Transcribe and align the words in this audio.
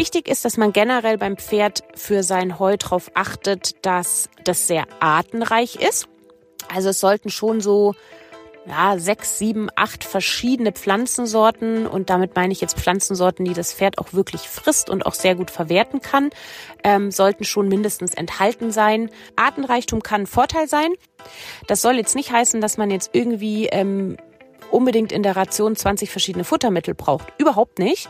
Wichtig 0.00 0.28
ist, 0.28 0.46
dass 0.46 0.56
man 0.56 0.72
generell 0.72 1.18
beim 1.18 1.36
Pferd 1.36 1.84
für 1.94 2.22
sein 2.22 2.58
Heu 2.58 2.74
darauf 2.78 3.10
achtet, 3.12 3.84
dass 3.84 4.30
das 4.44 4.66
sehr 4.66 4.86
artenreich 4.98 5.76
ist. 5.76 6.08
Also 6.74 6.88
es 6.88 7.00
sollten 7.00 7.28
schon 7.28 7.60
so 7.60 7.94
ja, 8.64 8.98
sechs, 8.98 9.36
sieben, 9.36 9.68
acht 9.76 10.02
verschiedene 10.02 10.72
Pflanzensorten 10.72 11.86
und 11.86 12.08
damit 12.08 12.34
meine 12.34 12.50
ich 12.50 12.62
jetzt 12.62 12.78
Pflanzensorten, 12.78 13.44
die 13.44 13.52
das 13.52 13.74
Pferd 13.74 13.98
auch 13.98 14.14
wirklich 14.14 14.48
frisst 14.48 14.88
und 14.88 15.04
auch 15.04 15.12
sehr 15.12 15.34
gut 15.34 15.50
verwerten 15.50 16.00
kann, 16.00 16.30
ähm, 16.82 17.10
sollten 17.10 17.44
schon 17.44 17.68
mindestens 17.68 18.14
enthalten 18.14 18.70
sein. 18.70 19.10
Artenreichtum 19.36 20.02
kann 20.02 20.22
ein 20.22 20.26
Vorteil 20.26 20.66
sein. 20.66 20.94
Das 21.66 21.82
soll 21.82 21.96
jetzt 21.96 22.16
nicht 22.16 22.32
heißen, 22.32 22.62
dass 22.62 22.78
man 22.78 22.90
jetzt 22.90 23.10
irgendwie 23.12 23.66
ähm, 23.66 24.16
unbedingt 24.72 25.12
in 25.12 25.22
der 25.22 25.36
Ration 25.36 25.76
20 25.76 26.10
verschiedene 26.10 26.44
Futtermittel 26.44 26.94
braucht. 26.94 27.32
Überhaupt 27.38 27.78
nicht. 27.78 28.08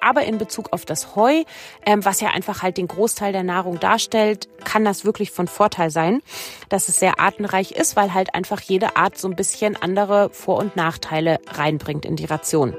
Aber 0.00 0.24
in 0.24 0.38
Bezug 0.38 0.72
auf 0.72 0.84
das 0.84 1.16
Heu, 1.16 1.44
ähm, 1.86 2.04
was 2.04 2.20
ja 2.20 2.30
einfach 2.30 2.62
halt 2.62 2.76
den 2.76 2.88
Großteil 2.88 3.32
der 3.32 3.42
Nahrung 3.42 3.80
darstellt, 3.80 4.48
kann 4.64 4.84
das 4.84 5.04
wirklich 5.04 5.30
von 5.30 5.48
Vorteil 5.48 5.90
sein, 5.90 6.22
dass 6.68 6.88
es 6.88 6.98
sehr 6.98 7.20
artenreich 7.20 7.72
ist, 7.72 7.96
weil 7.96 8.14
halt 8.14 8.34
einfach 8.34 8.60
jede 8.60 8.96
Art 8.96 9.18
so 9.18 9.28
ein 9.28 9.36
bisschen 9.36 9.76
andere 9.76 10.30
Vor- 10.30 10.58
und 10.58 10.76
Nachteile 10.76 11.38
reinbringt 11.48 12.04
in 12.04 12.16
die 12.16 12.26
Ration. 12.26 12.76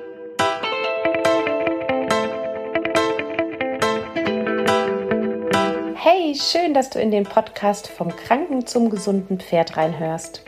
Hey, 5.96 6.36
schön, 6.36 6.74
dass 6.74 6.90
du 6.90 7.00
in 7.00 7.12
den 7.12 7.24
Podcast 7.24 7.88
vom 7.88 8.14
Kranken 8.16 8.68
zum 8.68 8.90
gesunden 8.90 9.40
Pferd 9.40 9.78
reinhörst. 9.78 10.44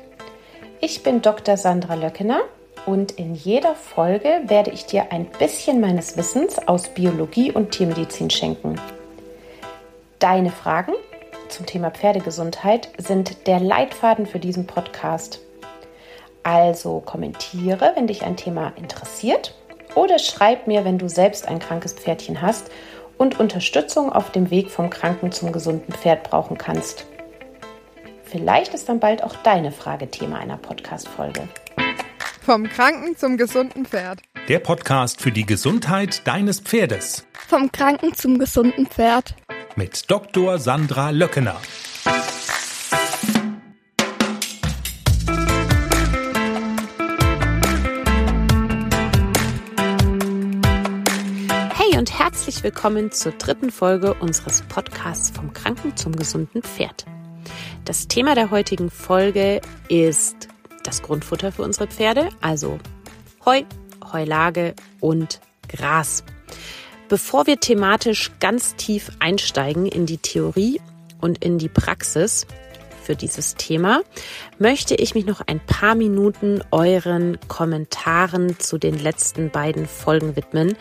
Ich 0.81 1.02
bin 1.02 1.22
Dr. 1.22 1.55
Sandra 1.55 1.95
Löckener 1.95 2.41
und 2.85 3.13
in 3.13 3.35
jeder 3.35 3.75
Folge 3.75 4.41
werde 4.45 4.71
ich 4.71 4.85
dir 4.85 5.12
ein 5.12 5.25
bisschen 5.25 5.80
meines 5.81 6.17
Wissens 6.17 6.59
aus 6.67 6.89
Biologie 6.89 7.52
und 7.52 7.72
Tiermedizin 7.72 8.30
schenken. 8.30 8.80
Deine 10.19 10.52
Fragen 10.52 10.94
zum 11.50 11.66
Thema 11.66 11.91
Pferdegesundheit 11.91 12.89
sind 12.97 13.47
der 13.47 13.59
Leitfaden 13.59 14.25
für 14.25 14.39
diesen 14.39 14.67
Podcast. 14.67 15.39
Also 16.44 17.00
kommentiere, 17.00 17.94
wenn 17.95 18.08
dich 18.08 18.23
ein 18.23 18.38
Thema 18.38 18.73
interessiert 18.75 19.56
oder 19.95 20.19
schreib 20.19 20.67
mir, 20.67 20.86
wenn 20.86 20.97
du 20.97 21.09
selbst 21.09 21.47
ein 21.47 21.59
krankes 21.59 21.94
Pferdchen 21.94 22.41
hast 22.41 22.69
und 23.17 23.39
Unterstützung 23.39 24.11
auf 24.11 24.31
dem 24.31 24.52
Weg 24.52 24.69
vom 24.69 24.89
kranken 24.89 25.31
zum 25.31 25.52
gesunden 25.52 25.94
Pferd 25.94 26.23
brauchen 26.23 26.58
kannst. 26.58 27.06
Vielleicht 28.23 28.73
ist 28.73 28.89
dann 28.89 29.00
bald 29.00 29.23
auch 29.23 29.36
deine 29.38 29.72
Frage 29.72 30.11
Thema 30.11 30.39
einer 30.39 30.58
Podcast-Folge. 30.58 31.47
Vom 32.45 32.69
Kranken 32.69 33.17
zum 33.17 33.38
gesunden 33.38 33.88
Pferd. 33.88 34.21
Der 34.47 34.59
Podcast 34.59 35.19
für 35.19 35.31
die 35.31 35.47
Gesundheit 35.47 36.27
deines 36.27 36.59
Pferdes. 36.59 37.25
Vom 37.47 37.71
Kranken 37.71 38.13
zum 38.13 38.38
gesunden 38.38 38.85
Pferd. 38.85 39.33
Mit 39.75 40.11
Dr. 40.11 40.59
Sandra 40.59 41.09
Löckener. 41.09 41.59
Hey 51.73 51.97
und 51.97 52.19
herzlich 52.19 52.61
willkommen 52.61 53.11
zur 53.11 53.31
dritten 53.31 53.71
Folge 53.71 54.13
unseres 54.13 54.61
Podcasts 54.61 55.31
vom 55.31 55.51
Kranken 55.51 55.97
zum 55.97 56.16
gesunden 56.16 56.61
Pferd. 56.61 57.05
Das 57.85 58.07
Thema 58.07 58.35
der 58.35 58.51
heutigen 58.51 58.91
Folge 58.91 59.61
ist 59.89 60.49
das 60.88 61.02
Grundfutter 61.02 61.52
für 61.52 61.64
unsere 61.64 61.88
Pferde, 61.88 62.30
also 62.41 62.80
Heu, 63.45 63.64
Heulage 64.11 64.73
und 65.00 65.39
Gras. 65.67 66.23
Bevor 67.08 67.45
wir 67.47 67.59
thematisch 67.59 68.31
ganz 68.39 68.75
tief 68.75 69.11
einsteigen 69.19 69.86
in 69.86 70.06
die 70.06 70.17
Theorie 70.17 70.81
und 71.22 71.44
in 71.44 71.57
die 71.57 71.69
Praxis 71.69 72.47
für 73.03 73.16
dieses 73.16 73.53
Thema, 73.53 74.01
möchte 74.57 74.96
ich 74.96 75.13
mich 75.13 75.28
noch 75.28 75.41
ein 75.46 75.59
paar 75.59 75.94
Minuten 75.94 76.63
euren 76.72 77.38
Kommentaren 77.47 78.59
zu 78.59 78.79
den 78.79 78.97
letzten 78.97 79.52
beiden 79.52 79.85
Folgen 79.85 80.35
widmen, 80.35 80.75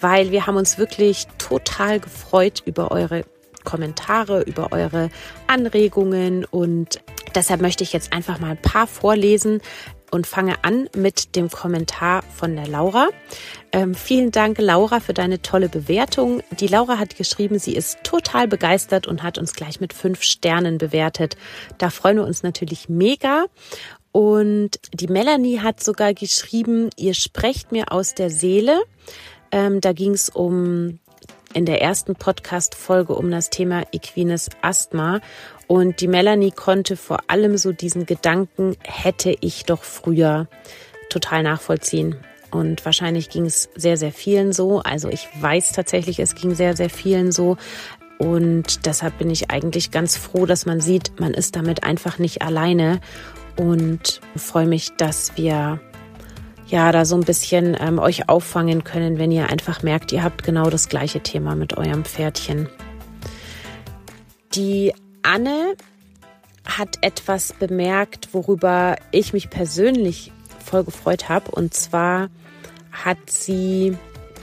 weil 0.00 0.32
wir 0.32 0.46
haben 0.46 0.56
uns 0.56 0.78
wirklich 0.78 1.28
total 1.38 2.00
gefreut 2.00 2.62
über 2.64 2.90
eure 2.90 3.24
Kommentare, 3.64 4.42
über 4.42 4.72
eure 4.72 5.10
Anregungen 5.46 6.44
und 6.44 7.00
deshalb 7.34 7.60
möchte 7.60 7.84
ich 7.84 7.92
jetzt 7.92 8.12
einfach 8.12 8.38
mal 8.40 8.50
ein 8.50 8.62
paar 8.62 8.86
vorlesen 8.86 9.60
und 10.10 10.26
fange 10.26 10.64
an 10.64 10.88
mit 10.96 11.36
dem 11.36 11.50
Kommentar 11.50 12.22
von 12.22 12.56
der 12.56 12.66
Laura. 12.66 13.08
Ähm, 13.72 13.94
vielen 13.94 14.30
Dank, 14.30 14.58
Laura, 14.58 15.00
für 15.00 15.14
deine 15.14 15.42
tolle 15.42 15.68
Bewertung. 15.68 16.42
Die 16.58 16.66
Laura 16.66 16.98
hat 16.98 17.16
geschrieben, 17.16 17.58
sie 17.58 17.74
ist 17.74 17.98
total 18.04 18.48
begeistert 18.48 19.06
und 19.06 19.22
hat 19.22 19.38
uns 19.38 19.52
gleich 19.52 19.80
mit 19.80 19.92
fünf 19.92 20.22
Sternen 20.22 20.78
bewertet. 20.78 21.36
Da 21.76 21.90
freuen 21.90 22.16
wir 22.16 22.24
uns 22.24 22.42
natürlich 22.42 22.88
mega. 22.88 23.46
Und 24.12 24.80
die 24.94 25.08
Melanie 25.08 25.60
hat 25.60 25.82
sogar 25.82 26.14
geschrieben, 26.14 26.90
ihr 26.96 27.14
sprecht 27.14 27.72
mir 27.72 27.92
aus 27.92 28.14
der 28.14 28.30
Seele. 28.30 28.80
Ähm, 29.50 29.80
da 29.80 29.92
ging 29.92 30.12
es 30.12 30.28
um 30.30 30.98
in 31.54 31.64
der 31.64 31.80
ersten 31.80 32.14
Podcast-Folge 32.14 33.14
um 33.14 33.30
das 33.30 33.50
Thema 33.50 33.82
equines 33.92 34.50
Asthma. 34.62 35.20
Und 35.68 36.00
die 36.00 36.08
Melanie 36.08 36.50
konnte 36.50 36.96
vor 36.96 37.18
allem 37.28 37.58
so 37.58 37.72
diesen 37.72 38.06
Gedanken, 38.06 38.74
hätte 38.82 39.36
ich 39.40 39.64
doch 39.64 39.84
früher 39.84 40.48
total 41.10 41.42
nachvollziehen. 41.42 42.16
Und 42.50 42.84
wahrscheinlich 42.86 43.28
ging 43.28 43.44
es 43.44 43.68
sehr, 43.76 43.98
sehr 43.98 44.10
vielen 44.12 44.54
so. 44.54 44.80
Also 44.80 45.10
ich 45.10 45.28
weiß 45.38 45.72
tatsächlich, 45.72 46.18
es 46.20 46.34
ging 46.34 46.54
sehr, 46.54 46.74
sehr 46.74 46.88
vielen 46.88 47.32
so. 47.32 47.58
Und 48.16 48.86
deshalb 48.86 49.18
bin 49.18 49.28
ich 49.30 49.50
eigentlich 49.50 49.90
ganz 49.90 50.16
froh, 50.16 50.46
dass 50.46 50.64
man 50.64 50.80
sieht, 50.80 51.20
man 51.20 51.34
ist 51.34 51.54
damit 51.54 51.84
einfach 51.84 52.18
nicht 52.18 52.40
alleine. 52.40 53.00
Und 53.56 54.22
freue 54.36 54.66
mich, 54.66 54.96
dass 54.96 55.36
wir 55.36 55.80
ja 56.66 56.92
da 56.92 57.04
so 57.04 57.14
ein 57.14 57.24
bisschen 57.24 57.76
ähm, 57.78 57.98
euch 57.98 58.30
auffangen 58.30 58.84
können, 58.84 59.18
wenn 59.18 59.30
ihr 59.30 59.50
einfach 59.50 59.82
merkt, 59.82 60.12
ihr 60.12 60.22
habt 60.22 60.44
genau 60.44 60.70
das 60.70 60.88
gleiche 60.88 61.20
Thema 61.20 61.54
mit 61.54 61.76
eurem 61.76 62.04
Pferdchen. 62.04 62.70
Die 64.54 64.94
Anne 65.28 65.76
hat 66.64 67.04
etwas 67.04 67.52
bemerkt, 67.52 68.30
worüber 68.32 68.96
ich 69.10 69.34
mich 69.34 69.50
persönlich 69.50 70.32
voll 70.64 70.84
gefreut 70.84 71.28
habe. 71.28 71.50
Und 71.50 71.74
zwar 71.74 72.30
hat 72.90 73.18
sie 73.26 73.94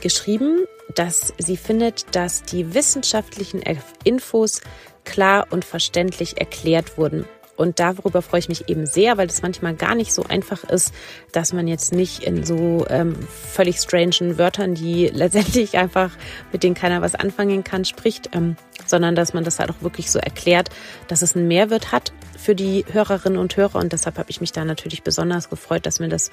geschrieben, 0.01 0.65
dass 0.93 1.33
sie 1.39 1.57
findet, 1.57 2.15
dass 2.15 2.43
die 2.43 2.75
wissenschaftlichen 2.75 3.63
Infos 4.03 4.61
klar 5.05 5.47
und 5.49 5.65
verständlich 5.65 6.39
erklärt 6.39 6.99
wurden. 6.99 7.25
Und 7.55 7.79
darüber 7.79 8.21
freue 8.21 8.39
ich 8.39 8.49
mich 8.49 8.69
eben 8.69 8.85
sehr, 8.85 9.17
weil 9.17 9.27
es 9.27 9.41
manchmal 9.41 9.75
gar 9.75 9.95
nicht 9.95 10.13
so 10.13 10.23
einfach 10.23 10.63
ist, 10.63 10.93
dass 11.31 11.53
man 11.53 11.67
jetzt 11.67 11.93
nicht 11.93 12.23
in 12.23 12.43
so 12.43 12.85
ähm, 12.89 13.15
völlig 13.51 13.77
strangen 13.77 14.37
Wörtern, 14.37 14.75
die 14.75 15.07
letztendlich 15.13 15.77
einfach, 15.77 16.11
mit 16.51 16.63
denen 16.63 16.75
keiner 16.75 17.01
was 17.01 17.15
anfangen 17.15 17.63
kann, 17.63 17.85
spricht, 17.85 18.29
ähm, 18.33 18.55
sondern 18.85 19.15
dass 19.15 19.33
man 19.33 19.43
das 19.43 19.59
halt 19.59 19.69
auch 19.69 19.81
wirklich 19.81 20.11
so 20.11 20.19
erklärt, 20.19 20.69
dass 21.07 21.21
es 21.21 21.35
einen 21.35 21.47
Mehrwert 21.47 21.91
hat 21.91 22.11
für 22.37 22.55
die 22.55 22.85
Hörerinnen 22.91 23.39
und 23.39 23.55
Hörer. 23.55 23.79
Und 23.79 23.93
deshalb 23.93 24.17
habe 24.17 24.29
ich 24.29 24.41
mich 24.41 24.51
da 24.51 24.65
natürlich 24.65 25.03
besonders 25.03 25.49
gefreut, 25.49 25.85
dass 25.85 25.99
mir 25.99 26.09
das 26.09 26.31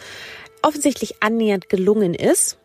offensichtlich 0.63 1.23
annähernd 1.23 1.69
gelungen 1.69 2.15
ist. 2.15 2.59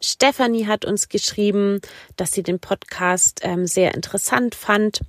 Stefanie 0.00 0.66
hat 0.66 0.84
uns 0.84 1.08
geschrieben, 1.08 1.80
dass 2.16 2.32
sie 2.32 2.42
den 2.42 2.60
Podcast 2.60 3.40
ähm, 3.42 3.66
sehr 3.66 3.94
interessant 3.94 4.54
fand. 4.54 5.00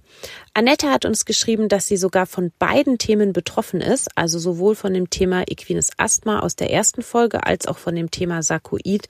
Annette 0.53 0.89
hat 0.89 1.05
uns 1.05 1.25
geschrieben, 1.25 1.69
dass 1.69 1.87
sie 1.87 1.97
sogar 1.97 2.25
von 2.25 2.51
beiden 2.57 2.97
Themen 2.97 3.33
betroffen 3.33 3.81
ist, 3.81 4.09
also 4.15 4.39
sowohl 4.39 4.75
von 4.75 4.93
dem 4.93 5.09
Thema 5.09 5.43
equines 5.47 5.91
Asthma 5.97 6.39
aus 6.39 6.55
der 6.55 6.71
ersten 6.71 7.01
Folge 7.01 7.45
als 7.45 7.67
auch 7.67 7.77
von 7.77 7.95
dem 7.95 8.09
Thema 8.09 8.41
Sarkoid 8.41 9.07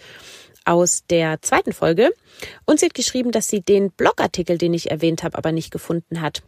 aus 0.66 1.06
der 1.10 1.42
zweiten 1.42 1.74
Folge. 1.74 2.12
Und 2.66 2.80
sie 2.80 2.88
hat 2.88 2.94
geschrieben, 2.94 3.32
dass 3.32 3.48
sie 3.48 3.62
den 3.62 3.92
Blogartikel, 3.92 4.58
den 4.58 4.74
ich 4.74 4.92
erwähnt 4.92 5.24
habe, 5.24 5.38
aber 5.38 5.52
nicht 5.52 5.72
gefunden 5.72 6.22
hat. 6.22 6.44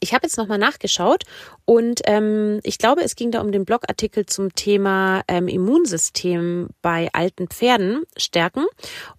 Ich 0.00 0.12
habe 0.12 0.26
jetzt 0.26 0.36
nochmal 0.36 0.58
nachgeschaut 0.58 1.24
und 1.64 2.00
ähm, 2.06 2.60
ich 2.64 2.78
glaube, 2.78 3.02
es 3.02 3.14
ging 3.14 3.30
da 3.30 3.40
um 3.40 3.52
den 3.52 3.64
Blogartikel 3.64 4.26
zum 4.26 4.52
Thema 4.54 5.22
ähm, 5.28 5.46
Immunsystem 5.46 6.68
bei 6.82 7.08
alten 7.12 7.46
Pferden 7.48 8.02
stärken 8.16 8.66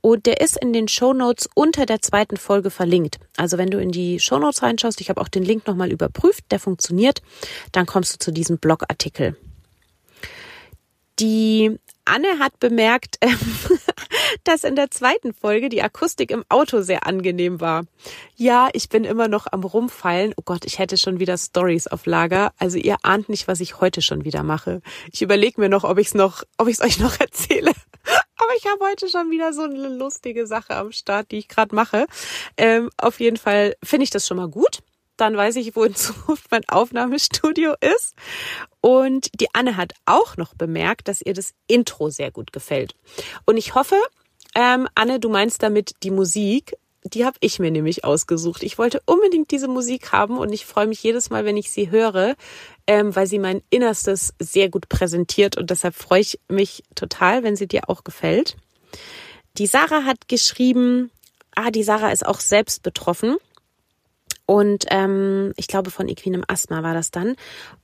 und 0.01 0.25
der 0.25 0.41
ist 0.41 0.57
in 0.57 0.73
den 0.73 0.89
Show 0.89 1.13
Notes 1.13 1.47
unter 1.55 1.85
der 1.85 2.01
zweiten 2.01 2.35
Folge 2.35 2.69
verlinkt. 2.69 3.17
Also 3.37 3.57
wenn 3.57 3.69
du 3.69 3.79
in 3.79 3.91
die 3.91 4.19
Show 4.19 4.39
Notes 4.39 4.61
reinschaust, 4.61 4.99
ich 4.99 5.09
habe 5.09 5.21
auch 5.21 5.29
den 5.29 5.43
Link 5.43 5.67
nochmal 5.67 5.91
überprüft, 5.91 6.43
der 6.51 6.59
funktioniert, 6.59 7.21
dann 7.71 7.85
kommst 7.85 8.13
du 8.13 8.19
zu 8.19 8.31
diesem 8.31 8.57
Blogartikel. 8.57 9.37
Die 11.19 11.79
Anne 12.07 12.39
hat 12.39 12.59
bemerkt, 12.59 13.18
ähm, 13.21 13.38
dass 14.44 14.63
in 14.63 14.75
der 14.75 14.92
zweiten 14.92 15.33
Folge 15.33 15.69
die 15.69 15.81
Akustik 15.81 16.31
im 16.31 16.44
Auto 16.50 16.81
sehr 16.81 17.06
angenehm 17.06 17.59
war. 17.62 17.83
Ja, 18.36 18.69
ich 18.74 18.89
bin 18.89 19.04
immer 19.04 19.27
noch 19.27 19.48
am 19.51 19.63
Rumfallen. 19.63 20.33
Oh 20.38 20.42
Gott, 20.44 20.65
ich 20.65 20.80
hätte 20.80 20.98
schon 20.98 21.19
wieder 21.19 21.38
Stories 21.38 21.88
auf 21.88 22.06
Lager. 22.06 22.54
Also 22.57 22.77
ihr 22.77 22.98
ahnt 23.04 23.30
nicht, 23.30 23.48
was 23.48 23.59
ich 23.59 23.81
heute 23.81 24.01
schon 24.01 24.25
wieder 24.25 24.44
mache. 24.44 24.81
Ich 25.12 25.21
überlege 25.21 25.59
mir 25.59 25.69
noch, 25.69 25.83
ob 25.83 25.98
ich 25.98 26.07
es 26.07 26.13
noch, 26.13 26.44
ob 26.57 26.68
ich 26.68 26.75
es 26.75 26.81
euch 26.86 27.00
noch 27.00 27.19
erzähle. 27.19 27.71
Aber 28.38 28.51
ich 28.57 28.65
habe 28.65 28.86
heute 28.86 29.09
schon 29.09 29.31
wieder 29.31 29.51
so 29.54 29.63
eine 29.63 29.89
lustige 29.89 30.48
Sache 30.48 30.75
am 30.75 30.92
Start, 30.92 31.31
die 31.31 31.39
ich 31.39 31.48
gerade 31.48 31.75
mache. 31.75 32.07
Ähm, 32.56 32.89
auf 32.98 33.19
jeden 33.19 33.38
Fall 33.38 33.75
finde 33.83 34.06
ich 34.06 34.09
das 34.09 34.25
schon 34.25 34.38
mal 34.38 34.48
gut. 34.48 34.80
Dann 35.17 35.35
weiß 35.35 35.55
ich, 35.57 35.75
wo 35.75 35.83
in 35.83 35.95
Zukunft 35.95 36.45
mein 36.51 36.67
Aufnahmestudio 36.69 37.73
ist. 37.81 38.15
Und 38.81 39.29
die 39.41 39.53
Anne 39.53 39.75
hat 39.75 39.93
auch 40.05 40.37
noch 40.37 40.53
bemerkt, 40.53 41.07
dass 41.07 41.21
ihr 41.21 41.33
das 41.33 41.53
Intro 41.67 42.09
sehr 42.09 42.31
gut 42.31 42.53
gefällt. 42.53 42.95
Und 43.45 43.57
ich 43.57 43.75
hoffe, 43.75 43.95
ähm, 44.55 44.87
Anne, 44.95 45.19
du 45.19 45.29
meinst 45.29 45.61
damit 45.63 45.91
die 46.03 46.11
Musik. 46.11 46.75
Die 47.03 47.25
habe 47.25 47.37
ich 47.41 47.59
mir 47.59 47.71
nämlich 47.71 48.03
ausgesucht. 48.03 48.63
Ich 48.63 48.77
wollte 48.77 49.01
unbedingt 49.05 49.51
diese 49.51 49.67
Musik 49.67 50.11
haben 50.11 50.37
und 50.37 50.51
ich 50.51 50.65
freue 50.65 50.87
mich 50.87 51.01
jedes 51.03 51.29
Mal, 51.29 51.45
wenn 51.45 51.55
ich 51.55 51.71
sie 51.71 51.89
höre, 51.89 52.35
ähm, 52.85 53.15
weil 53.15 53.27
sie 53.27 53.39
mein 53.39 53.61
Innerstes 53.69 54.33
sehr 54.39 54.69
gut 54.69 54.89
präsentiert 54.89 55.57
und 55.57 55.69
deshalb 55.69 55.95
freue 55.95 56.21
ich 56.21 56.39
mich 56.49 56.83
total, 56.95 57.43
wenn 57.43 57.55
sie 57.55 57.67
dir 57.67 57.89
auch 57.89 58.03
gefällt. 58.03 58.57
Die 59.57 59.67
Sarah 59.67 60.03
hat 60.03 60.27
geschrieben, 60.27 61.11
ah, 61.55 61.71
die 61.71 61.83
Sarah 61.83 62.11
ist 62.11 62.25
auch 62.25 62.39
selbst 62.39 62.83
betroffen 62.83 63.37
und 64.47 64.85
ähm, 64.89 65.53
ich 65.57 65.67
glaube 65.67 65.91
von 65.91 66.07
equinem 66.07 66.44
Asthma 66.47 66.81
war 66.81 66.95
das 66.95 67.11
dann 67.11 67.35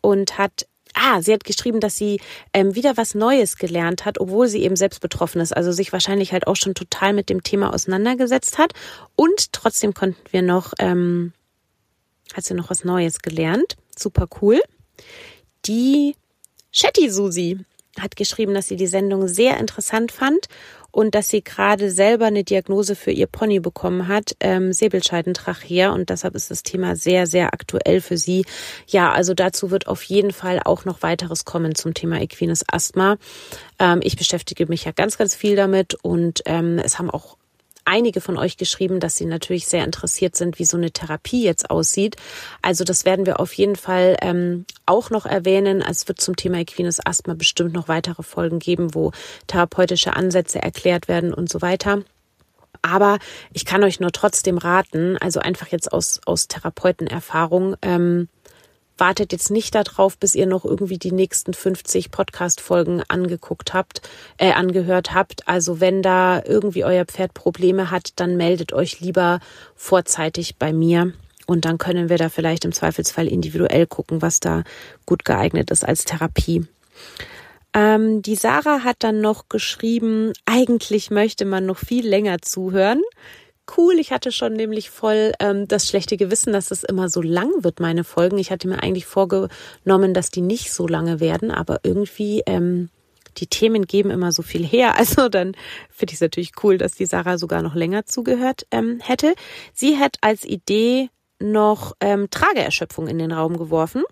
und 0.01 0.39
hat 0.39 0.65
Ah, 0.95 1.23
sie 1.23 1.33
hat 1.33 1.43
geschrieben, 1.43 1.79
dass 1.79 1.97
sie 1.97 2.21
ähm, 2.53 2.75
wieder 2.75 2.97
was 2.97 3.15
Neues 3.15 3.57
gelernt 3.57 4.05
hat, 4.05 4.19
obwohl 4.19 4.47
sie 4.47 4.61
eben 4.61 4.75
selbst 4.75 4.99
betroffen 4.99 5.41
ist. 5.41 5.51
Also 5.51 5.71
sich 5.71 5.91
wahrscheinlich 5.91 6.33
halt 6.33 6.45
auch 6.45 6.55
schon 6.55 6.75
total 6.75 7.13
mit 7.13 7.29
dem 7.29 7.41
Thema 7.41 7.73
auseinandergesetzt 7.73 8.59
hat. 8.59 8.73
Und 9.15 9.53
trotzdem 9.53 9.95
konnten 9.95 10.21
wir 10.29 10.43
noch, 10.43 10.73
ähm, 10.77 11.33
hat 12.35 12.43
sie 12.43 12.53
noch 12.53 12.69
was 12.69 12.83
Neues 12.83 13.19
gelernt. 13.19 13.75
Super 13.97 14.27
cool. 14.39 14.61
Die 15.65 16.15
Shetty 16.71 17.09
Susi 17.09 17.57
hat 17.99 18.15
geschrieben, 18.15 18.53
dass 18.53 18.67
sie 18.67 18.75
die 18.75 18.87
Sendung 18.87 19.27
sehr 19.27 19.57
interessant 19.57 20.11
fand 20.11 20.47
und 20.93 21.15
dass 21.15 21.27
sie 21.27 21.43
gerade 21.43 21.89
selber 21.89 22.27
eine 22.27 22.43
Diagnose 22.43 22.95
für 22.95 23.11
ihr 23.11 23.25
Pony 23.25 23.59
bekommen 23.59 24.07
hat, 24.07 24.35
ähm, 24.39 24.71
Säbelscheidentrachea 24.71 25.91
und 25.91 26.09
deshalb 26.09 26.35
ist 26.35 26.51
das 26.51 26.61
Thema 26.61 26.95
sehr, 26.95 27.25
sehr 27.25 27.53
aktuell 27.53 27.99
für 27.99 28.17
sie. 28.17 28.45
Ja, 28.87 29.11
also 29.11 29.33
dazu 29.33 29.71
wird 29.71 29.87
auf 29.87 30.03
jeden 30.03 30.31
Fall 30.31 30.61
auch 30.63 30.85
noch 30.85 31.01
weiteres 31.01 31.45
kommen 31.45 31.73
zum 31.73 31.95
Thema 31.95 32.21
equines 32.21 32.63
Asthma. 32.71 33.17
Ähm, 33.79 34.01
ich 34.03 34.15
beschäftige 34.15 34.67
mich 34.67 34.85
ja 34.85 34.91
ganz, 34.91 35.17
ganz 35.17 35.33
viel 35.35 35.55
damit 35.55 35.95
und 35.95 36.43
ähm, 36.45 36.77
es 36.77 36.99
haben 36.99 37.09
auch 37.09 37.37
einige 37.85 38.21
von 38.21 38.37
euch 38.37 38.57
geschrieben, 38.57 38.99
dass 38.99 39.15
sie 39.15 39.25
natürlich 39.25 39.67
sehr 39.67 39.83
interessiert 39.83 40.35
sind, 40.35 40.59
wie 40.59 40.65
so 40.65 40.77
eine 40.77 40.91
Therapie 40.91 41.43
jetzt 41.43 41.69
aussieht. 41.69 42.15
Also 42.61 42.83
das 42.83 43.05
werden 43.05 43.25
wir 43.25 43.39
auf 43.39 43.53
jeden 43.53 43.75
Fall 43.75 44.17
ähm, 44.21 44.65
auch 44.85 45.09
noch 45.09 45.25
erwähnen. 45.25 45.81
Es 45.81 46.07
wird 46.07 46.21
zum 46.21 46.35
Thema 46.35 46.59
equines 46.59 47.05
Asthma 47.05 47.33
bestimmt 47.33 47.73
noch 47.73 47.87
weitere 47.87 48.23
Folgen 48.23 48.59
geben, 48.59 48.95
wo 48.95 49.11
therapeutische 49.47 50.15
Ansätze 50.15 50.61
erklärt 50.61 51.07
werden 51.07 51.33
und 51.33 51.49
so 51.49 51.61
weiter. 51.61 52.03
Aber 52.81 53.19
ich 53.53 53.65
kann 53.65 53.83
euch 53.83 53.99
nur 54.01 54.11
trotzdem 54.11 54.57
raten, 54.57 55.17
also 55.17 55.39
einfach 55.39 55.67
jetzt 55.67 55.91
aus, 55.93 56.19
aus 56.25 56.49
Therapeutenerfahrung, 56.49 57.75
ähm, 57.81 58.27
wartet 58.97 59.31
jetzt 59.31 59.51
nicht 59.51 59.75
darauf, 59.75 60.17
bis 60.17 60.35
ihr 60.35 60.45
noch 60.45 60.65
irgendwie 60.65 60.97
die 60.97 61.11
nächsten 61.11 61.53
50 61.53 62.11
Podcast-Folgen 62.11 63.03
angeguckt 63.07 63.73
habt, 63.73 64.01
äh, 64.37 64.51
angehört 64.51 65.13
habt. 65.13 65.47
Also 65.47 65.79
wenn 65.79 66.01
da 66.01 66.41
irgendwie 66.43 66.83
euer 66.83 67.05
Pferd 67.05 67.33
Probleme 67.33 67.91
hat, 67.91 68.11
dann 68.17 68.37
meldet 68.37 68.73
euch 68.73 68.99
lieber 68.99 69.39
vorzeitig 69.75 70.57
bei 70.57 70.73
mir. 70.73 71.13
Und 71.45 71.65
dann 71.65 71.77
können 71.77 72.09
wir 72.09 72.17
da 72.17 72.29
vielleicht 72.29 72.65
im 72.65 72.71
Zweifelsfall 72.71 73.27
individuell 73.27 73.85
gucken, 73.85 74.21
was 74.21 74.39
da 74.39 74.63
gut 75.05 75.25
geeignet 75.25 75.71
ist 75.71 75.85
als 75.85 76.05
Therapie. 76.05 76.65
Ähm, 77.73 78.21
die 78.21 78.35
Sarah 78.35 78.83
hat 78.83 78.97
dann 78.99 79.19
noch 79.19 79.49
geschrieben, 79.49 80.31
eigentlich 80.45 81.09
möchte 81.09 81.43
man 81.43 81.65
noch 81.65 81.79
viel 81.79 82.07
länger 82.07 82.41
zuhören 82.41 83.01
cool. 83.77 83.95
Ich 83.99 84.11
hatte 84.11 84.31
schon 84.31 84.53
nämlich 84.53 84.89
voll 84.89 85.33
ähm, 85.39 85.67
das 85.67 85.87
schlechte 85.87 86.17
Gewissen, 86.17 86.53
dass 86.53 86.71
es 86.71 86.83
immer 86.83 87.09
so 87.09 87.21
lang 87.21 87.63
wird, 87.63 87.79
meine 87.79 88.03
Folgen. 88.03 88.37
Ich 88.37 88.51
hatte 88.51 88.67
mir 88.67 88.81
eigentlich 88.81 89.05
vorgenommen, 89.05 90.13
dass 90.13 90.29
die 90.29 90.41
nicht 90.41 90.71
so 90.71 90.87
lange 90.87 91.19
werden, 91.19 91.51
aber 91.51 91.79
irgendwie 91.83 92.43
ähm, 92.45 92.89
die 93.37 93.47
Themen 93.47 93.85
geben 93.85 94.11
immer 94.11 94.31
so 94.31 94.41
viel 94.41 94.65
her. 94.65 94.95
Also 95.03 95.29
dann 95.29 95.55
finde 95.89 96.11
ich 96.11 96.15
es 96.15 96.21
natürlich 96.21 96.51
cool, 96.63 96.77
dass 96.77 96.93
die 96.93 97.05
Sarah 97.05 97.37
sogar 97.37 97.61
noch 97.61 97.75
länger 97.75 98.05
zugehört 98.05 98.65
ähm, 98.71 98.99
hätte. 99.01 99.33
Sie 99.73 99.97
hat 99.97 100.17
als 100.21 100.45
Idee 100.45 101.09
noch 101.39 101.93
ähm, 101.99 102.29
Trageerschöpfung 102.29 103.07
in 103.07 103.17
den 103.17 103.31
Raum 103.31 103.57
geworfen. 103.57 104.03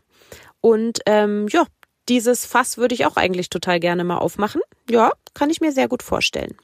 Und 0.60 1.00
ähm, 1.06 1.48
ja, 1.50 1.66
dieses 2.10 2.46
Fass 2.46 2.78
würde 2.78 2.94
ich 2.94 3.06
auch 3.06 3.16
eigentlich 3.16 3.50
total 3.50 3.80
gerne 3.80 4.04
mal 4.04 4.18
aufmachen. 4.18 4.62
Ja, 4.90 5.12
kann 5.34 5.50
ich 5.50 5.62
mir 5.62 5.72
sehr 5.72 5.88
gut 5.88 6.04
vorstellen. 6.04 6.56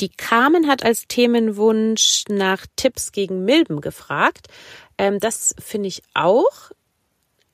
Die 0.00 0.10
Carmen 0.10 0.68
hat 0.68 0.84
als 0.84 1.08
Themenwunsch 1.08 2.24
nach 2.28 2.66
Tipps 2.76 3.12
gegen 3.12 3.44
Milben 3.44 3.80
gefragt. 3.80 4.48
Ähm, 4.96 5.18
das 5.18 5.54
finde 5.58 5.88
ich 5.88 6.02
auch 6.14 6.70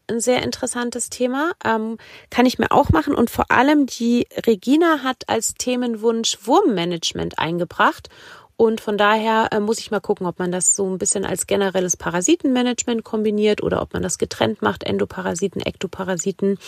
ein 0.06 0.20
sehr 0.20 0.42
interessantes 0.42 1.08
Thema. 1.08 1.52
Ähm, 1.64 1.98
kann 2.30 2.46
ich 2.46 2.58
mir 2.58 2.70
auch 2.70 2.90
machen. 2.90 3.14
Und 3.14 3.30
vor 3.30 3.50
allem 3.50 3.86
die 3.86 4.26
Regina 4.46 5.02
hat 5.02 5.28
als 5.28 5.54
Themenwunsch 5.54 6.38
Wurmmanagement 6.46 7.38
eingebracht. 7.38 8.10
Und 8.56 8.80
von 8.80 8.96
daher 8.96 9.48
äh, 9.50 9.58
muss 9.58 9.78
ich 9.78 9.90
mal 9.90 10.00
gucken, 10.00 10.26
ob 10.26 10.38
man 10.38 10.52
das 10.52 10.76
so 10.76 10.88
ein 10.88 10.98
bisschen 10.98 11.24
als 11.24 11.46
generelles 11.46 11.96
Parasitenmanagement 11.96 13.02
kombiniert 13.02 13.62
oder 13.62 13.82
ob 13.82 13.94
man 13.94 14.02
das 14.02 14.16
getrennt 14.18 14.62
macht, 14.62 14.84
Endoparasiten, 14.84 15.60
Ektoparasiten. 15.60 16.58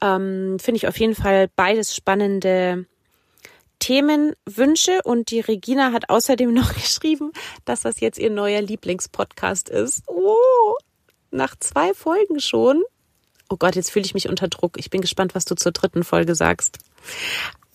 Ähm, 0.00 0.58
Finde 0.60 0.76
ich 0.76 0.86
auf 0.86 0.98
jeden 0.98 1.16
Fall 1.16 1.48
beides 1.56 1.94
spannende 1.96 2.86
Themenwünsche 3.84 5.00
und 5.04 5.30
die 5.30 5.40
Regina 5.40 5.92
hat 5.92 6.08
außerdem 6.08 6.54
noch 6.54 6.72
geschrieben, 6.72 7.32
dass 7.66 7.82
das 7.82 8.00
jetzt 8.00 8.18
ihr 8.18 8.30
neuer 8.30 8.62
Lieblingspodcast 8.62 9.68
ist. 9.68 10.04
Oh, 10.06 10.74
nach 11.30 11.54
zwei 11.60 11.92
Folgen 11.92 12.40
schon. 12.40 12.82
Oh 13.50 13.56
Gott, 13.58 13.76
jetzt 13.76 13.90
fühle 13.90 14.06
ich 14.06 14.14
mich 14.14 14.30
unter 14.30 14.48
Druck. 14.48 14.78
Ich 14.78 14.88
bin 14.88 15.02
gespannt, 15.02 15.34
was 15.34 15.44
du 15.44 15.54
zur 15.54 15.72
dritten 15.72 16.02
Folge 16.02 16.34
sagst. 16.34 16.78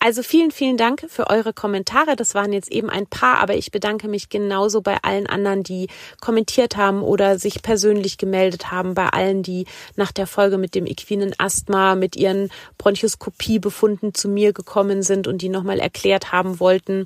Also 0.01 0.23
vielen, 0.23 0.51
vielen 0.51 0.77
Dank 0.77 1.05
für 1.09 1.29
eure 1.29 1.51
Kommentare. 1.51 2.15
Das 2.15 2.33
waren 2.33 2.53
jetzt 2.53 2.71
eben 2.71 2.89
ein 2.89 3.05
paar, 3.05 3.39
aber 3.39 3.55
ich 3.55 3.69
bedanke 3.69 4.07
mich 4.07 4.29
genauso 4.29 4.81
bei 4.81 4.97
allen 5.01 5.27
anderen, 5.27 5.61
die 5.61 5.89
kommentiert 6.21 6.77
haben 6.77 7.01
oder 7.01 7.37
sich 7.37 7.61
persönlich 7.61 8.17
gemeldet 8.17 8.71
haben, 8.71 8.93
bei 8.93 9.09
allen, 9.09 9.43
die 9.43 9.65
nach 9.97 10.13
der 10.13 10.25
Folge 10.25 10.57
mit 10.57 10.73
dem 10.73 10.85
equinen 10.85 11.35
Asthma, 11.37 11.95
mit 11.95 12.15
ihren 12.15 12.49
Bronchoskopiebefunden 12.77 14.13
zu 14.13 14.29
mir 14.29 14.53
gekommen 14.53 15.03
sind 15.03 15.27
und 15.27 15.41
die 15.41 15.49
nochmal 15.49 15.79
erklärt 15.79 16.31
haben 16.31 16.61
wollten. 16.61 17.05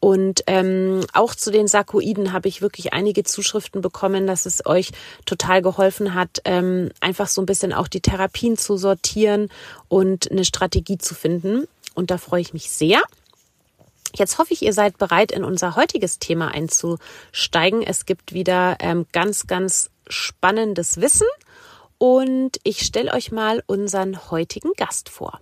Und 0.00 0.42
ähm, 0.48 1.02
auch 1.12 1.36
zu 1.36 1.52
den 1.52 1.68
Sarkoiden 1.68 2.32
habe 2.32 2.48
ich 2.48 2.60
wirklich 2.60 2.92
einige 2.92 3.22
Zuschriften 3.22 3.82
bekommen, 3.82 4.26
dass 4.26 4.46
es 4.46 4.66
euch 4.66 4.90
total 5.26 5.62
geholfen 5.62 6.14
hat, 6.14 6.40
ähm, 6.44 6.90
einfach 7.00 7.28
so 7.28 7.40
ein 7.40 7.46
bisschen 7.46 7.72
auch 7.72 7.86
die 7.86 8.00
Therapien 8.00 8.56
zu 8.56 8.76
sortieren 8.76 9.48
und 9.86 10.28
eine 10.28 10.44
Strategie 10.44 10.98
zu 10.98 11.14
finden. 11.14 11.68
Und 11.94 12.10
da 12.10 12.18
freue 12.18 12.40
ich 12.40 12.52
mich 12.52 12.70
sehr. 12.70 13.02
Jetzt 14.14 14.38
hoffe 14.38 14.52
ich, 14.52 14.62
ihr 14.62 14.72
seid 14.72 14.98
bereit, 14.98 15.32
in 15.32 15.42
unser 15.42 15.74
heutiges 15.76 16.18
Thema 16.18 16.48
einzusteigen. 16.48 17.82
Es 17.82 18.04
gibt 18.04 18.34
wieder 18.34 18.76
ähm, 18.80 19.06
ganz, 19.12 19.46
ganz 19.46 19.90
spannendes 20.06 21.00
Wissen 21.00 21.26
und 21.98 22.58
ich 22.64 22.80
stelle 22.80 23.12
euch 23.12 23.32
mal 23.32 23.62
unseren 23.66 24.30
heutigen 24.30 24.72
Gast 24.76 25.08
vor. 25.08 25.40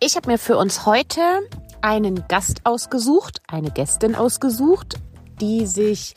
Ich 0.00 0.16
habe 0.16 0.32
mir 0.32 0.38
für 0.38 0.56
uns 0.56 0.84
heute 0.84 1.20
einen 1.80 2.26
Gast 2.28 2.62
ausgesucht, 2.64 3.40
eine 3.46 3.70
Gästin 3.70 4.14
ausgesucht, 4.14 4.96
die 5.40 5.66
sich 5.66 6.14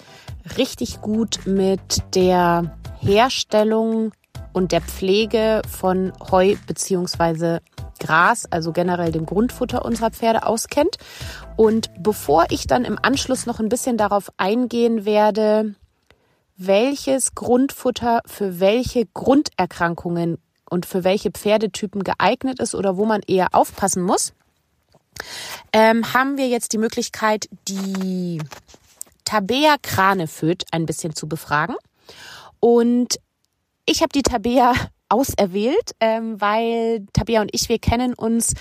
richtig 0.58 1.02
gut 1.02 1.42
mit 1.46 2.04
der 2.16 2.78
Herstellung 3.00 4.12
und 4.56 4.72
der 4.72 4.80
Pflege 4.80 5.62
von 5.70 6.14
Heu 6.32 6.56
beziehungsweise 6.66 7.62
Gras, 8.00 8.46
also 8.50 8.72
generell 8.72 9.12
dem 9.12 9.26
Grundfutter 9.26 9.84
unserer 9.84 10.12
Pferde 10.12 10.46
auskennt. 10.46 10.98
Und 11.58 11.92
bevor 12.00 12.46
ich 12.50 12.66
dann 12.66 12.86
im 12.86 12.98
Anschluss 13.02 13.46
noch 13.46 13.60
ein 13.60 13.68
bisschen 13.68 13.98
darauf 13.98 14.32
eingehen 14.38 15.04
werde, 15.04 15.76
welches 16.56 17.36
Grundfutter 17.36 18.22
für 18.26 18.62
welche 18.62 19.06
Grunderkrankungen 19.08 20.38
und 20.70 20.86
für 20.86 21.04
welche 21.04 21.32
Pferdetypen 21.32 22.06
geeignet 22.06 22.62
ist 22.62 22.76
oder 22.76 22.96
wo 22.96 23.04
man 23.04 23.22
eher 23.28 23.50
aufpassen 23.52 24.04
muss, 24.04 24.34
ähm, 25.74 26.14
haben 26.14 26.38
wir 26.38 26.48
jetzt 26.48 26.72
die 26.72 26.78
Möglichkeit, 26.78 27.50
die 27.68 28.42
Tabea 29.26 29.76
Kraneföd 29.82 30.64
ein 30.72 30.86
bisschen 30.86 31.14
zu 31.14 31.28
befragen. 31.28 31.76
Und 32.62 33.20
ich 33.86 34.02
habe 34.02 34.12
die 34.14 34.24
Tabea 34.24 34.74
auserwählt, 35.10 35.92
ähm, 36.00 36.40
weil 36.42 37.06
Tabea 37.14 37.42
und 37.42 37.52
ich, 37.54 37.70
wir 37.70 37.80
kennen 37.80 38.14
uns 38.14 38.54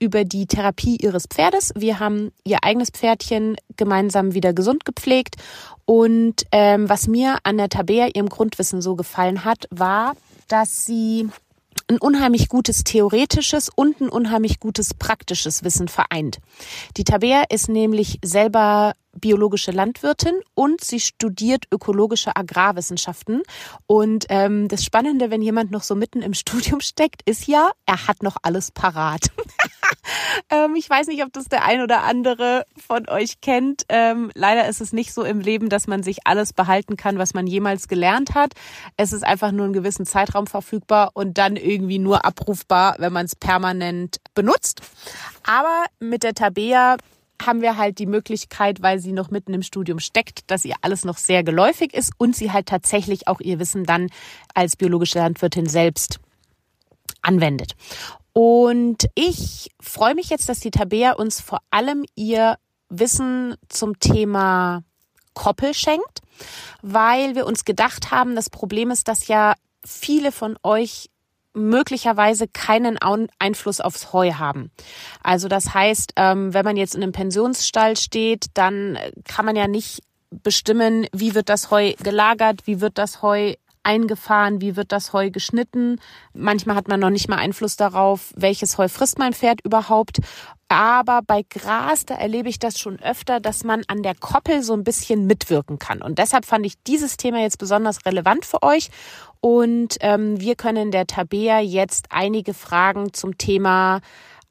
über 0.00 0.24
die 0.24 0.46
Therapie 0.46 0.96
ihres 0.96 1.26
Pferdes. 1.26 1.72
Wir 1.76 2.00
haben 2.00 2.32
ihr 2.42 2.64
eigenes 2.64 2.88
Pferdchen 2.88 3.56
gemeinsam 3.76 4.32
wieder 4.32 4.54
gesund 4.54 4.86
gepflegt. 4.86 5.36
Und 5.84 6.44
ähm, 6.52 6.88
was 6.88 7.06
mir 7.06 7.36
an 7.42 7.58
der 7.58 7.68
Tabea, 7.68 8.08
ihrem 8.14 8.30
Grundwissen 8.30 8.80
so 8.80 8.96
gefallen 8.96 9.44
hat, 9.44 9.66
war, 9.70 10.14
dass 10.48 10.86
sie 10.86 11.28
ein 11.90 11.98
unheimlich 11.98 12.48
gutes 12.48 12.84
theoretisches 12.84 13.68
und 13.68 14.00
ein 14.00 14.08
unheimlich 14.08 14.60
gutes 14.60 14.94
praktisches 14.94 15.64
Wissen 15.64 15.88
vereint. 15.88 16.38
Die 16.96 17.04
Tabea 17.04 17.44
ist 17.50 17.68
nämlich 17.68 18.18
selber 18.24 18.94
biologische 19.12 19.72
Landwirtin 19.72 20.34
und 20.54 20.82
sie 20.82 21.00
studiert 21.00 21.64
ökologische 21.72 22.36
Agrarwissenschaften. 22.36 23.42
Und 23.88 24.26
ähm, 24.28 24.68
das 24.68 24.84
Spannende, 24.84 25.30
wenn 25.30 25.42
jemand 25.42 25.72
noch 25.72 25.82
so 25.82 25.96
mitten 25.96 26.22
im 26.22 26.32
Studium 26.32 26.80
steckt, 26.80 27.22
ist 27.28 27.48
ja, 27.48 27.72
er 27.86 28.06
hat 28.06 28.22
noch 28.22 28.36
alles 28.42 28.70
parat. 28.70 29.30
ähm, 30.50 30.74
ich 30.76 30.88
weiß 30.88 31.06
nicht, 31.08 31.22
ob 31.24 31.32
das 31.32 31.46
der 31.46 31.64
ein 31.64 31.82
oder 31.82 32.02
andere 32.02 32.64
von 32.76 33.08
euch 33.08 33.40
kennt. 33.40 33.84
Ähm, 33.88 34.30
leider 34.34 34.68
ist 34.68 34.80
es 34.80 34.92
nicht 34.92 35.12
so 35.12 35.24
im 35.24 35.40
Leben, 35.40 35.68
dass 35.68 35.86
man 35.86 36.02
sich 36.02 36.26
alles 36.26 36.52
behalten 36.52 36.96
kann, 36.96 37.18
was 37.18 37.34
man 37.34 37.46
jemals 37.46 37.88
gelernt 37.88 38.34
hat. 38.34 38.52
Es 38.96 39.12
ist 39.12 39.24
einfach 39.24 39.52
nur 39.52 39.64
einen 39.64 39.74
gewissen 39.74 40.06
Zeitraum 40.06 40.46
verfügbar 40.46 41.10
und 41.14 41.38
dann 41.38 41.56
irgendwie 41.56 41.98
nur 41.98 42.24
abrufbar, 42.24 42.96
wenn 42.98 43.12
man 43.12 43.26
es 43.26 43.36
permanent 43.36 44.18
benutzt. 44.34 44.82
Aber 45.44 45.84
mit 45.98 46.22
der 46.22 46.34
Tabea 46.34 46.96
haben 47.46 47.62
wir 47.62 47.76
halt 47.76 47.98
die 47.98 48.06
Möglichkeit, 48.06 48.82
weil 48.82 48.98
sie 48.98 49.12
noch 49.12 49.30
mitten 49.30 49.54
im 49.54 49.62
Studium 49.62 49.98
steckt, 49.98 50.50
dass 50.50 50.64
ihr 50.64 50.74
alles 50.82 51.04
noch 51.04 51.16
sehr 51.16 51.42
geläufig 51.42 51.94
ist 51.94 52.12
und 52.18 52.36
sie 52.36 52.52
halt 52.52 52.66
tatsächlich 52.66 53.28
auch 53.28 53.40
ihr 53.40 53.58
Wissen 53.58 53.84
dann 53.84 54.10
als 54.54 54.76
biologische 54.76 55.18
Landwirtin 55.18 55.66
selbst 55.66 56.20
anwendet. 57.22 57.72
Und 58.32 59.08
ich 59.14 59.70
freue 59.80 60.14
mich 60.14 60.30
jetzt, 60.30 60.48
dass 60.48 60.60
die 60.60 60.70
Tabea 60.70 61.12
uns 61.12 61.40
vor 61.40 61.60
allem 61.70 62.04
ihr 62.14 62.56
Wissen 62.88 63.56
zum 63.68 63.98
Thema 63.98 64.82
Koppel 65.34 65.74
schenkt, 65.74 66.20
weil 66.82 67.34
wir 67.34 67.46
uns 67.46 67.64
gedacht 67.64 68.10
haben, 68.10 68.34
das 68.34 68.50
Problem 68.50 68.90
ist, 68.90 69.08
dass 69.08 69.28
ja 69.28 69.54
viele 69.84 70.32
von 70.32 70.56
euch 70.62 71.10
möglicherweise 71.52 72.46
keinen 72.46 72.98
Einfluss 73.38 73.80
aufs 73.80 74.12
Heu 74.12 74.32
haben. 74.32 74.70
Also 75.22 75.48
das 75.48 75.74
heißt, 75.74 76.12
ähm, 76.16 76.54
wenn 76.54 76.64
man 76.64 76.76
jetzt 76.76 76.94
in 76.94 77.02
einem 77.02 77.12
Pensionsstall 77.12 77.96
steht, 77.96 78.46
dann 78.54 78.98
kann 79.24 79.44
man 79.44 79.56
ja 79.56 79.66
nicht 79.66 80.02
bestimmen, 80.30 81.06
wie 81.12 81.34
wird 81.34 81.48
das 81.48 81.70
Heu 81.70 81.94
gelagert, 82.02 82.66
wie 82.66 82.80
wird 82.80 82.98
das 82.98 83.22
Heu 83.22 83.54
eingefahren, 83.82 84.60
wie 84.60 84.76
wird 84.76 84.92
das 84.92 85.12
Heu 85.12 85.30
geschnitten. 85.30 86.00
Manchmal 86.32 86.76
hat 86.76 86.88
man 86.88 87.00
noch 87.00 87.10
nicht 87.10 87.28
mal 87.28 87.36
Einfluss 87.36 87.76
darauf, 87.76 88.32
welches 88.36 88.78
Heu 88.78 88.88
frisst 88.88 89.18
mein 89.18 89.32
Pferd 89.32 89.60
überhaupt. 89.64 90.18
Aber 90.68 91.20
bei 91.26 91.42
Gras, 91.48 92.06
da 92.06 92.14
erlebe 92.14 92.48
ich 92.48 92.58
das 92.58 92.78
schon 92.78 93.00
öfter, 93.00 93.40
dass 93.40 93.64
man 93.64 93.82
an 93.88 94.02
der 94.02 94.14
Koppel 94.14 94.62
so 94.62 94.72
ein 94.72 94.84
bisschen 94.84 95.26
mitwirken 95.26 95.78
kann. 95.78 96.00
Und 96.00 96.18
deshalb 96.18 96.44
fand 96.44 96.64
ich 96.64 96.74
dieses 96.84 97.16
Thema 97.16 97.40
jetzt 97.40 97.58
besonders 97.58 98.06
relevant 98.06 98.44
für 98.44 98.62
euch. 98.62 98.90
Und 99.40 99.96
ähm, 100.00 100.40
wir 100.40 100.54
können 100.54 100.90
der 100.90 101.06
Tabea 101.06 101.60
jetzt 101.60 102.06
einige 102.10 102.54
Fragen 102.54 103.12
zum 103.12 103.36
Thema 103.36 104.00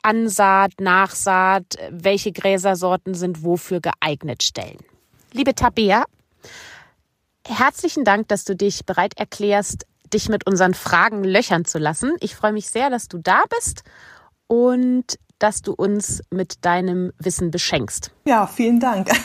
Ansaat, 0.02 0.80
Nachsaat, 0.80 1.76
welche 1.92 2.32
Gräsersorten 2.32 3.14
sind 3.14 3.44
wofür 3.44 3.80
geeignet 3.80 4.44
stellen. 4.44 4.80
Liebe 5.34 5.54
Tabea, 5.54 6.06
herzlichen 7.50 8.06
Dank, 8.06 8.28
dass 8.28 8.46
du 8.46 8.56
dich 8.56 8.86
bereit 8.86 9.18
erklärst, 9.18 9.86
dich 10.14 10.30
mit 10.30 10.48
unseren 10.48 10.74
Fragen 10.74 11.24
löchern 11.24 11.66
zu 11.66 11.78
lassen. 11.78 12.16
Ich 12.20 12.36
freue 12.36 12.54
mich 12.54 12.70
sehr, 12.70 12.90
dass 12.90 13.08
du 13.08 13.18
da 13.18 13.44
bist 13.50 13.84
und 14.48 15.20
dass 15.38 15.62
du 15.62 15.74
uns 15.74 16.22
mit 16.32 16.66
deinem 16.66 17.14
Wissen 17.18 17.50
beschenkst. 17.52 18.12
Ja, 18.26 18.46
vielen 18.48 18.80
Dank. 18.80 19.10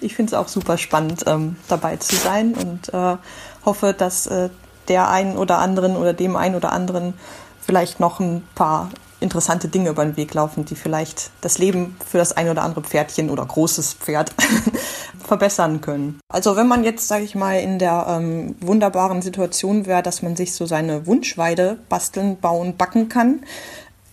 Ich 0.00 0.14
finde 0.14 0.30
es 0.30 0.34
auch 0.34 0.48
super 0.48 0.78
spannend, 0.78 1.24
ähm, 1.26 1.56
dabei 1.68 1.96
zu 1.96 2.14
sein 2.14 2.54
und 2.54 2.92
äh, 2.94 3.16
hoffe, 3.64 3.92
dass 3.92 4.26
äh, 4.26 4.50
der 4.86 5.08
einen 5.08 5.36
oder 5.36 5.58
anderen 5.58 5.96
oder 5.96 6.12
dem 6.12 6.36
einen 6.36 6.54
oder 6.54 6.72
anderen 6.72 7.14
vielleicht 7.60 7.98
noch 7.98 8.20
ein 8.20 8.46
paar 8.54 8.90
interessante 9.20 9.68
Dinge 9.68 9.90
über 9.90 10.04
den 10.04 10.16
Weg 10.16 10.34
laufen, 10.34 10.64
die 10.64 10.76
vielleicht 10.76 11.30
das 11.40 11.58
Leben 11.58 11.96
für 12.06 12.18
das 12.18 12.36
ein 12.36 12.48
oder 12.48 12.62
andere 12.62 12.82
Pferdchen 12.82 13.30
oder 13.30 13.44
großes 13.44 13.94
Pferd 13.94 14.32
verbessern 15.28 15.80
können. 15.80 16.18
Also 16.28 16.56
wenn 16.56 16.66
man 16.66 16.82
jetzt, 16.82 17.06
sage 17.06 17.24
ich 17.24 17.34
mal, 17.34 17.60
in 17.60 17.78
der 17.78 18.06
ähm, 18.08 18.56
wunderbaren 18.60 19.22
Situation 19.22 19.86
wäre, 19.86 20.02
dass 20.02 20.22
man 20.22 20.34
sich 20.34 20.54
so 20.54 20.66
seine 20.66 21.06
Wunschweide 21.06 21.78
basteln, 21.88 22.38
bauen, 22.38 22.76
backen 22.76 23.08
kann, 23.08 23.40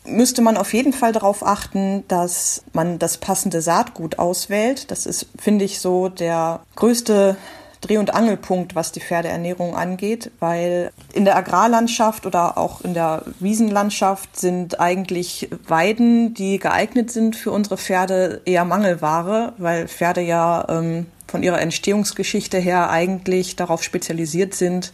müsste 0.05 0.41
man 0.41 0.57
auf 0.57 0.74
jeden 0.74 0.93
Fall 0.93 1.13
darauf 1.13 1.45
achten, 1.45 2.03
dass 2.07 2.63
man 2.74 3.00
das 3.00 3.17
passende 3.17 3.62
Saatgut 3.62 4.19
auswählt. 4.19 4.91
Das 4.91 5.05
ist, 5.05 5.27
finde 5.39 5.65
ich, 5.65 5.79
so 5.79 6.10
der 6.10 6.60
größte 6.75 7.38
Dreh- 7.85 7.97
und 7.97 8.13
Angelpunkt, 8.13 8.75
was 8.75 8.91
die 8.91 8.99
Pferdeernährung 8.99 9.75
angeht, 9.75 10.31
weil 10.39 10.91
in 11.13 11.25
der 11.25 11.35
Agrarlandschaft 11.35 12.25
oder 12.25 12.57
auch 12.57 12.81
in 12.81 12.93
der 12.93 13.23
Wiesenlandschaft 13.39 14.37
sind 14.37 14.79
eigentlich 14.79 15.49
Weiden, 15.67 16.33
die 16.33 16.59
geeignet 16.59 17.11
sind 17.11 17.35
für 17.35 17.51
unsere 17.51 17.77
Pferde, 17.77 18.41
eher 18.45 18.65
Mangelware, 18.65 19.53
weil 19.57 19.87
Pferde 19.87 20.21
ja 20.21 20.65
ähm, 20.69 21.05
von 21.27 21.43
ihrer 21.43 21.61
Entstehungsgeschichte 21.61 22.57
her 22.57 22.89
eigentlich 22.89 23.55
darauf 23.55 23.83
spezialisiert 23.83 24.53
sind, 24.53 24.91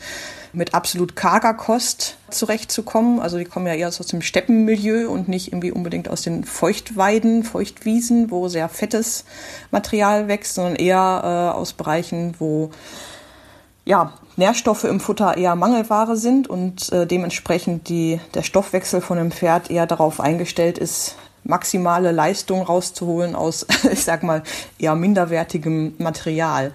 mit 0.53 0.74
absolut 0.74 1.15
karger 1.15 1.53
Kost 1.53 2.17
zurechtzukommen. 2.29 3.20
Also 3.20 3.38
die 3.38 3.46
kommen 3.46 3.67
ja 3.67 3.74
eher 3.74 3.88
aus 3.88 3.98
dem 3.98 4.22
Steppenmilieu 4.22 5.10
und 5.10 5.27
nicht 5.27 5.50
irgendwie 5.50 5.72
unbedingt 5.72 6.10
aus 6.10 6.22
den 6.24 6.43
Feuchtweiden, 6.43 7.43
Feuchtwiesen, 7.43 8.31
wo 8.31 8.48
sehr 8.48 8.70
fettes 8.70 9.25
Material 9.72 10.27
wächst, 10.27 10.55
sondern 10.55 10.75
eher 10.75 11.53
äh, 11.55 11.58
aus 11.58 11.74
Bereichen, 11.74 12.36
wo 12.39 12.72
ja, 13.86 14.13
Nährstoffe 14.36 14.84
im 14.84 15.00
Futter 15.00 15.38
eher 15.38 15.55
Mangelware 15.55 16.15
sind 16.15 16.48
und 16.48 16.91
äh, 16.91 17.05
dementsprechend 17.08 17.89
die, 17.89 18.20
der 18.34 18.43
Stoffwechsel 18.43 19.01
von 19.01 19.17
dem 19.17 19.31
Pferd 19.31 19.70
eher 19.72 19.88
darauf 19.88 20.20
eingestellt 20.20 20.77
ist, 20.77 21.15
maximale 21.43 22.12
Leistung 22.12 22.62
rauszuholen 22.62 23.36
aus, 23.36 23.65
ich 23.91 24.03
sag 24.03 24.24
mal, 24.24 24.43
eher 24.77 24.96
minderwertigem 24.96 25.96
Material. 25.98 26.72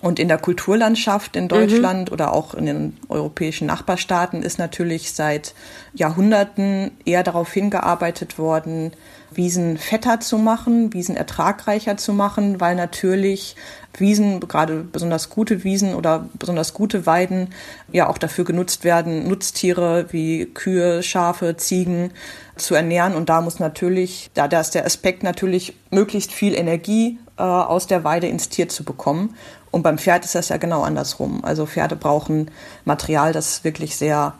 Und 0.00 0.18
in 0.18 0.28
der 0.28 0.38
Kulturlandschaft 0.38 1.34
in 1.34 1.48
Deutschland 1.48 2.08
mhm. 2.08 2.12
oder 2.12 2.32
auch 2.32 2.54
in 2.54 2.66
den 2.66 2.96
europäischen 3.08 3.66
Nachbarstaaten 3.66 4.42
ist 4.42 4.58
natürlich 4.58 5.12
seit 5.12 5.54
Jahrhunderten 5.92 6.92
eher 7.04 7.24
darauf 7.24 7.52
hingearbeitet 7.52 8.38
worden, 8.38 8.92
Wiesen 9.30 9.76
fetter 9.76 10.20
zu 10.20 10.38
machen, 10.38 10.92
Wiesen 10.94 11.16
ertragreicher 11.16 11.96
zu 11.96 12.12
machen, 12.12 12.60
weil 12.60 12.74
natürlich 12.74 13.56
Wiesen, 13.96 14.40
gerade 14.40 14.84
besonders 14.84 15.28
gute 15.28 15.64
Wiesen 15.64 15.94
oder 15.94 16.28
besonders 16.38 16.72
gute 16.72 17.04
Weiden, 17.04 17.48
ja 17.92 18.08
auch 18.08 18.18
dafür 18.18 18.44
genutzt 18.44 18.84
werden, 18.84 19.28
Nutztiere 19.28 20.06
wie 20.10 20.46
Kühe, 20.46 21.02
Schafe, 21.02 21.56
Ziegen 21.56 22.12
zu 22.56 22.74
ernähren. 22.74 23.14
Und 23.14 23.28
da 23.28 23.40
muss 23.40 23.58
natürlich, 23.58 24.30
da, 24.34 24.48
da 24.48 24.60
ist 24.60 24.74
der 24.74 24.86
Aspekt 24.86 25.22
natürlich, 25.22 25.74
möglichst 25.90 26.32
viel 26.32 26.54
Energie 26.54 27.18
äh, 27.36 27.42
aus 27.42 27.86
der 27.86 28.04
Weide 28.04 28.28
ins 28.28 28.48
Tier 28.48 28.68
zu 28.68 28.84
bekommen. 28.84 29.34
Und 29.78 29.84
beim 29.84 29.96
Pferd 29.96 30.24
ist 30.24 30.34
das 30.34 30.48
ja 30.48 30.56
genau 30.56 30.82
andersrum. 30.82 31.44
Also 31.44 31.64
Pferde 31.64 31.94
brauchen 31.94 32.50
Material, 32.84 33.32
das 33.32 33.62
wirklich 33.62 33.94
sehr 33.94 34.34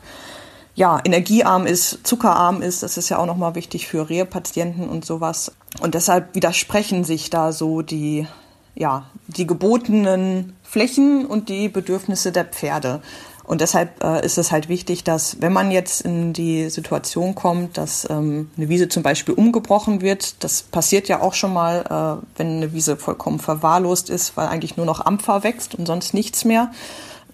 ja, 0.74 1.00
energiearm 1.04 1.64
ist, 1.64 2.04
zuckerarm 2.04 2.60
ist. 2.60 2.82
Das 2.82 2.96
ist 2.96 3.08
ja 3.08 3.18
auch 3.18 3.26
nochmal 3.26 3.54
wichtig 3.54 3.86
für 3.86 4.10
Rehepatienten 4.10 4.88
und 4.88 5.04
sowas. 5.04 5.52
Und 5.80 5.94
deshalb 5.94 6.34
widersprechen 6.34 7.04
sich 7.04 7.30
da 7.30 7.52
so 7.52 7.82
die, 7.82 8.26
ja, 8.74 9.06
die 9.28 9.46
gebotenen 9.46 10.56
Flächen 10.64 11.24
und 11.24 11.48
die 11.48 11.68
Bedürfnisse 11.68 12.32
der 12.32 12.44
Pferde. 12.44 13.00
Und 13.48 13.62
deshalb 13.62 14.04
äh, 14.04 14.22
ist 14.26 14.36
es 14.36 14.52
halt 14.52 14.68
wichtig, 14.68 15.04
dass 15.04 15.40
wenn 15.40 15.54
man 15.54 15.70
jetzt 15.70 16.02
in 16.02 16.34
die 16.34 16.68
Situation 16.68 17.34
kommt, 17.34 17.78
dass 17.78 18.06
ähm, 18.10 18.50
eine 18.58 18.68
Wiese 18.68 18.90
zum 18.90 19.02
Beispiel 19.02 19.32
umgebrochen 19.32 20.02
wird, 20.02 20.44
das 20.44 20.60
passiert 20.60 21.08
ja 21.08 21.22
auch 21.22 21.32
schon 21.32 21.54
mal, 21.54 21.80
äh, 22.20 22.38
wenn 22.38 22.58
eine 22.58 22.74
Wiese 22.74 22.98
vollkommen 22.98 23.38
verwahrlost 23.38 24.10
ist, 24.10 24.36
weil 24.36 24.48
eigentlich 24.48 24.76
nur 24.76 24.84
noch 24.84 25.06
Ampfer 25.06 25.44
wächst 25.44 25.74
und 25.74 25.86
sonst 25.86 26.12
nichts 26.12 26.44
mehr. 26.44 26.72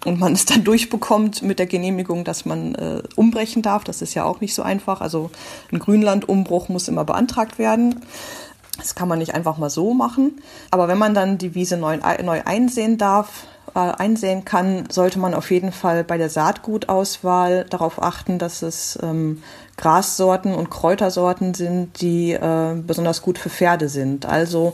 Und 0.05 0.17
man 0.17 0.31
es 0.33 0.45
dann 0.45 0.63
durchbekommt 0.63 1.41
mit 1.41 1.59
der 1.59 1.65
Genehmigung, 1.65 2.23
dass 2.23 2.45
man 2.45 2.75
äh, 2.75 3.03
umbrechen 3.17 3.61
darf. 3.61 3.83
Das 3.83 4.01
ist 4.01 4.13
ja 4.13 4.23
auch 4.23 4.39
nicht 4.39 4.55
so 4.55 4.63
einfach. 4.63 5.01
Also 5.01 5.31
ein 5.73 5.79
Grünlandumbruch 5.79 6.69
muss 6.69 6.87
immer 6.87 7.03
beantragt 7.03 7.59
werden. 7.59 8.05
Das 8.77 8.95
kann 8.95 9.09
man 9.09 9.19
nicht 9.19 9.33
einfach 9.35 9.57
mal 9.57 9.69
so 9.69 9.93
machen. 9.93 10.39
Aber 10.71 10.87
wenn 10.87 10.97
man 10.97 11.13
dann 11.13 11.37
die 11.37 11.55
Wiese 11.55 11.75
neu, 11.75 11.99
neu 12.23 12.41
einsehen 12.45 12.97
darf, 12.97 13.47
einsehen 13.79 14.45
kann, 14.45 14.85
sollte 14.89 15.19
man 15.19 15.33
auf 15.33 15.51
jeden 15.51 15.71
Fall 15.71 16.03
bei 16.03 16.17
der 16.17 16.29
Saatgutauswahl 16.29 17.65
darauf 17.69 18.01
achten, 18.01 18.39
dass 18.39 18.61
es 18.61 18.97
ähm, 19.03 19.43
Grassorten 19.77 20.55
und 20.55 20.69
Kräutersorten 20.69 21.53
sind, 21.53 22.01
die 22.01 22.31
äh, 22.31 22.75
besonders 22.75 23.21
gut 23.21 23.37
für 23.37 23.49
Pferde 23.49 23.89
sind. 23.89 24.25
Also 24.25 24.73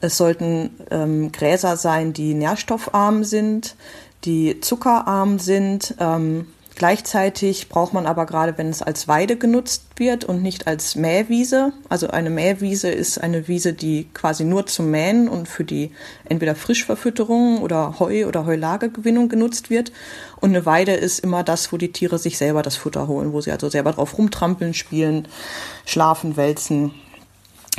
es 0.00 0.16
sollten 0.16 0.70
ähm, 0.90 1.32
Gräser 1.32 1.76
sein, 1.76 2.12
die 2.12 2.34
nährstoffarm 2.34 3.24
sind, 3.24 3.76
die 4.24 4.60
zuckerarm 4.60 5.38
sind, 5.38 5.94
ähm, 5.98 6.46
Gleichzeitig 6.76 7.68
braucht 7.68 7.92
man 7.92 8.04
aber 8.06 8.26
gerade, 8.26 8.58
wenn 8.58 8.68
es 8.68 8.82
als 8.82 9.06
Weide 9.06 9.36
genutzt 9.36 9.84
wird 9.96 10.24
und 10.24 10.42
nicht 10.42 10.66
als 10.66 10.96
Mähwiese. 10.96 11.72
Also 11.88 12.08
eine 12.08 12.30
Mähwiese 12.30 12.88
ist 12.88 13.18
eine 13.18 13.46
Wiese, 13.46 13.74
die 13.74 14.08
quasi 14.12 14.44
nur 14.44 14.66
zum 14.66 14.90
Mähen 14.90 15.28
und 15.28 15.46
für 15.46 15.62
die 15.62 15.92
entweder 16.24 16.56
Frischverfütterung 16.56 17.62
oder 17.62 18.00
Heu- 18.00 18.26
oder 18.26 18.44
Heulagegewinnung 18.44 19.28
genutzt 19.28 19.70
wird. 19.70 19.92
Und 20.40 20.50
eine 20.50 20.66
Weide 20.66 20.92
ist 20.92 21.20
immer 21.20 21.44
das, 21.44 21.72
wo 21.72 21.76
die 21.76 21.92
Tiere 21.92 22.18
sich 22.18 22.38
selber 22.38 22.62
das 22.62 22.76
Futter 22.76 23.06
holen, 23.06 23.32
wo 23.32 23.40
sie 23.40 23.52
also 23.52 23.68
selber 23.68 23.92
drauf 23.92 24.18
rumtrampeln, 24.18 24.74
spielen, 24.74 25.28
schlafen, 25.86 26.36
wälzen 26.36 26.92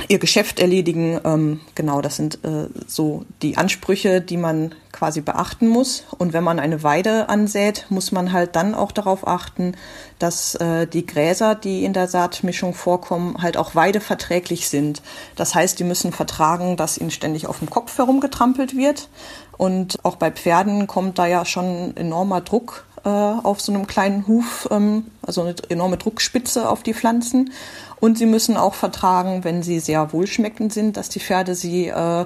ihr 0.07 0.19
Geschäft 0.19 0.59
erledigen. 0.59 1.19
Ähm, 1.23 1.61
genau, 1.73 2.01
das 2.01 2.17
sind 2.17 2.43
äh, 2.43 2.67
so 2.87 3.25
die 3.41 3.57
Ansprüche, 3.57 4.21
die 4.21 4.37
man 4.37 4.75
quasi 4.91 5.21
beachten 5.21 5.67
muss. 5.67 6.03
Und 6.17 6.33
wenn 6.33 6.43
man 6.43 6.59
eine 6.59 6.83
Weide 6.83 7.29
ansät, 7.29 7.85
muss 7.89 8.11
man 8.11 8.31
halt 8.31 8.55
dann 8.55 8.75
auch 8.75 8.91
darauf 8.91 9.27
achten, 9.27 9.75
dass 10.19 10.55
äh, 10.55 10.87
die 10.87 11.05
Gräser, 11.05 11.55
die 11.55 11.83
in 11.85 11.93
der 11.93 12.07
Saatmischung 12.07 12.73
vorkommen, 12.73 13.41
halt 13.41 13.57
auch 13.57 13.75
weideverträglich 13.75 14.69
sind. 14.69 15.01
Das 15.35 15.55
heißt, 15.55 15.79
die 15.79 15.83
müssen 15.83 16.11
vertragen, 16.11 16.77
dass 16.77 16.97
ihnen 16.97 17.11
ständig 17.11 17.47
auf 17.47 17.59
dem 17.59 17.69
Kopf 17.69 17.97
herumgetrampelt 17.97 18.75
wird. 18.75 19.09
Und 19.57 20.03
auch 20.03 20.17
bei 20.17 20.31
Pferden 20.31 20.87
kommt 20.87 21.19
da 21.19 21.25
ja 21.25 21.45
schon 21.45 21.95
enormer 21.95 22.41
Druck 22.41 22.85
äh, 23.05 23.09
auf 23.09 23.61
so 23.61 23.71
einem 23.71 23.87
kleinen 23.87 24.27
Huf, 24.27 24.67
ähm, 24.71 25.05
also 25.21 25.41
eine 25.41 25.55
enorme 25.69 25.97
Druckspitze 25.97 26.67
auf 26.67 26.83
die 26.83 26.93
Pflanzen. 26.93 27.51
Und 27.99 28.17
sie 28.17 28.25
müssen 28.25 28.57
auch 28.57 28.73
vertragen, 28.73 29.43
wenn 29.43 29.63
sie 29.63 29.79
sehr 29.79 30.11
wohlschmeckend 30.13 30.73
sind, 30.73 30.97
dass 30.97 31.09
die 31.09 31.19
Pferde 31.19 31.55
sie 31.55 31.87
äh, 31.87 32.25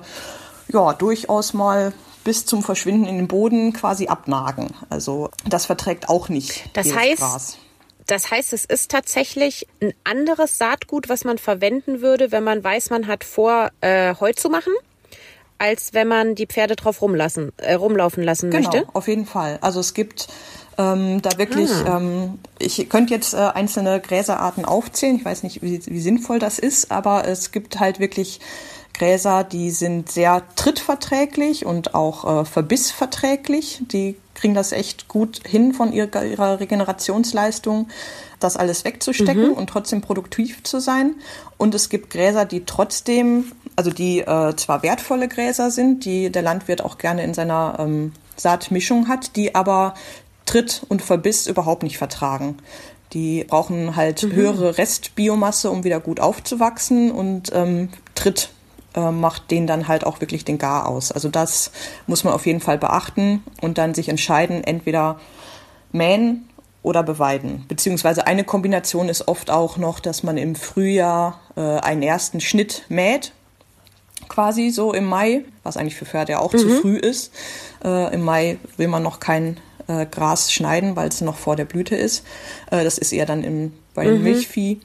ja 0.69 0.93
durchaus 0.93 1.53
mal 1.53 1.93
bis 2.23 2.45
zum 2.45 2.63
Verschwinden 2.63 3.05
in 3.05 3.17
den 3.17 3.27
Boden 3.27 3.73
quasi 3.73 4.07
abnagen. 4.07 4.69
Also 4.89 5.29
das 5.47 5.65
verträgt 5.65 6.09
auch 6.09 6.29
nicht. 6.29 6.69
Das 6.73 6.93
heißt, 6.93 7.19
Gras. 7.19 7.57
Das 8.09 8.31
heißt, 8.31 8.53
es 8.53 8.65
ist 8.65 8.89
tatsächlich 8.89 9.67
ein 9.81 9.93
anderes 10.03 10.57
Saatgut, 10.57 11.09
was 11.09 11.25
man 11.25 11.38
verwenden 11.38 12.01
würde, 12.01 12.31
wenn 12.31 12.43
man 12.43 12.63
weiß, 12.63 12.89
man 12.89 13.07
hat 13.07 13.23
vor, 13.23 13.69
äh, 13.81 14.15
Heu 14.19 14.33
zu 14.33 14.49
machen, 14.49 14.73
als 15.59 15.93
wenn 15.93 16.07
man 16.07 16.33
die 16.33 16.47
Pferde 16.47 16.75
drauf 16.75 17.03
rumlassen, 17.03 17.51
äh, 17.57 17.75
rumlaufen 17.75 18.23
lassen 18.23 18.49
genau, 18.49 18.71
möchte. 18.71 18.88
Auf 18.93 19.07
jeden 19.07 19.27
Fall. 19.27 19.59
Also 19.61 19.79
es 19.79 19.93
gibt 19.93 20.27
ähm, 20.79 21.21
da 21.21 21.38
wirklich, 21.38 21.69
ah. 21.86 21.98
ähm, 21.98 22.39
ich 22.57 22.88
könnte 22.89 23.13
jetzt 23.13 23.33
äh, 23.33 23.38
einzelne 23.38 24.00
Gräserarten 24.00 24.63
aufzählen. 24.63 25.17
Ich 25.17 25.25
weiß 25.25 25.43
nicht, 25.43 25.62
wie, 25.62 25.86
wie 25.86 26.00
sinnvoll 26.00 26.39
das 26.39 26.57
ist, 26.57 26.89
aber 26.89 27.27
es 27.27 27.51
gibt 27.51 27.81
halt 27.81 28.00
wirklich 28.00 28.39
Gräser, 28.93 29.43
die 29.43 29.71
sind 29.71 30.09
sehr 30.09 30.41
trittverträglich 30.55 31.65
und 31.65 31.95
auch 31.95 32.41
äh, 32.41 32.45
verbissverträglich. 32.45 33.81
Die 33.91 34.15
kriegen 34.36 34.53
das 34.53 34.71
echt 34.71 35.09
gut 35.09 35.41
hin 35.45 35.74
von 35.74 35.91
ihrer, 35.91 36.24
ihrer 36.24 36.62
Regenerationsleistung, 36.62 37.89
das 38.39 38.55
alles 38.55 38.86
wegzustecken 38.86 39.50
mhm. 39.50 39.53
und 39.53 39.67
trotzdem 39.67 40.00
produktiv 40.00 40.63
zu 40.63 40.79
sein. 40.79 41.15
Und 41.57 41.75
es 41.75 41.89
gibt 41.89 42.09
Gräser, 42.09 42.45
die 42.45 42.63
trotzdem, 42.65 43.51
also 43.75 43.91
die 43.91 44.19
äh, 44.19 44.55
zwar 44.55 44.81
wertvolle 44.81 45.27
Gräser 45.27 45.71
sind, 45.71 46.05
die 46.05 46.29
der 46.29 46.41
Landwirt 46.41 46.81
auch 46.86 46.98
gerne 46.98 47.24
in 47.25 47.33
seiner 47.33 47.75
ähm, 47.79 48.13
Saatmischung 48.38 49.09
hat, 49.09 49.36
die 49.36 49.55
aber 49.55 49.93
Tritt 50.49 50.81
und 50.89 51.03
Verbiss 51.03 51.45
überhaupt 51.45 51.83
nicht 51.83 51.99
vertragen. 51.99 52.57
Die 53.13 53.43
brauchen 53.43 53.95
halt 53.95 54.23
mhm. 54.23 54.31
höhere 54.31 54.79
Restbiomasse, 54.79 55.69
um 55.69 55.83
wieder 55.83 55.99
gut 55.99 56.19
aufzuwachsen 56.19 57.11
und 57.11 57.51
ähm, 57.53 57.89
Tritt 58.15 58.49
äh, 58.95 59.11
macht 59.11 59.51
den 59.51 59.67
dann 59.67 59.87
halt 59.87 60.03
auch 60.07 60.21
wirklich 60.21 60.45
den 60.45 60.57
Gar 60.57 60.87
aus. 60.87 61.11
Also 61.11 61.29
das 61.29 61.69
muss 62.07 62.23
man 62.23 62.33
auf 62.33 62.47
jeden 62.47 62.61
Fall 62.61 62.79
beachten 62.79 63.43
und 63.61 63.77
dann 63.77 63.93
sich 63.93 64.09
entscheiden, 64.09 64.63
entweder 64.63 65.19
mähen 65.91 66.49
oder 66.81 67.03
beweiden. 67.03 67.65
Beziehungsweise 67.67 68.25
eine 68.25 68.43
Kombination 68.43 69.07
ist 69.07 69.27
oft 69.27 69.51
auch 69.51 69.77
noch, 69.77 69.99
dass 69.99 70.23
man 70.23 70.37
im 70.37 70.55
Frühjahr 70.55 71.39
äh, 71.55 71.61
einen 71.61 72.01
ersten 72.01 72.41
Schnitt 72.41 72.85
mäht, 72.89 73.33
quasi 74.29 74.71
so 74.71 74.93
im 74.93 75.05
Mai, 75.05 75.43
was 75.61 75.77
eigentlich 75.77 75.95
für 75.95 76.05
Pferde 76.05 76.31
ja 76.31 76.39
auch 76.39 76.53
mhm. 76.53 76.57
zu 76.57 76.69
früh 76.69 76.97
ist. 76.97 77.31
Äh, 77.83 78.15
Im 78.15 78.23
Mai 78.23 78.57
will 78.77 78.87
man 78.87 79.03
noch 79.03 79.19
kein 79.19 79.59
äh, 79.89 80.05
Gras 80.05 80.53
schneiden, 80.53 80.96
weil 80.96 81.10
es 81.10 81.22
noch 81.22 81.38
vor 81.38 81.55
der 81.55 81.65
Blüte 81.65 81.96
ist. 81.96 82.24
Äh, 82.72 82.84
das 82.84 82.98
ist 82.98 83.12
eher 83.12 83.25
dann 83.25 83.43
im, 83.43 83.74
bei 83.93 84.05
mhm. 84.05 84.24
Milchvieh. 84.24 84.79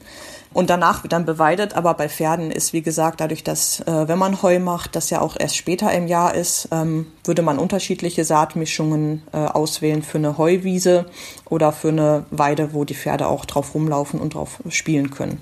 Und 0.55 0.69
danach 0.69 1.03
wird 1.03 1.11
dann 1.11 1.25
beweidet, 1.25 1.75
aber 1.75 1.95
bei 1.95 2.07
Pferden 2.07 2.49
ist, 2.49 2.71
wie 2.71 2.81
gesagt, 2.81 3.19
dadurch, 3.19 3.43
dass, 3.43 3.81
äh, 3.81 4.07
wenn 4.07 4.17
man 4.17 4.41
Heu 4.41 4.59
macht, 4.59 4.95
das 4.95 5.09
ja 5.09 5.19
auch 5.19 5.35
erst 5.37 5.57
später 5.57 5.91
im 5.91 6.07
Jahr 6.07 6.33
ist, 6.33 6.69
ähm, 6.71 7.07
würde 7.25 7.41
man 7.41 7.59
unterschiedliche 7.59 8.23
Saatmischungen 8.23 9.21
äh, 9.33 9.37
auswählen 9.37 10.01
für 10.01 10.17
eine 10.17 10.37
Heuwiese 10.37 11.07
oder 11.49 11.73
für 11.73 11.89
eine 11.89 12.25
Weide, 12.31 12.73
wo 12.73 12.85
die 12.85 12.95
Pferde 12.95 13.27
auch 13.27 13.43
drauf 13.43 13.75
rumlaufen 13.75 14.21
und 14.21 14.33
drauf 14.33 14.59
spielen 14.69 15.11
können. 15.11 15.41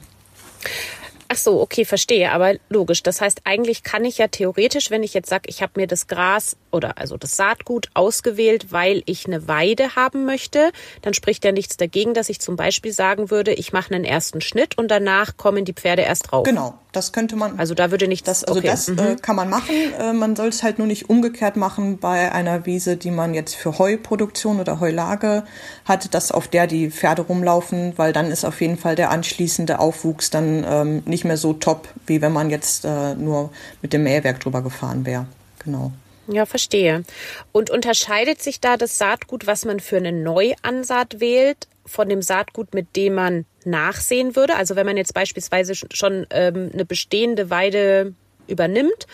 Ach 1.34 1.38
so, 1.38 1.62
okay, 1.62 1.84
verstehe. 1.84 2.32
Aber 2.32 2.54
logisch. 2.70 3.02
Das 3.02 3.20
heißt, 3.20 3.42
eigentlich 3.44 3.82
kann 3.82 4.06
ich 4.06 4.20
ja 4.20 4.28
theoretisch, 4.28 4.92
wenn 4.92 5.02
ich 5.02 5.16
jetzt 5.16 5.30
sage, 5.30 5.46
ich 5.48 5.64
habe 5.64 5.74
mir 5.78 5.88
das 5.88 6.06
Gras 6.06 6.58
oder 6.70 7.00
also 7.00 7.18
das 7.18 7.36
Saatgut 7.36 7.90
ausgewählt, 7.96 8.72
weil 8.72 9.02
ich 9.08 9.26
eine 9.26 9.48
Weide 9.48 9.96
haben 9.96 10.26
möchte, 10.26 10.72
dann 11.02 11.16
spricht 11.16 11.44
ja 11.44 11.52
nichts 11.52 11.78
dagegen, 11.78 12.14
dass 12.14 12.30
ich 12.30 12.40
zum 12.40 12.56
Beispiel 12.56 12.92
sagen 12.92 13.32
würde, 13.32 13.54
ich 13.54 13.74
mache 13.74 13.96
einen 13.96 14.04
ersten 14.04 14.42
Schnitt 14.42 14.78
und 14.78 14.90
danach 14.90 15.38
kommen 15.38 15.66
die 15.66 15.74
Pferde 15.74 16.04
erst 16.04 16.32
drauf. 16.32 16.44
Genau, 16.44 16.76
das 16.92 17.12
könnte 17.12 17.36
man. 17.36 17.60
Also 17.60 17.74
da 17.74 17.92
würde 17.92 18.08
nicht 18.08 18.28
das. 18.28 18.44
Also 18.44 18.60
okay. 18.60 18.68
das 18.68 18.88
äh, 18.90 18.92
mhm. 18.92 19.22
kann 19.22 19.36
man 19.36 19.50
machen. 19.50 19.74
Äh, 20.00 20.14
man 20.14 20.36
soll 20.36 20.50
es 20.50 20.64
halt 20.64 20.78
nur 20.78 20.88
nicht 20.88 21.10
umgekehrt 21.10 21.56
machen 21.56 22.00
bei 22.00 22.32
einer 22.32 22.66
Wiese, 22.66 22.98
die 22.98 23.12
man 23.12 23.34
jetzt 23.34 23.56
für 23.56 23.78
Heuproduktion 23.80 24.60
oder 24.60 24.80
Heulage 24.80 25.44
hat, 25.86 26.14
dass 26.14 26.32
auf 26.32 26.48
der 26.48 26.68
die 26.68 26.92
Pferde 26.92 27.24
rumlaufen, 27.24 27.94
weil 27.98 28.14
dann 28.14 28.32
ist 28.32 28.46
auf 28.46 28.62
jeden 28.62 28.78
Fall 28.78 28.96
der 28.96 29.12
anschließende 29.12 29.80
Aufwuchs 29.80 30.30
dann 30.30 30.66
ähm, 30.68 31.04
nicht 31.06 31.23
nicht 31.24 31.30
mehr 31.30 31.38
so 31.38 31.54
top, 31.54 31.88
wie 32.06 32.22
wenn 32.22 32.34
man 32.34 32.50
jetzt 32.50 32.84
äh, 32.84 33.16
nur 33.16 33.52
mit 33.82 33.94
dem 33.94 34.04
Mähwerk 34.04 34.42
drüber 34.42 34.62
gefahren 34.62 35.06
wäre. 35.06 35.26
Genau. 35.64 35.94
Ja, 36.28 36.46
verstehe. 36.46 37.04
Und 37.52 37.70
unterscheidet 37.70 38.42
sich 38.42 38.60
da 38.60 38.78
das 38.78 38.98
Saatgut, 38.98 39.48
was 39.48 39.66
man 39.66 39.80
für 39.80 39.98
eine 39.98 40.12
Neuansaat 40.12 41.20
wählt, 41.20 41.68
von 41.86 42.08
dem 42.08 42.22
Saatgut, 42.22 42.74
mit 42.74 42.96
dem 42.96 43.16
man 43.16 43.46
nachsehen 43.66 44.36
würde? 44.36 44.56
Also 44.56 44.76
wenn 44.76 44.86
man 44.86 44.98
jetzt 44.98 45.14
beispielsweise 45.14 45.74
schon 45.76 46.28
ähm, 46.30 46.72
eine 46.74 46.86
bestehende 46.86 47.50
Weide 47.50 48.14
übernimmt 48.48 49.08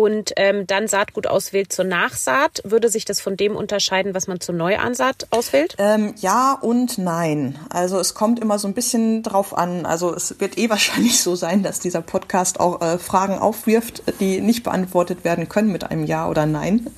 und 0.00 0.32
ähm, 0.36 0.66
dann 0.66 0.88
Saatgut 0.88 1.26
auswählt 1.26 1.72
zur 1.72 1.84
Nachsaat, 1.84 2.62
würde 2.64 2.88
sich 2.88 3.04
das 3.04 3.20
von 3.20 3.36
dem 3.36 3.54
unterscheiden, 3.54 4.14
was 4.14 4.28
man 4.28 4.40
zur 4.40 4.54
Neuansaat 4.54 5.26
auswählt? 5.30 5.74
Ähm, 5.78 6.14
ja 6.20 6.56
und 6.60 6.96
nein. 6.96 7.58
Also 7.68 7.98
es 7.98 8.14
kommt 8.14 8.40
immer 8.40 8.58
so 8.58 8.66
ein 8.66 8.72
bisschen 8.72 9.22
drauf 9.22 9.56
an. 9.56 9.84
Also 9.84 10.14
es 10.14 10.40
wird 10.40 10.56
eh 10.56 10.70
wahrscheinlich 10.70 11.22
so 11.22 11.36
sein, 11.36 11.62
dass 11.62 11.80
dieser 11.80 12.00
Podcast 12.00 12.60
auch 12.60 12.80
äh, 12.80 12.98
Fragen 12.98 13.38
aufwirft, 13.38 14.02
die 14.20 14.40
nicht 14.40 14.62
beantwortet 14.62 15.22
werden 15.22 15.48
können 15.48 15.70
mit 15.70 15.90
einem 15.90 16.04
Ja 16.04 16.28
oder 16.28 16.46
Nein. 16.46 16.88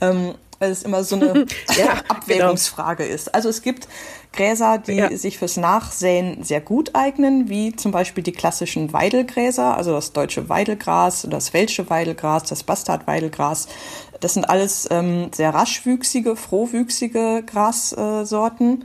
Ähm, 0.00 0.34
weil 0.58 0.72
es 0.72 0.82
immer 0.82 1.04
so 1.04 1.16
eine 1.16 1.26
ja, 1.78 1.94
genau. 1.94 2.02
Abwägungsfrage 2.08 3.04
genau. 3.04 3.14
ist. 3.14 3.34
Also 3.34 3.48
es 3.48 3.62
gibt 3.62 3.88
Gräser, 4.32 4.78
die 4.78 4.94
ja. 4.94 5.16
sich 5.16 5.38
fürs 5.38 5.56
Nachsäen 5.56 6.44
sehr 6.44 6.60
gut 6.60 6.94
eignen, 6.94 7.48
wie 7.48 7.74
zum 7.74 7.90
Beispiel 7.90 8.22
die 8.22 8.32
klassischen 8.32 8.92
Weidelgräser, 8.92 9.76
also 9.76 9.92
das 9.92 10.12
deutsche 10.12 10.48
Weidelgras, 10.48 11.26
das 11.28 11.52
welsche 11.52 11.90
Weidelgras, 11.90 12.44
das 12.44 12.62
Bastardweidelgras. 12.62 13.66
Das 14.20 14.34
sind 14.34 14.44
alles 14.44 14.86
ähm, 14.90 15.30
sehr 15.34 15.52
raschwüchsige, 15.52 16.36
frohwüchsige 16.36 17.42
Grassorten, 17.44 18.84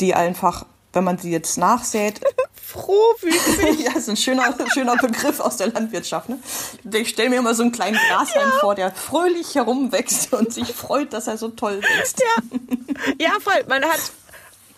die 0.00 0.14
einfach, 0.14 0.66
wenn 0.92 1.04
man 1.04 1.16
sie 1.16 1.30
jetzt 1.30 1.56
nachsät, 1.56 2.20
frohwüchsig. 2.54 3.80
ja, 3.84 3.92
ist 3.96 4.10
ein 4.10 4.16
schöner, 4.16 4.54
schöner 4.74 4.96
Begriff 4.96 5.40
aus 5.40 5.56
der 5.56 5.68
Landwirtschaft. 5.68 6.28
Ne? 6.28 6.38
Ich 6.92 7.10
stelle 7.10 7.30
mir 7.30 7.36
immer 7.36 7.54
so 7.54 7.62
einen 7.62 7.72
kleinen 7.72 7.98
Grashalm 8.10 8.50
ja. 8.50 8.58
vor, 8.60 8.74
der 8.74 8.90
fröhlich 8.92 9.54
herumwächst 9.54 10.34
und 10.34 10.52
sich 10.52 10.72
freut, 10.74 11.12
dass 11.12 11.28
er 11.28 11.38
so 11.38 11.48
toll 11.48 11.80
wächst. 11.80 12.20
Ja, 12.20 13.26
ja 13.26 13.30
voll. 13.40 13.64
Man 13.68 13.84
hat 13.84 14.00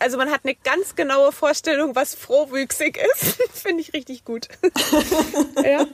also 0.05 0.19
man 0.19 0.31
hat 0.31 0.43
eine 0.45 0.55
ganz 0.55 0.97
genaue 0.97 1.33
Vorstellung, 1.33 1.95
was 1.95 2.15
frohwüchsig 2.15 2.99
ist. 3.15 3.43
Finde 3.55 3.81
ich 3.81 3.95
richtig 3.95 4.27
gut. 4.27 4.49
ja. 5.65 5.87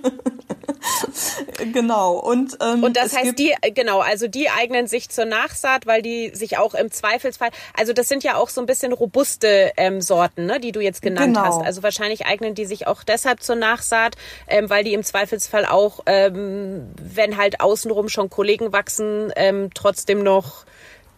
Genau. 1.73 2.15
Und, 2.19 2.59
ähm, 2.61 2.83
und 2.83 2.97
das 2.97 3.17
heißt, 3.17 3.39
die, 3.39 3.55
genau, 3.73 4.01
also 4.01 4.27
die 4.27 4.51
eignen 4.51 4.89
sich 4.89 5.11
zur 5.11 5.27
Nachsaat, 5.27 5.87
weil 5.87 6.03
die 6.03 6.35
sich 6.35 6.59
auch 6.59 6.75
im 6.75 6.91
Zweifelsfall, 6.91 7.51
also 7.79 7.93
das 7.93 8.09
sind 8.09 8.25
ja 8.25 8.35
auch 8.35 8.49
so 8.49 8.61
ein 8.61 8.67
bisschen 8.67 8.93
robuste 8.93 9.71
ähm, 9.77 10.01
Sorten, 10.01 10.47
ne, 10.47 10.59
die 10.59 10.73
du 10.73 10.81
jetzt 10.81 11.03
genannt 11.03 11.37
genau. 11.37 11.47
hast. 11.47 11.65
Also 11.65 11.85
wahrscheinlich 11.85 12.27
eignen 12.27 12.57
die 12.57 12.67
sich 12.67 12.89
auch 12.89 13.05
deshalb 13.05 13.45
zur 13.45 13.55
Nachsaat, 13.55 14.17
ähm, 14.49 14.69
weil 14.69 14.83
die 14.83 14.93
im 14.93 15.05
Zweifelsfall 15.05 15.67
auch, 15.67 16.01
ähm, 16.07 16.89
wenn 17.01 17.37
halt 17.37 17.61
außenrum 17.61 18.09
schon 18.09 18.29
Kollegen 18.29 18.73
wachsen, 18.73 19.33
ähm, 19.37 19.71
trotzdem 19.73 20.25
noch 20.25 20.65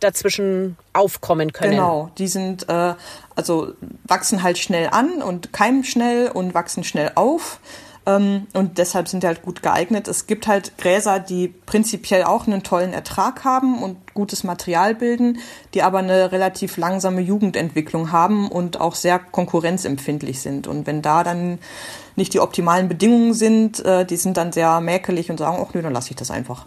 dazwischen 0.03 0.77
aufkommen 0.93 1.53
können. 1.53 1.73
Genau, 1.73 2.11
die 2.19 2.29
sind 2.29 2.69
äh, 2.69 2.95
also 3.35 3.73
wachsen 4.05 4.43
halt 4.43 4.59
schnell 4.59 4.89
an 4.91 5.23
und 5.23 5.53
keimen 5.53 5.85
schnell 5.85 6.29
und 6.29 6.55
wachsen 6.55 6.85
schnell 6.85 7.13
auf. 7.15 7.61
Ähm, 8.05 8.49
und 8.53 8.79
deshalb 8.79 9.09
sind 9.09 9.23
die 9.23 9.27
halt 9.29 9.43
gut 9.43 9.63
geeignet. 9.63 10.09
Es 10.09 10.27
gibt 10.27 10.47
halt 10.47 10.77
Gräser, 10.77 11.21
die 11.21 11.49
prinzipiell 11.49 12.25
auch 12.25 12.47
einen 12.47 12.63
tollen 12.63 12.93
Ertrag 12.93 13.45
haben 13.45 13.83
und 13.83 13.97
gutes 14.13 14.43
Material 14.43 14.95
bilden, 14.95 15.39
die 15.75 15.83
aber 15.83 15.99
eine 15.99 16.33
relativ 16.33 16.77
langsame 16.77 17.21
Jugendentwicklung 17.21 18.11
haben 18.11 18.49
und 18.49 18.81
auch 18.81 18.97
sehr 18.97 19.19
konkurrenzempfindlich 19.19 20.41
sind. 20.41 20.67
Und 20.67 20.87
wenn 20.87 21.01
da 21.01 21.23
dann 21.23 21.59
nicht 22.17 22.35
die 22.35 22.41
optimalen 22.41 22.89
Bedingungen 22.89 23.35
sind, 23.35 23.85
äh, 23.85 24.05
die 24.05 24.17
sind 24.17 24.37
dann 24.37 24.53
sehr 24.53 24.81
mäkelig 24.81 25.31
und 25.31 25.39
sagen, 25.39 25.65
ach 25.65 25.73
nö, 25.73 25.83
dann 25.83 25.93
lasse 25.93 26.11
ich 26.11 26.17
das 26.17 26.31
einfach. 26.31 26.67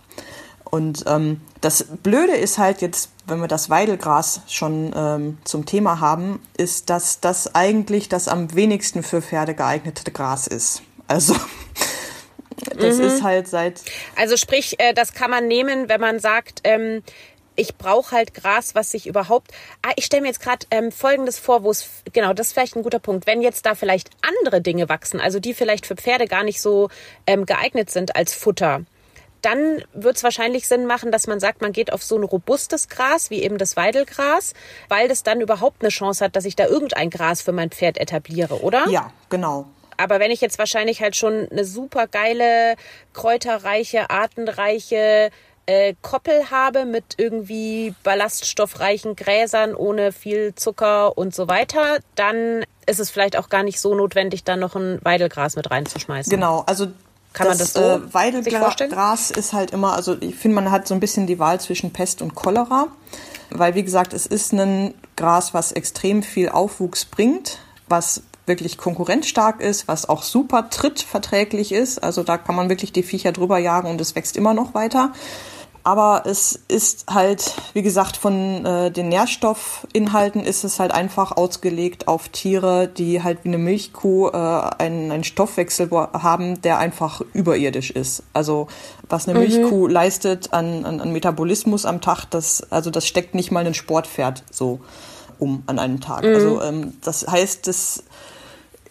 Und 0.76 1.06
ähm, 1.08 1.40
das 1.62 1.86
Blöde 2.04 2.34
ist 2.34 2.58
halt 2.58 2.82
jetzt, 2.82 3.10
wenn 3.28 3.40
wir 3.40 3.48
das 3.48 3.70
Weidelgras 3.70 4.42
schon 4.50 4.92
ähm, 4.94 5.38
zum 5.46 5.66
Thema 5.66 6.02
haben, 6.02 6.42
ist, 6.58 6.90
dass 6.90 7.22
das 7.22 7.56
eigentlich 7.56 8.10
das 8.10 8.28
am 8.28 8.54
wenigsten 8.54 9.02
für 9.02 9.22
Pferde 9.22 9.54
geeignete 9.54 10.12
Gras 10.12 10.48
ist. 10.48 10.82
Also 11.08 11.34
das 12.78 12.98
mhm. 12.98 13.06
ist 13.06 13.24
halt 13.24 13.48
seit. 13.48 13.84
Also 14.18 14.36
sprich, 14.36 14.78
äh, 14.82 14.94
das 14.94 15.14
kann 15.14 15.32
man 15.32 15.48
nehmen, 15.48 15.88
wenn 15.88 16.02
man 16.02 16.20
sagt, 16.20 16.60
ähm, 16.66 17.04
ich 17.56 17.78
brauche 17.78 18.14
halt 18.14 18.34
Gras, 18.34 18.76
was 18.76 18.92
sich 18.92 19.08
überhaupt. 19.08 19.52
Ah, 19.82 19.94
ich 19.96 20.04
stelle 20.04 20.24
mir 20.24 20.28
jetzt 20.28 20.42
gerade 20.42 20.68
ähm, 20.72 20.92
Folgendes 20.92 21.40
vor, 21.40 21.64
wo 21.64 21.72
es 21.72 21.88
genau, 22.12 22.34
das 22.34 22.48
ist 22.48 22.54
vielleicht 22.54 22.76
ein 22.76 22.84
guter 22.84 23.00
Punkt. 23.00 23.28
Wenn 23.28 23.42
jetzt 23.42 23.66
da 23.66 23.76
vielleicht 23.76 24.10
andere 24.22 24.60
Dinge 24.60 24.90
wachsen, 24.90 25.22
also 25.22 25.40
die 25.40 25.54
vielleicht 25.54 25.86
für 25.86 25.96
Pferde 25.96 26.26
gar 26.26 26.44
nicht 26.44 26.60
so 26.60 26.90
ähm, 27.28 27.46
geeignet 27.46 27.92
sind 27.92 28.18
als 28.18 28.34
Futter, 28.34 28.82
dann 29.46 29.84
wird 29.94 30.18
es 30.18 30.24
wahrscheinlich 30.24 30.68
Sinn 30.68 30.88
machen, 30.88 31.12
dass 31.12 31.28
man 31.28 31.40
sagt, 31.40 31.62
man 31.62 31.72
geht 31.72 31.94
auf 31.94 32.04
so 32.04 32.18
ein 32.18 32.24
robustes 32.24 32.90
Gras, 32.90 33.30
wie 33.30 33.44
eben 33.44 33.60
das 33.60 33.78
Weidelgras, 33.78 34.54
weil 34.90 35.08
das 35.08 35.22
dann 35.22 35.40
überhaupt 35.40 35.84
eine 35.84 35.90
Chance 35.90 36.26
hat, 36.26 36.36
dass 36.36 36.46
ich 36.46 36.56
da 36.56 36.66
irgendein 36.66 37.12
Gras 37.12 37.44
für 37.44 37.52
mein 37.52 37.70
Pferd 37.70 38.00
etabliere, 38.00 38.62
oder? 38.64 38.88
Ja, 38.90 39.12
genau. 39.30 39.68
Aber 39.98 40.20
wenn 40.20 40.32
ich 40.32 40.42
jetzt 40.42 40.58
wahrscheinlich 40.58 41.02
halt 41.02 41.16
schon 41.16 41.48
eine 41.50 41.64
super 41.64 42.08
geile, 42.08 42.76
kräuterreiche, 43.14 44.10
artenreiche 44.10 45.30
äh, 45.68 45.94
Koppel 46.02 46.50
habe 46.52 46.86
mit 46.86 47.16
irgendwie 47.18 47.94
ballaststoffreichen 48.04 49.16
Gräsern 49.16 49.76
ohne 49.76 50.12
viel 50.12 50.56
Zucker 50.56 51.18
und 51.18 51.34
so 51.34 51.48
weiter, 51.48 52.00
dann 52.16 52.64
ist 52.88 53.00
es 53.00 53.10
vielleicht 53.10 53.38
auch 53.38 53.50
gar 53.50 53.64
nicht 53.64 53.80
so 53.80 53.96
notwendig, 53.96 54.44
da 54.44 54.56
noch 54.56 54.76
ein 54.76 55.00
Weidelgras 55.04 55.56
mit 55.56 55.72
reinzuschmeißen. 55.72 56.30
Genau, 56.30 56.64
also 56.68 56.88
kann 57.36 57.48
das, 57.48 57.58
man 57.58 57.58
das 57.58 57.74
so 57.74 58.08
äh, 58.08 58.14
Weidelgras 58.14 59.30
ist 59.32 59.54
halt 59.54 59.72
immer, 59.72 59.94
also 59.94 60.16
ich 60.20 60.36
finde, 60.36 60.56
man 60.56 60.72
hat 60.72 60.88
so 60.88 60.94
ein 60.94 61.00
bisschen 61.00 61.28
die 61.28 61.38
Wahl 61.38 61.60
zwischen 61.60 61.92
Pest 61.92 62.22
und 62.22 62.34
Cholera, 62.34 62.88
weil 63.52 63.76
wie 63.76 63.84
gesagt, 63.84 64.14
es 64.14 64.26
ist 64.26 64.54
ein 64.54 64.94
Gras, 65.16 65.54
was 65.54 65.72
extrem 65.74 66.24
viel 66.24 66.50
Aufwuchs 66.50 67.06
bringt, 67.06 67.60
was 67.88 68.24
wirklich 68.46 68.78
konkurrenzstark 68.78 69.60
ist, 69.60 69.88
was 69.88 70.08
auch 70.08 70.24
super 70.24 70.70
trittverträglich 70.70 71.72
ist. 71.72 72.04
Also 72.04 72.24
da 72.24 72.38
kann 72.38 72.56
man 72.56 72.70
wirklich 72.70 72.94
die 72.94 73.04
Viecher 73.04 73.32
drüber 73.32 73.58
jagen 73.58 73.90
und 73.90 74.00
es 74.00 74.16
wächst 74.16 74.38
immer 74.38 74.54
noch 74.54 74.74
weiter. 74.74 75.12
Aber 75.86 76.24
es 76.26 76.60
ist 76.68 77.06
halt, 77.14 77.54
wie 77.74 77.84
gesagt, 77.84 78.18
von 78.18 78.66
äh, 78.66 78.90
den 78.90 79.08
Nährstoffinhalten 79.10 80.44
ist 80.44 80.64
es 80.64 80.80
halt 80.80 80.92
einfach 80.92 81.32
ausgelegt 81.32 82.08
auf 82.08 82.28
Tiere, 82.30 82.88
die 82.88 83.22
halt 83.22 83.44
wie 83.44 83.50
eine 83.50 83.60
Milchkuh 83.60 84.30
äh, 84.30 84.32
einen, 84.34 85.12
einen 85.12 85.24
Stoffwechsel 85.24 85.92
haben, 85.92 86.60
der 86.64 86.80
einfach 86.80 87.22
überirdisch 87.34 87.92
ist. 87.92 88.24
Also 88.34 88.68
was 89.10 89.30
eine 89.30 89.38
mhm. 89.38 89.46
Milchkuh 89.46 89.86
leistet 89.86 90.54
an, 90.54 90.86
an, 90.86 91.02
an 91.02 91.12
Metabolismus 91.14 91.86
am 91.86 92.02
Tag, 92.02 92.26
das, 92.32 92.66
also 92.72 92.90
das 92.90 93.06
steckt 93.06 93.36
nicht 93.36 93.52
mal 93.52 93.64
ein 93.64 93.76
Sportpferd 93.76 94.44
so 94.50 94.80
um 95.38 95.62
an 95.68 95.78
einem 95.78 96.02
Tag. 96.02 96.24
Mhm. 96.24 96.34
Also 96.34 96.62
ähm, 96.64 96.94
das 97.04 97.28
heißt, 97.28 97.68
das 97.68 98.04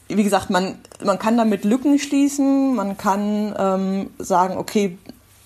wie 0.08 0.22
gesagt, 0.22 0.50
man, 0.50 0.76
man 1.02 1.18
kann 1.18 1.36
damit 1.36 1.64
Lücken 1.64 1.98
schließen, 1.98 2.74
man 2.74 2.98
kann 2.98 3.54
ähm, 3.58 4.10
sagen, 4.18 4.58
okay, 4.58 4.98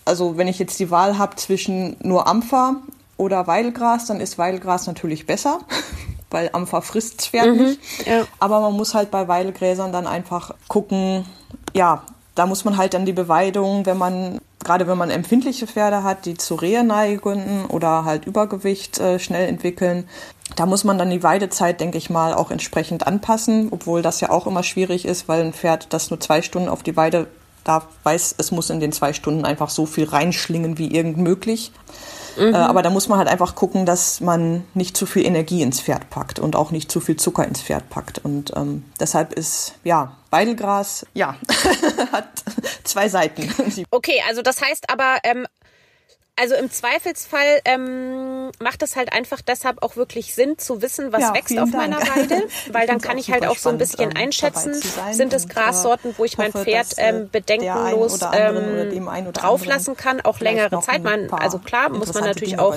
also 0.09 0.39
wenn 0.39 0.49
ich 0.49 0.59
jetzt 0.59 0.81
die 0.81 0.91
Wahl 0.91 1.19
habe 1.19 1.37
zwischen 1.37 1.97
nur 2.03 2.27
Ampfer 2.27 2.77
oder 3.19 3.47
Weidelgras, 3.47 4.07
dann 4.07 4.21
ist 4.21 4.39
Weidelgras 4.39 4.87
natürlich 4.87 5.27
besser, 5.27 5.61
weil 6.31 6.51
Ampfer 6.53 6.83
frisst 6.83 7.29
Pferd 7.29 7.55
mhm, 7.55 7.65
nicht. 7.65 7.81
Ja. 8.07 8.27
Aber 8.41 8.61
man 8.61 8.73
muss 8.73 8.95
halt 8.95 9.11
bei 9.11 9.29
Weidelgräsern 9.29 9.93
dann 9.93 10.07
einfach 10.07 10.55
gucken, 10.67 11.27
ja, 11.75 12.03
da 12.35 12.47
muss 12.47 12.65
man 12.65 12.77
halt 12.77 12.95
dann 12.95 13.05
die 13.05 13.13
Beweidung, 13.13 13.85
wenn 13.85 13.99
man, 13.99 14.39
gerade 14.65 14.87
wenn 14.87 14.97
man 14.97 15.11
empfindliche 15.11 15.67
Pferde 15.67 16.03
hat, 16.05 16.25
die 16.25 16.35
zu 16.35 16.55
Rehe 16.55 16.85
neigen 16.85 17.67
oder 17.67 18.05
halt 18.05 18.27
Übergewicht 18.27 18.99
äh, 18.99 19.19
schnell 19.19 19.47
entwickeln, 19.49 20.09
da 20.57 20.65
muss 20.65 20.85
man 20.85 20.97
dann 20.97 21.11
die 21.11 21.23
Weidezeit, 21.23 21.81
denke 21.81 21.99
ich 21.99 22.09
mal, 22.09 22.33
auch 22.33 22.51
entsprechend 22.51 23.07
anpassen, 23.07 23.69
obwohl 23.71 24.01
das 24.01 24.21
ja 24.21 24.31
auch 24.31 24.47
immer 24.47 24.63
schwierig 24.63 25.05
ist, 25.05 25.29
weil 25.29 25.43
ein 25.43 25.53
Pferd, 25.53 25.93
das 25.93 26.11
nur 26.11 26.21
zwei 26.21 26.41
Stunden 26.41 26.69
auf 26.69 26.83
die 26.83 26.97
Weide 26.97 27.27
darf, 27.69 27.87
weiß, 28.03 28.37
es 28.39 28.51
muss 28.51 28.71
in 28.71 28.81
den 28.81 28.93
zwei 28.93 29.13
Stunden 29.13 29.45
einfach 29.45 29.71
so 29.71 29.87
viel 29.87 30.05
reinschlingen 30.05 30.79
wie 30.79 30.95
irgend 30.95 31.19
möglich. 31.19 31.73
Mhm. 32.39 32.55
Äh, 32.55 32.59
aber 32.59 32.83
da 32.83 32.91
muss 32.91 33.09
man 33.09 33.19
halt 33.19 33.29
einfach 33.29 33.55
gucken, 33.55 33.85
dass 33.85 34.21
man 34.21 34.65
nicht 34.75 34.97
zu 34.97 35.07
viel 35.07 35.27
Energie 35.27 35.63
ins 35.63 35.81
Pferd 35.81 36.11
packt 36.11 36.39
und 36.39 36.57
auch 36.57 36.71
nicht 36.71 36.91
zu 36.91 37.01
viel 37.01 37.17
Zucker 37.17 37.45
ins 37.45 37.61
Pferd 37.61 37.91
packt. 37.91 38.19
Und 38.19 38.53
ähm, 38.57 38.85
deshalb 39.01 39.33
ist, 39.33 39.75
ja, 39.85 40.17
Weidelgras, 40.31 41.07
ja, 41.15 41.37
hat 42.13 42.29
zwei 42.85 43.09
Seiten. 43.09 43.53
Okay, 43.91 44.23
also 44.29 44.43
das 44.43 44.63
heißt 44.63 44.91
aber, 44.91 45.19
ähm, 45.25 45.47
also 46.39 46.55
im 46.55 46.71
Zweifelsfall 46.71 47.61
ähm, 47.65 48.51
macht 48.61 48.83
es 48.83 48.97
halt 48.97 49.13
einfach 49.13 49.41
deshalb 49.41 49.83
auch 49.83 49.97
wirklich 49.97 50.35
Sinn 50.35 50.59
zu 50.59 50.83
wissen, 50.83 51.13
was 51.13 51.23
ja, 51.23 51.35
wächst 51.35 51.59
auf 51.59 51.71
Dank. 51.71 51.75
meiner 51.75 51.99
Weide, 51.99 52.45
weil 52.73 52.87
dann 52.87 53.01
kann 53.01 53.19
ich 53.19 53.31
halt 53.31 53.47
auch 53.47 53.59
so 53.59 53.69
ein 53.69 53.79
bisschen 53.79 54.11
ähm, 54.11 54.17
einschätzen, 54.17 54.75
sind 55.13 55.33
es 55.33 55.49
Grassorten, 55.49 56.15
wo 56.17 56.25
ich 56.25 56.39
mein 56.39 56.55
hoffe, 56.55 56.65
Pferd 56.65 56.93
dass, 56.93 56.99
äh, 56.99 57.09
ähm, 57.09 57.29
bedenkenlos 57.31 58.21
ähm, 58.33 59.33
drauflassen 59.33 59.97
kann, 59.97 60.21
auch 60.21 60.41
längere 60.41 60.81
Zeit. 60.81 61.03
Man, 61.03 61.31
also 61.31 61.59
klar 61.59 61.91
muss 61.91 62.15
man 62.15 62.25
natürlich 62.25 62.59
auch 62.59 62.77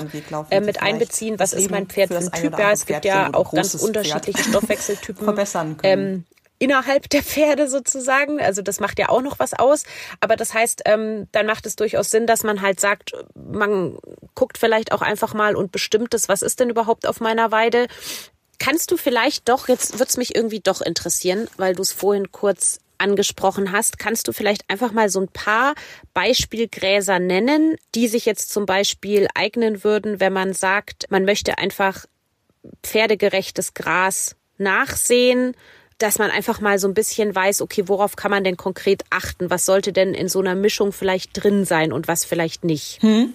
äh, 0.50 0.60
mit 0.60 0.82
einbeziehen, 0.82 1.38
was 1.38 1.52
ist 1.52 1.70
mein 1.70 1.86
Pferd 1.86 2.08
für 2.08 2.18
ein 2.18 2.32
Typ. 2.32 2.58
Ja, 2.58 2.72
es 2.72 2.86
gibt 2.86 3.04
ja 3.04 3.30
auch 3.32 3.52
ganz 3.52 3.74
unterschiedliche 3.74 4.42
Stoffwechseltypen. 4.48 5.24
verbessern 5.24 5.76
können. 5.76 6.24
Ähm, 6.24 6.24
innerhalb 6.62 7.10
der 7.10 7.24
Pferde 7.24 7.66
sozusagen. 7.66 8.40
Also 8.40 8.62
das 8.62 8.78
macht 8.78 9.00
ja 9.00 9.08
auch 9.08 9.20
noch 9.20 9.40
was 9.40 9.52
aus. 9.52 9.82
Aber 10.20 10.36
das 10.36 10.54
heißt, 10.54 10.82
ähm, 10.86 11.26
dann 11.32 11.46
macht 11.46 11.66
es 11.66 11.74
durchaus 11.74 12.10
Sinn, 12.10 12.28
dass 12.28 12.44
man 12.44 12.62
halt 12.62 12.78
sagt, 12.78 13.12
man 13.34 13.98
guckt 14.36 14.58
vielleicht 14.58 14.92
auch 14.92 15.02
einfach 15.02 15.34
mal 15.34 15.56
und 15.56 15.72
bestimmt 15.72 16.14
es, 16.14 16.28
was 16.28 16.40
ist 16.40 16.60
denn 16.60 16.70
überhaupt 16.70 17.08
auf 17.08 17.20
meiner 17.20 17.50
Weide. 17.50 17.88
Kannst 18.60 18.92
du 18.92 18.96
vielleicht 18.96 19.48
doch, 19.48 19.66
jetzt 19.66 19.98
wird's 19.98 20.16
mich 20.16 20.36
irgendwie 20.36 20.60
doch 20.60 20.80
interessieren, 20.80 21.48
weil 21.56 21.74
du 21.74 21.82
es 21.82 21.90
vorhin 21.90 22.30
kurz 22.30 22.78
angesprochen 22.98 23.72
hast, 23.72 23.98
kannst 23.98 24.28
du 24.28 24.32
vielleicht 24.32 24.70
einfach 24.70 24.92
mal 24.92 25.08
so 25.08 25.20
ein 25.20 25.26
paar 25.26 25.74
Beispielgräser 26.14 27.18
nennen, 27.18 27.74
die 27.96 28.06
sich 28.06 28.24
jetzt 28.24 28.52
zum 28.52 28.66
Beispiel 28.66 29.26
eignen 29.34 29.82
würden, 29.82 30.20
wenn 30.20 30.32
man 30.32 30.52
sagt, 30.52 31.10
man 31.10 31.24
möchte 31.24 31.58
einfach 31.58 32.06
pferdegerechtes 32.84 33.74
Gras 33.74 34.36
nachsehen 34.58 35.56
dass 36.02 36.18
man 36.18 36.30
einfach 36.30 36.60
mal 36.60 36.78
so 36.78 36.88
ein 36.88 36.94
bisschen 36.94 37.34
weiß, 37.34 37.62
okay, 37.62 37.84
worauf 37.86 38.16
kann 38.16 38.30
man 38.30 38.44
denn 38.44 38.56
konkret 38.56 39.04
achten? 39.10 39.50
Was 39.50 39.64
sollte 39.64 39.92
denn 39.92 40.14
in 40.14 40.28
so 40.28 40.40
einer 40.40 40.54
Mischung 40.54 40.92
vielleicht 40.92 41.42
drin 41.42 41.64
sein 41.64 41.92
und 41.92 42.08
was 42.08 42.24
vielleicht 42.24 42.64
nicht? 42.64 43.00
Hm. 43.02 43.32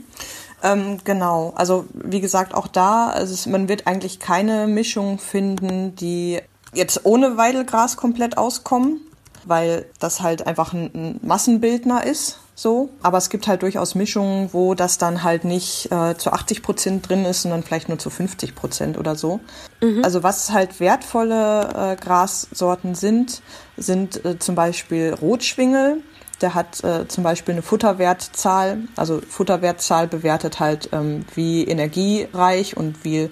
Ähm, 0.63 0.99
genau, 1.03 1.53
also 1.56 1.86
wie 1.93 2.19
gesagt, 2.19 2.53
auch 2.53 2.67
da, 2.67 3.10
also 3.10 3.49
man 3.49 3.69
wird 3.69 3.88
eigentlich 3.88 4.19
keine 4.19 4.67
Mischung 4.67 5.19
finden, 5.19 5.95
die 5.95 6.39
jetzt 6.73 7.06
ohne 7.06 7.38
Weidelgras 7.38 7.95
komplett 7.95 8.38
auskommen, 8.38 9.01
weil 9.45 9.86
das 9.99 10.21
halt 10.21 10.45
einfach 10.45 10.73
ein, 10.73 10.91
ein 10.93 11.19
Massenbildner 11.21 12.06
ist 12.06 12.39
so. 12.58 12.89
Aber 13.04 13.20
es 13.20 13.30
gibt 13.30 13.48
halt 13.48 13.62
durchaus 13.62 13.93
Mischungen, 13.93 14.50
wo 14.52 14.74
das 14.74 14.98
dann 14.98 15.24
halt 15.24 15.46
nicht 15.46 15.91
äh, 15.91 16.17
zu 16.17 16.34
80 16.34 16.63
Prozent 16.63 17.08
drin 17.08 17.24
ist, 17.24 17.43
sondern 17.43 17.62
vielleicht 17.63 17.88
nur 17.88 18.00
zu 18.00 18.10
50 18.10 18.56
Prozent 18.56 18.98
oder 18.98 19.15
so. 19.15 19.39
Mhm. 19.80 20.04
Also 20.04 20.24
was 20.24 20.52
halt 20.52 20.80
wertvolle 20.80 21.93
äh, 21.93 21.96
Grassorten 22.04 22.96
sind, 22.96 23.43
sind 23.78 24.26
äh, 24.26 24.39
zum 24.39 24.56
Beispiel 24.56 25.13
Rotschwingel. 25.13 26.02
Der 26.41 26.56
hat 26.56 26.84
äh, 26.84 27.08
zum 27.08 27.24
Beispiel 27.24 27.54
eine 27.54 27.62
Futterwertzahl. 27.62 28.80
Also 28.96 29.22
Futterwertzahl 29.28 30.08
bewertet 30.08 30.60
halt, 30.60 30.89
ähm, 30.93 31.26
wie 31.36 31.63
energiereich 31.63 32.76
und 32.76 33.04
wie 33.06 33.30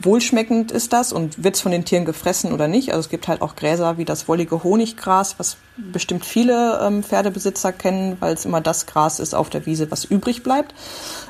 wohlschmeckend 0.00 0.72
ist 0.72 0.92
das 0.92 1.12
und 1.12 1.42
wird 1.42 1.56
es 1.56 1.60
von 1.60 1.72
den 1.72 1.84
Tieren 1.84 2.04
gefressen 2.04 2.52
oder 2.52 2.68
nicht. 2.68 2.90
Also 2.90 3.00
es 3.00 3.08
gibt 3.08 3.28
halt 3.28 3.42
auch 3.42 3.56
Gräser 3.56 3.98
wie 3.98 4.04
das 4.04 4.28
wollige 4.28 4.62
Honiggras, 4.62 5.38
was 5.38 5.56
bestimmt 5.76 6.24
viele 6.24 6.80
ähm, 6.82 7.02
Pferdebesitzer 7.02 7.72
kennen, 7.72 8.16
weil 8.20 8.34
es 8.34 8.44
immer 8.44 8.60
das 8.60 8.86
Gras 8.86 9.20
ist 9.20 9.34
auf 9.34 9.50
der 9.50 9.66
Wiese, 9.66 9.90
was 9.90 10.04
übrig 10.04 10.42
bleibt. 10.42 10.74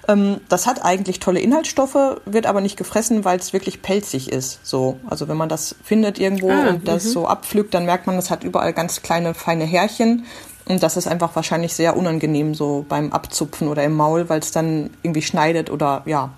Ähm, 0.09 0.41
das 0.49 0.67
hat 0.67 0.85
eigentlich 0.85 1.21
tolle 1.21 1.41
Inhaltsstoffe, 1.41 2.21
wird 2.25 2.47
aber 2.47 2.61
nicht 2.61 2.77
gefressen, 2.77 3.25
weil 3.25 3.39
es 3.39 3.53
wirklich 3.53 3.83
pelzig 3.83 4.31
ist. 4.31 4.61
So, 4.63 4.99
also 5.07 5.29
wenn 5.29 5.37
man 5.37 5.49
das 5.49 5.77
findet 5.83 6.19
irgendwo 6.19 6.51
ah, 6.51 6.69
und 6.69 6.89
das 6.89 7.05
mhm. 7.05 7.11
so 7.11 7.27
abpflückt, 7.27 7.75
dann 7.75 7.87
merkt 7.87 8.07
man, 8.07 8.17
es 8.19 8.31
hat 8.31 8.45
überall 8.45 8.73
ganz 8.73 9.03
kleine 9.03 9.35
feine 9.35 9.65
Härchen. 9.65 10.25
Und 10.69 10.83
das 10.83 10.97
ist 10.97 11.07
einfach 11.07 11.37
wahrscheinlich 11.37 11.75
sehr 11.75 11.97
unangenehm 11.97 12.55
so 12.55 12.85
beim 12.89 13.13
Abzupfen 13.13 13.69
oder 13.69 13.85
im 13.85 13.95
Maul, 13.95 14.29
weil 14.29 14.41
es 14.41 14.51
dann 14.51 14.91
irgendwie 15.03 15.23
schneidet 15.23 15.71
oder 15.71 16.03
ja, 16.07 16.31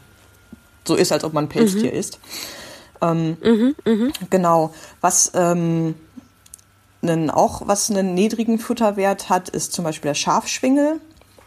so 0.87 0.95
ist, 0.95 1.13
als 1.13 1.25
ob 1.25 1.33
man 1.33 1.49
Pelztier 1.49 1.93
mhm. 1.93 1.99
ist. 1.99 2.19
Ähm, 3.01 3.37
mhm, 3.43 3.75
mh. 3.85 4.13
Genau. 4.31 4.73
Was 5.01 5.33
ähm, 5.35 5.95
Einen, 7.01 7.31
auch 7.31 7.63
was 7.67 7.91
einen 7.91 8.15
niedrigen 8.15 8.59
Futterwert 8.59 9.29
hat, 9.29 9.49
ist 9.49 9.73
zum 9.73 9.85
Beispiel 9.85 10.09
der 10.09 10.15
Schafschwingel 10.17 11.01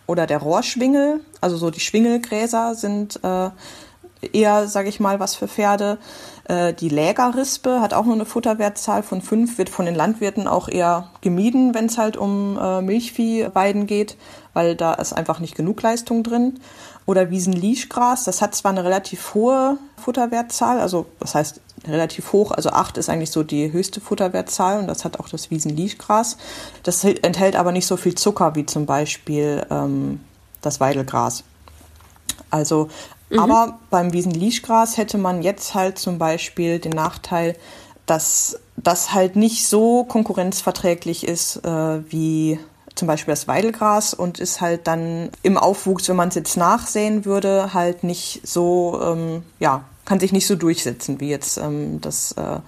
oder 0.08 0.26
der 0.26 0.38
Rohrschwingel. 0.38 1.20
Also 1.42 1.58
so 1.58 1.70
die 1.72 1.82
Schwingelgräser 1.82 2.74
sind 2.76 3.20
äh, 3.22 3.50
eher, 4.32 4.68
sage 4.68 4.88
ich 4.88 5.00
mal, 5.02 5.20
was 5.20 5.36
für 5.36 5.50
Pferde. 5.50 5.98
Äh, 6.46 6.74
die 6.74 6.88
Lägerrispe 6.88 7.82
hat 7.82 7.94
auch 7.94 8.06
nur 8.06 8.16
eine 8.16 8.26
Futterwertzahl 8.26 9.04
von 9.04 9.22
fünf, 9.22 9.58
wird 9.58 9.70
von 9.70 9.86
den 9.86 9.96
Landwirten 9.96 10.48
auch 10.48 10.70
eher 10.70 11.10
gemieden, 11.22 11.74
wenn 11.74 11.88
es 11.88 11.98
halt 11.98 12.16
um 12.16 12.58
äh, 12.58 12.82
Milchviehweiden 12.82 13.88
geht, 13.88 14.16
weil 14.54 14.76
da 14.76 14.94
ist 14.94 15.12
einfach 15.12 15.40
nicht 15.40 15.56
genug 15.56 15.82
Leistung 15.82 16.24
drin. 16.24 16.60
Oder 17.06 17.30
Wiesenlischgras, 17.30 18.24
das 18.24 18.42
hat 18.42 18.56
zwar 18.56 18.72
eine 18.72 18.84
relativ 18.84 19.34
hohe 19.34 19.78
Futterwertzahl, 19.98 20.80
also 20.80 21.08
das 21.20 21.36
heißt 21.36 21.62
relativ 21.88 22.32
hoch, 22.32 22.52
also 22.52 22.70
acht 22.70 22.98
ist 22.98 23.10
eigentlich 23.10 23.32
so 23.32 23.42
die 23.44 23.72
höchste 23.72 24.02
Futterwertzahl 24.02 24.80
und 24.80 24.88
das 24.88 25.04
hat 25.04 25.20
auch 25.20 25.28
das 25.28 25.50
Wiesenlischgras. 25.50 26.38
Das 26.84 27.04
enthält 27.04 27.56
aber 27.56 27.72
nicht 27.72 27.88
so 27.88 27.98
viel 27.98 28.14
Zucker 28.14 28.56
wie 28.56 28.66
zum 28.66 28.86
Beispiel 28.86 29.66
ähm, 29.72 30.20
das 30.62 30.80
Weidelgras. 30.80 31.44
Also 32.52 32.90
Mhm. 33.32 33.40
Aber 33.40 33.80
beim 33.90 34.14
Wiesenlischgras 34.14 34.98
hätte 34.98 35.18
man 35.18 35.42
jetzt 35.42 35.74
halt 35.74 35.98
zum 35.98 36.18
Beispiel 36.18 36.80
den 36.80 36.92
Nachteil, 36.92 37.56
dass 38.06 38.60
das 38.76 39.14
halt 39.14 39.36
nicht 39.36 39.68
so 39.68 40.04
konkurrenzverträglich 40.04 41.26
ist 41.28 41.58
äh, 41.64 42.12
wie 42.12 42.60
zum 43.02 43.08
Beispiel 43.08 43.32
das 43.32 43.48
Weidelgras 43.48 44.14
und 44.14 44.40
ist 44.40 44.62
halt 44.62 44.86
dann 44.86 45.32
im 45.42 45.58
Aufwuchs, 45.58 46.08
wenn 46.08 46.16
man 46.16 46.30
es 46.30 46.36
jetzt 46.36 46.56
nachsehen 46.56 47.26
würde, 47.26 47.74
halt 47.74 48.04
nicht 48.04 48.48
so, 48.48 49.02
ähm, 49.04 49.42
ja, 49.60 49.84
kann 50.06 50.20
sich 50.20 50.32
nicht 50.32 50.46
so 50.46 50.56
durchsetzen 50.56 51.20
wie 51.20 51.30
jetzt 51.30 51.58
ähm, 51.58 52.00
das 52.00 52.34
äh, 52.34 52.60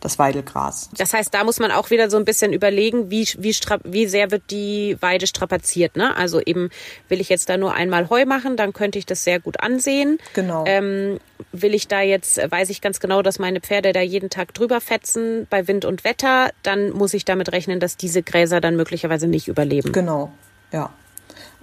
das 0.00 0.18
Weidelgras. 0.18 0.90
Das 0.96 1.12
heißt, 1.12 1.32
da 1.34 1.44
muss 1.44 1.58
man 1.58 1.70
auch 1.70 1.90
wieder 1.90 2.10
so 2.10 2.16
ein 2.16 2.24
bisschen 2.24 2.52
überlegen, 2.52 3.10
wie, 3.10 3.26
wie, 3.38 3.54
wie 3.84 4.06
sehr 4.06 4.30
wird 4.30 4.42
die 4.50 4.96
Weide 5.00 5.26
strapaziert. 5.26 5.96
Ne? 5.96 6.16
Also 6.16 6.40
eben, 6.40 6.70
will 7.08 7.20
ich 7.20 7.28
jetzt 7.28 7.48
da 7.48 7.56
nur 7.56 7.74
einmal 7.74 8.08
Heu 8.08 8.24
machen, 8.24 8.56
dann 8.56 8.72
könnte 8.72 8.98
ich 8.98 9.06
das 9.06 9.24
sehr 9.24 9.40
gut 9.40 9.60
ansehen. 9.60 10.18
Genau. 10.34 10.64
Ähm, 10.66 11.18
will 11.52 11.74
ich 11.74 11.88
da 11.88 12.00
jetzt, 12.00 12.38
weiß 12.38 12.70
ich 12.70 12.80
ganz 12.80 13.00
genau, 13.00 13.22
dass 13.22 13.38
meine 13.38 13.60
Pferde 13.60 13.92
da 13.92 14.00
jeden 14.00 14.30
Tag 14.30 14.54
drüber 14.54 14.80
fetzen 14.80 15.46
bei 15.50 15.66
Wind 15.66 15.84
und 15.84 16.04
Wetter, 16.04 16.50
dann 16.62 16.90
muss 16.90 17.14
ich 17.14 17.24
damit 17.24 17.52
rechnen, 17.52 17.80
dass 17.80 17.96
diese 17.96 18.22
Gräser 18.22 18.60
dann 18.60 18.76
möglicherweise 18.76 19.26
nicht 19.26 19.48
überleben. 19.48 19.92
Genau, 19.92 20.32
ja. 20.72 20.90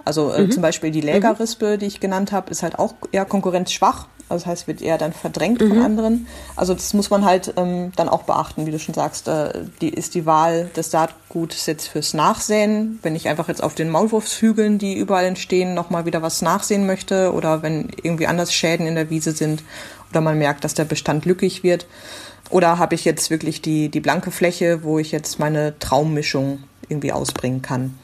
Also 0.04 0.32
äh, 0.32 0.42
mhm. 0.42 0.52
zum 0.52 0.62
Beispiel 0.62 0.92
die 0.92 1.00
Lägerrispe, 1.00 1.74
mhm. 1.74 1.78
die 1.80 1.86
ich 1.86 2.00
genannt 2.00 2.32
habe, 2.32 2.50
ist 2.50 2.62
halt 2.62 2.78
auch 2.78 2.94
eher 3.10 3.24
konkurrenzschwach. 3.24 4.06
Also 4.28 4.44
das 4.44 4.50
heißt, 4.50 4.66
wird 4.66 4.82
eher 4.82 4.98
dann 4.98 5.12
verdrängt 5.12 5.60
mhm. 5.60 5.68
von 5.68 5.78
anderen. 5.82 6.26
Also 6.56 6.74
das 6.74 6.92
muss 6.94 7.10
man 7.10 7.24
halt 7.24 7.54
ähm, 7.56 7.92
dann 7.94 8.08
auch 8.08 8.24
beachten, 8.24 8.66
wie 8.66 8.72
du 8.72 8.78
schon 8.78 8.94
sagst. 8.94 9.28
Äh, 9.28 9.52
die 9.80 9.90
ist 9.90 10.14
die 10.14 10.26
Wahl 10.26 10.68
des 10.76 10.90
Saatguts 10.90 11.66
jetzt 11.66 11.86
fürs 11.86 12.12
Nachsäen. 12.12 12.98
Wenn 13.02 13.14
ich 13.14 13.28
einfach 13.28 13.46
jetzt 13.48 13.62
auf 13.62 13.74
den 13.74 13.88
Maulwurfshügeln, 13.90 14.78
die 14.78 14.94
überall 14.96 15.26
entstehen, 15.26 15.74
nochmal 15.74 16.06
wieder 16.06 16.22
was 16.22 16.42
nachsehen 16.42 16.86
möchte 16.86 17.32
oder 17.32 17.62
wenn 17.62 17.90
irgendwie 18.02 18.26
anders 18.26 18.52
Schäden 18.52 18.86
in 18.86 18.96
der 18.96 19.10
Wiese 19.10 19.32
sind 19.32 19.62
oder 20.10 20.20
man 20.20 20.38
merkt, 20.38 20.64
dass 20.64 20.74
der 20.74 20.84
Bestand 20.84 21.24
lückig 21.24 21.62
wird. 21.62 21.86
Oder 22.50 22.78
habe 22.78 22.94
ich 22.94 23.04
jetzt 23.04 23.30
wirklich 23.30 23.62
die, 23.62 23.88
die 23.90 24.00
blanke 24.00 24.30
Fläche, 24.30 24.82
wo 24.82 24.98
ich 24.98 25.12
jetzt 25.12 25.38
meine 25.38 25.78
Traummischung 25.78 26.64
irgendwie 26.88 27.12
ausbringen 27.12 27.62
kann. 27.62 27.98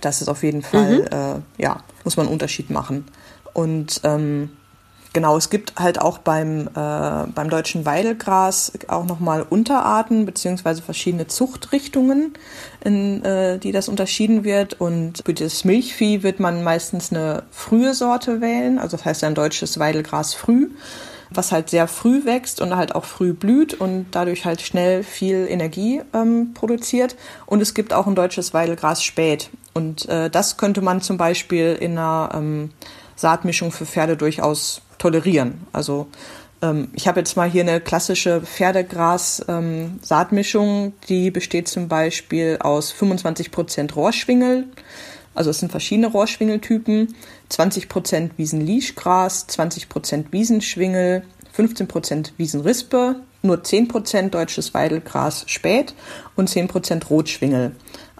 Das 0.00 0.22
ist 0.22 0.28
auf 0.28 0.42
jeden 0.42 0.62
Fall, 0.62 1.00
mhm. 1.00 1.06
äh, 1.06 1.62
ja, 1.62 1.82
muss 2.04 2.16
man 2.16 2.26
einen 2.26 2.32
Unterschied 2.32 2.70
machen. 2.70 3.06
Und 3.54 4.00
ähm, 4.04 4.50
genau, 5.12 5.36
es 5.36 5.50
gibt 5.50 5.74
halt 5.78 6.00
auch 6.00 6.18
beim, 6.18 6.68
äh, 6.68 7.26
beim 7.34 7.50
deutschen 7.50 7.86
Weidelgras 7.86 8.72
auch 8.88 9.04
nochmal 9.04 9.46
Unterarten 9.48 10.26
beziehungsweise 10.26 10.82
verschiedene 10.82 11.26
Zuchtrichtungen, 11.26 12.34
in 12.84 13.24
äh, 13.24 13.58
die 13.58 13.72
das 13.72 13.88
unterschieden 13.88 14.44
wird. 14.44 14.80
Und 14.80 15.22
für 15.24 15.34
das 15.34 15.64
Milchvieh 15.64 16.22
wird 16.22 16.40
man 16.40 16.62
meistens 16.62 17.12
eine 17.12 17.44
frühe 17.50 17.94
Sorte 17.94 18.40
wählen, 18.40 18.78
also 18.78 18.96
das 18.96 19.04
heißt 19.04 19.24
ein 19.24 19.34
deutsches 19.34 19.78
Weidelgras 19.78 20.34
früh 20.34 20.68
was 21.30 21.52
halt 21.52 21.70
sehr 21.70 21.88
früh 21.88 22.24
wächst 22.24 22.60
und 22.60 22.74
halt 22.76 22.94
auch 22.94 23.04
früh 23.04 23.32
blüht 23.32 23.74
und 23.74 24.06
dadurch 24.12 24.44
halt 24.44 24.60
schnell 24.60 25.02
viel 25.02 25.46
Energie 25.48 26.00
ähm, 26.14 26.54
produziert. 26.54 27.16
Und 27.46 27.60
es 27.60 27.74
gibt 27.74 27.92
auch 27.92 28.06
ein 28.06 28.14
deutsches 28.14 28.54
Weidelgras 28.54 29.02
spät. 29.02 29.50
Und 29.74 30.08
äh, 30.08 30.30
das 30.30 30.56
könnte 30.56 30.80
man 30.80 31.00
zum 31.00 31.18
Beispiel 31.18 31.76
in 31.78 31.92
einer 31.92 32.30
ähm, 32.34 32.70
Saatmischung 33.16 33.72
für 33.72 33.86
Pferde 33.86 34.16
durchaus 34.16 34.82
tolerieren. 34.98 35.66
Also 35.72 36.08
ähm, 36.62 36.88
ich 36.94 37.08
habe 37.08 37.20
jetzt 37.20 37.36
mal 37.36 37.48
hier 37.48 37.62
eine 37.62 37.80
klassische 37.80 38.42
Pferdegras-Saatmischung, 38.42 40.86
ähm, 40.86 40.92
die 41.08 41.30
besteht 41.30 41.68
zum 41.68 41.88
Beispiel 41.88 42.58
aus 42.60 42.92
25 42.92 43.50
Prozent 43.50 43.96
Rohrschwingel, 43.96 44.66
also 45.34 45.50
es 45.50 45.58
sind 45.58 45.70
verschiedene 45.70 46.06
Rohrschwingeltypen, 46.08 47.14
20 47.48 47.88
Prozent 47.88 48.36
Wiesenlischgras, 48.38 49.46
20 49.46 49.88
Prozent 49.88 50.32
Wiesenschwingel, 50.32 51.22
15 51.52 51.86
Prozent 51.86 52.32
Wiesenrispe, 52.38 53.20
nur 53.42 53.62
10 53.62 53.86
Prozent 53.88 54.34
deutsches 54.34 54.74
Weidelgras 54.74 55.44
spät 55.46 55.94
und 56.34 56.48
10 56.48 56.66
Prozent 56.66 57.08
Rotschwingel. 57.08 57.70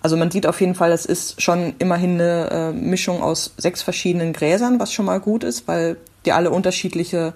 Also 0.00 0.16
man 0.16 0.30
sieht 0.30 0.46
auf 0.46 0.60
jeden 0.60 0.76
Fall, 0.76 0.92
es 0.92 1.06
ist 1.06 1.42
schon 1.42 1.74
immerhin 1.80 2.20
eine 2.20 2.50
äh, 2.50 2.72
Mischung 2.72 3.20
aus 3.20 3.52
sechs 3.56 3.82
verschiedenen 3.82 4.32
Gräsern, 4.32 4.78
was 4.78 4.92
schon 4.92 5.06
mal 5.06 5.18
gut 5.18 5.42
ist, 5.42 5.66
weil 5.66 5.96
die 6.28 6.32
alle 6.32 6.50
unterschiedliche 6.50 7.32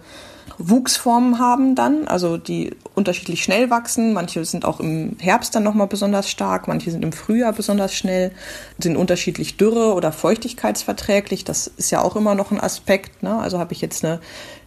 Wuchsformen 0.59 1.39
haben 1.39 1.75
dann, 1.75 2.07
also 2.09 2.37
die 2.37 2.77
unterschiedlich 2.95 3.43
schnell 3.43 3.71
wachsen. 3.71 4.13
Manche 4.13 4.45
sind 4.45 4.67
auch 4.67 4.81
im 4.81 5.17
Herbst 5.19 5.55
dann 5.55 5.63
nochmal 5.63 5.87
besonders 5.87 6.29
stark, 6.29 6.69
manche 6.69 6.91
sind 6.91 7.03
im 7.03 7.13
Frühjahr 7.13 7.55
besonders 7.55 7.95
schnell, 7.95 8.33
sind 8.79 8.99
unterschiedlich 8.99 9.57
dürre- 9.57 9.95
oder 9.95 10.13
feuchtigkeitsverträglich. 10.13 11.45
Das 11.45 11.69
ist 11.69 11.91
ja 11.91 12.03
auch 12.03 12.17
immer 12.17 12.35
noch 12.35 12.51
ein 12.51 12.61
Aspekt. 12.61 13.23
Ne? 13.23 13.35
Also 13.39 13.59
habe 13.59 13.73
ich 13.73 13.81
jetzt 13.81 14.05
eine 14.05 14.21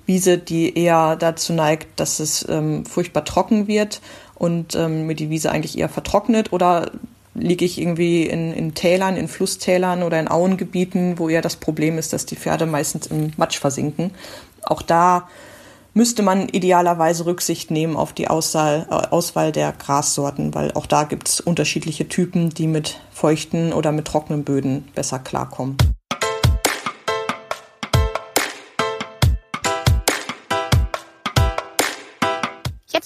Wiese, 0.07 0.39
die 0.39 0.75
eher 0.75 1.17
dazu 1.17 1.53
neigt, 1.53 1.99
dass 1.99 2.19
es 2.19 2.47
ähm, 2.49 2.83
furchtbar 2.87 3.25
trocken 3.25 3.67
wird 3.67 4.01
und 4.33 4.73
ähm, 4.73 5.05
mir 5.05 5.15
die 5.15 5.29
Wiese 5.29 5.51
eigentlich 5.51 5.77
eher 5.77 5.89
vertrocknet 5.89 6.51
oder 6.51 6.89
liege 7.35 7.65
ich 7.65 7.79
irgendwie 7.79 8.23
in, 8.23 8.53
in 8.53 8.73
Tälern, 8.73 9.17
in 9.17 9.27
Flusstälern 9.27 10.03
oder 10.03 10.19
in 10.19 10.27
Auengebieten, 10.27 11.19
wo 11.19 11.29
eher 11.29 11.41
das 11.41 11.57
Problem 11.57 11.97
ist, 11.97 12.13
dass 12.13 12.25
die 12.25 12.35
Pferde 12.35 12.65
meistens 12.65 13.07
im 13.07 13.31
Matsch 13.37 13.59
versinken. 13.59 14.11
Auch 14.63 14.81
da 14.81 15.27
müsste 15.93 16.23
man 16.23 16.49
idealerweise 16.49 17.25
Rücksicht 17.25 17.71
nehmen 17.71 17.95
auf 17.95 18.13
die 18.13 18.27
Auswahl, 18.27 18.85
äh, 18.89 18.93
Auswahl 18.93 19.51
der 19.51 19.71
Grassorten, 19.71 20.53
weil 20.53 20.71
auch 20.73 20.85
da 20.85 21.03
gibt 21.03 21.27
es 21.27 21.39
unterschiedliche 21.39 22.07
Typen, 22.07 22.49
die 22.49 22.67
mit 22.67 22.99
feuchten 23.11 23.73
oder 23.73 23.91
mit 23.91 24.05
trockenen 24.05 24.43
Böden 24.43 24.87
besser 24.93 25.19
klarkommen. 25.19 25.77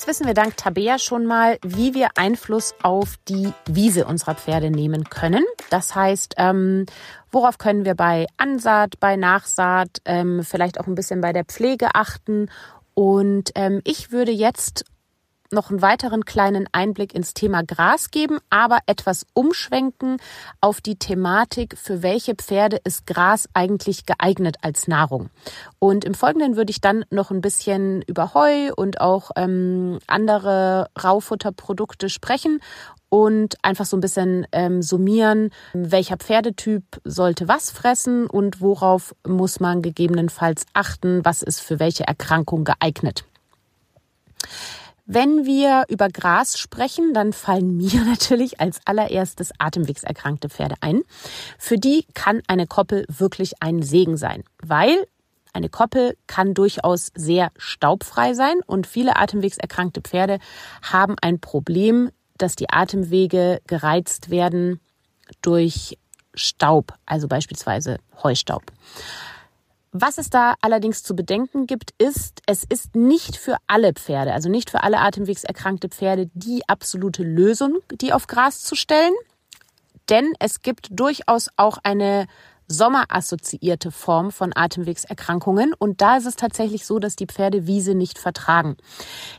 Wissen 0.10 0.26
wir 0.26 0.34
dank 0.34 0.58
Tabea 0.58 0.98
schon 0.98 1.28
mal, 1.28 1.60
wie 1.62 1.94
wir 1.94 2.08
Einfluss 2.16 2.74
auf 2.82 3.18
die 3.28 3.54
Wiese 3.68 4.06
unserer 4.06 4.34
Pferde 4.34 4.72
nehmen 4.72 5.04
können. 5.04 5.46
Das 5.70 5.94
heißt, 5.94 6.34
ähm, 6.38 6.88
worauf 7.32 7.60
können 7.60 7.86
wir 7.86 7.94
bei 7.94 8.26
Ansaat, 8.38 9.00
bei 9.00 9.18
Nachsaat, 9.18 10.02
ähm, 10.06 10.42
vielleicht 10.44 10.80
auch 10.80 10.88
ein 10.88 10.96
bisschen 10.96 11.22
bei 11.22 11.32
der 11.32 11.46
Pflege 11.46 11.94
achten. 11.94 12.50
Und 12.96 13.52
ähm, 13.54 13.82
ich 13.84 14.12
würde 14.12 14.32
jetzt 14.32 14.84
noch 15.52 15.70
einen 15.70 15.82
weiteren 15.82 16.26
kleinen 16.26 16.68
Einblick 16.72 17.14
ins 17.14 17.34
Thema 17.34 17.64
Gras 17.64 18.12
geben, 18.12 18.40
aber 18.50 18.80
etwas 18.86 19.26
umschwenken 19.34 20.18
auf 20.62 20.82
die 20.82 20.98
Thematik, 20.98 21.78
für 21.78 22.04
welche 22.04 22.36
Pferde 22.36 22.80
ist 22.84 23.08
Gras 23.08 23.50
eigentlich 23.54 24.06
geeignet 24.06 24.58
als 24.62 24.88
Nahrung. 24.88 25.30
Und 25.80 26.06
im 26.06 26.14
Folgenden 26.14 26.56
würde 26.56 26.72
ich 26.72 26.82
dann 26.82 27.06
noch 27.10 27.32
ein 27.32 27.42
bisschen 27.42 28.02
über 28.04 28.34
Heu 28.34 28.72
und 28.76 29.02
auch 29.02 29.32
ähm, 29.36 30.00
andere 30.08 30.90
Raufutterprodukte 31.02 32.10
sprechen 32.10 32.60
und 33.10 33.56
einfach 33.64 33.86
so 33.86 33.98
ein 33.98 34.02
bisschen 34.02 34.46
ähm, 34.52 34.82
summieren, 34.84 35.50
welcher 35.74 36.18
Pferdetyp 36.18 36.84
sollte 37.04 37.48
was 37.48 37.72
fressen 37.72 38.28
und 38.28 38.62
worauf 38.62 39.16
muss 39.28 39.60
man 39.60 39.82
gegebenenfalls 39.82 40.66
achten, 40.74 41.26
was 41.26 41.42
ist 41.42 41.60
für 41.60 41.80
welche 41.80 42.06
Erkrankung 42.06 42.64
geeignet. 42.64 43.26
Wenn 45.12 45.44
wir 45.44 45.86
über 45.90 46.08
Gras 46.08 46.60
sprechen, 46.60 47.16
dann 47.16 47.34
fallen 47.34 47.76
mir 47.76 48.02
natürlich 48.06 48.60
als 48.60 48.80
allererstes 48.86 49.50
atemwegserkrankte 49.58 50.50
Pferde 50.50 50.76
ein. 50.82 51.02
Für 51.58 51.78
die 51.78 52.06
kann 52.14 52.44
eine 52.46 52.68
Koppel 52.68 53.06
wirklich 53.08 53.54
ein 53.60 53.82
Segen 53.82 54.18
sein, 54.18 54.44
weil 54.62 55.08
eine 55.52 55.68
Koppel 55.68 56.16
kann 56.28 56.54
durchaus 56.54 57.10
sehr 57.16 57.52
staubfrei 57.58 58.36
sein 58.36 58.62
und 58.68 58.86
viele 58.86 59.16
atemwegserkrankte 59.16 60.02
Pferde 60.02 60.38
haben 60.84 61.16
ein 61.24 61.40
Problem, 61.40 62.12
dass 62.38 62.56
die 62.56 62.70
Atemwege 62.70 63.62
gereizt 63.66 64.30
werden 64.30 64.80
durch 65.42 65.98
Staub, 66.36 66.94
also 67.08 67.28
beispielsweise 67.28 67.98
Heustaub. 68.22 68.62
Was 69.92 70.20
es 70.20 70.30
da 70.30 70.54
allerdings 70.62 71.02
zu 71.02 71.16
bedenken 71.16 71.66
gibt, 71.66 71.92
ist, 71.98 72.42
es 72.46 72.64
ist 72.64 72.96
nicht 72.96 73.38
für 73.38 73.58
alle 73.66 73.94
Pferde, 73.94 74.34
also 74.34 74.48
nicht 74.48 74.70
für 74.70 74.84
alle 74.84 75.00
atemwegserkrankte 75.00 75.90
Pferde, 75.90 76.30
die 76.34 76.62
absolute 76.68 77.24
Lösung, 77.24 77.80
die 77.92 78.14
auf 78.14 78.28
Gras 78.28 78.62
zu 78.62 78.76
stellen. 78.76 79.14
Denn 80.10 80.34
es 80.40 80.62
gibt 80.62 80.90
durchaus 80.92 81.50
auch 81.56 81.80
eine 81.84 82.28
sommerassoziierte 82.70 83.92
Form 83.92 84.32
von 84.32 84.52
Atemwegserkrankungen. 84.56 85.74
Und 85.74 86.02
da 86.02 86.18
ist 86.18 86.28
es 86.28 86.36
tatsächlich 86.36 86.86
so, 86.86 87.00
dass 87.00 87.16
die 87.16 87.26
Pferde 87.26 87.66
Wiese 87.66 87.96
nicht 87.96 88.20
vertragen. 88.20 88.78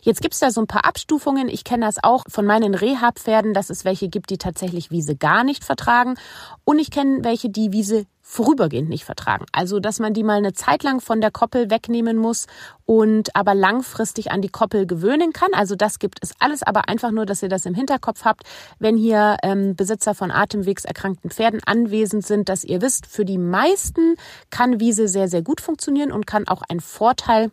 Jetzt 0.02 0.20
gibt 0.20 0.34
es 0.34 0.40
da 0.40 0.50
so 0.50 0.60
ein 0.60 0.66
paar 0.66 0.84
Abstufungen. 0.84 1.48
Ich 1.48 1.64
kenne 1.64 1.86
das 1.86 2.02
auch 2.02 2.24
von 2.28 2.44
meinen 2.44 2.74
Reha-Pferden, 2.74 3.54
dass 3.54 3.70
es 3.70 3.84
welche 3.84 4.08
gibt, 4.08 4.30
die 4.30 4.38
tatsächlich 4.38 4.90
Wiese 4.90 5.16
gar 5.16 5.44
nicht 5.44 5.64
vertragen. 5.64 6.16
Und 6.64 6.80
ich 6.80 6.90
kenne 6.90 7.22
welche, 7.22 7.50
die 7.50 7.72
Wiese 7.72 8.04
vorübergehend 8.31 8.88
nicht 8.88 9.05
vertragen. 9.05 9.45
Also, 9.51 9.81
dass 9.81 9.99
man 9.99 10.14
die 10.14 10.23
mal 10.23 10.37
eine 10.37 10.53
Zeit 10.53 10.85
lang 10.85 11.01
von 11.01 11.21
der 11.21 11.33
Koppel 11.33 11.69
wegnehmen 11.69 12.16
muss 12.16 12.47
und 12.87 13.35
aber 13.35 13.57
langfristig 13.57 14.31
an 14.31 14.40
die 14.40 14.49
Koppel 14.49 14.87
gewöhnen 14.87 15.33
kann. 15.33 15.49
Also, 15.53 15.75
das 15.75 15.99
gibt 15.99 16.21
es 16.23 16.33
alles, 16.38 16.62
aber 16.62 16.88
einfach 16.88 17.11
nur, 17.11 17.27
dass 17.27 17.43
ihr 17.43 17.49
das 17.49 17.66
im 17.66 17.75
Hinterkopf 17.75 18.25
habt, 18.25 18.45
wenn 18.79 18.97
hier 18.97 19.37
ähm, 19.43 19.75
Besitzer 19.75 20.14
von 20.14 20.31
atemwegserkrankten 20.31 21.31
Pferden 21.31 21.61
anwesend 21.66 22.25
sind, 22.25 22.49
dass 22.49 22.62
ihr 22.62 22.81
wisst, 22.81 23.09
für 23.09 23.25
die 23.25 23.38
meisten 23.38 24.14
kann 24.51 24.79
Wiese 24.79 25.09
sehr, 25.09 25.27
sehr 25.27 25.43
gut 25.43 25.61
funktionieren 25.61 26.12
und 26.12 26.25
kann 26.25 26.47
auch 26.47 26.62
ein 26.69 26.79
Vorteil 26.79 27.51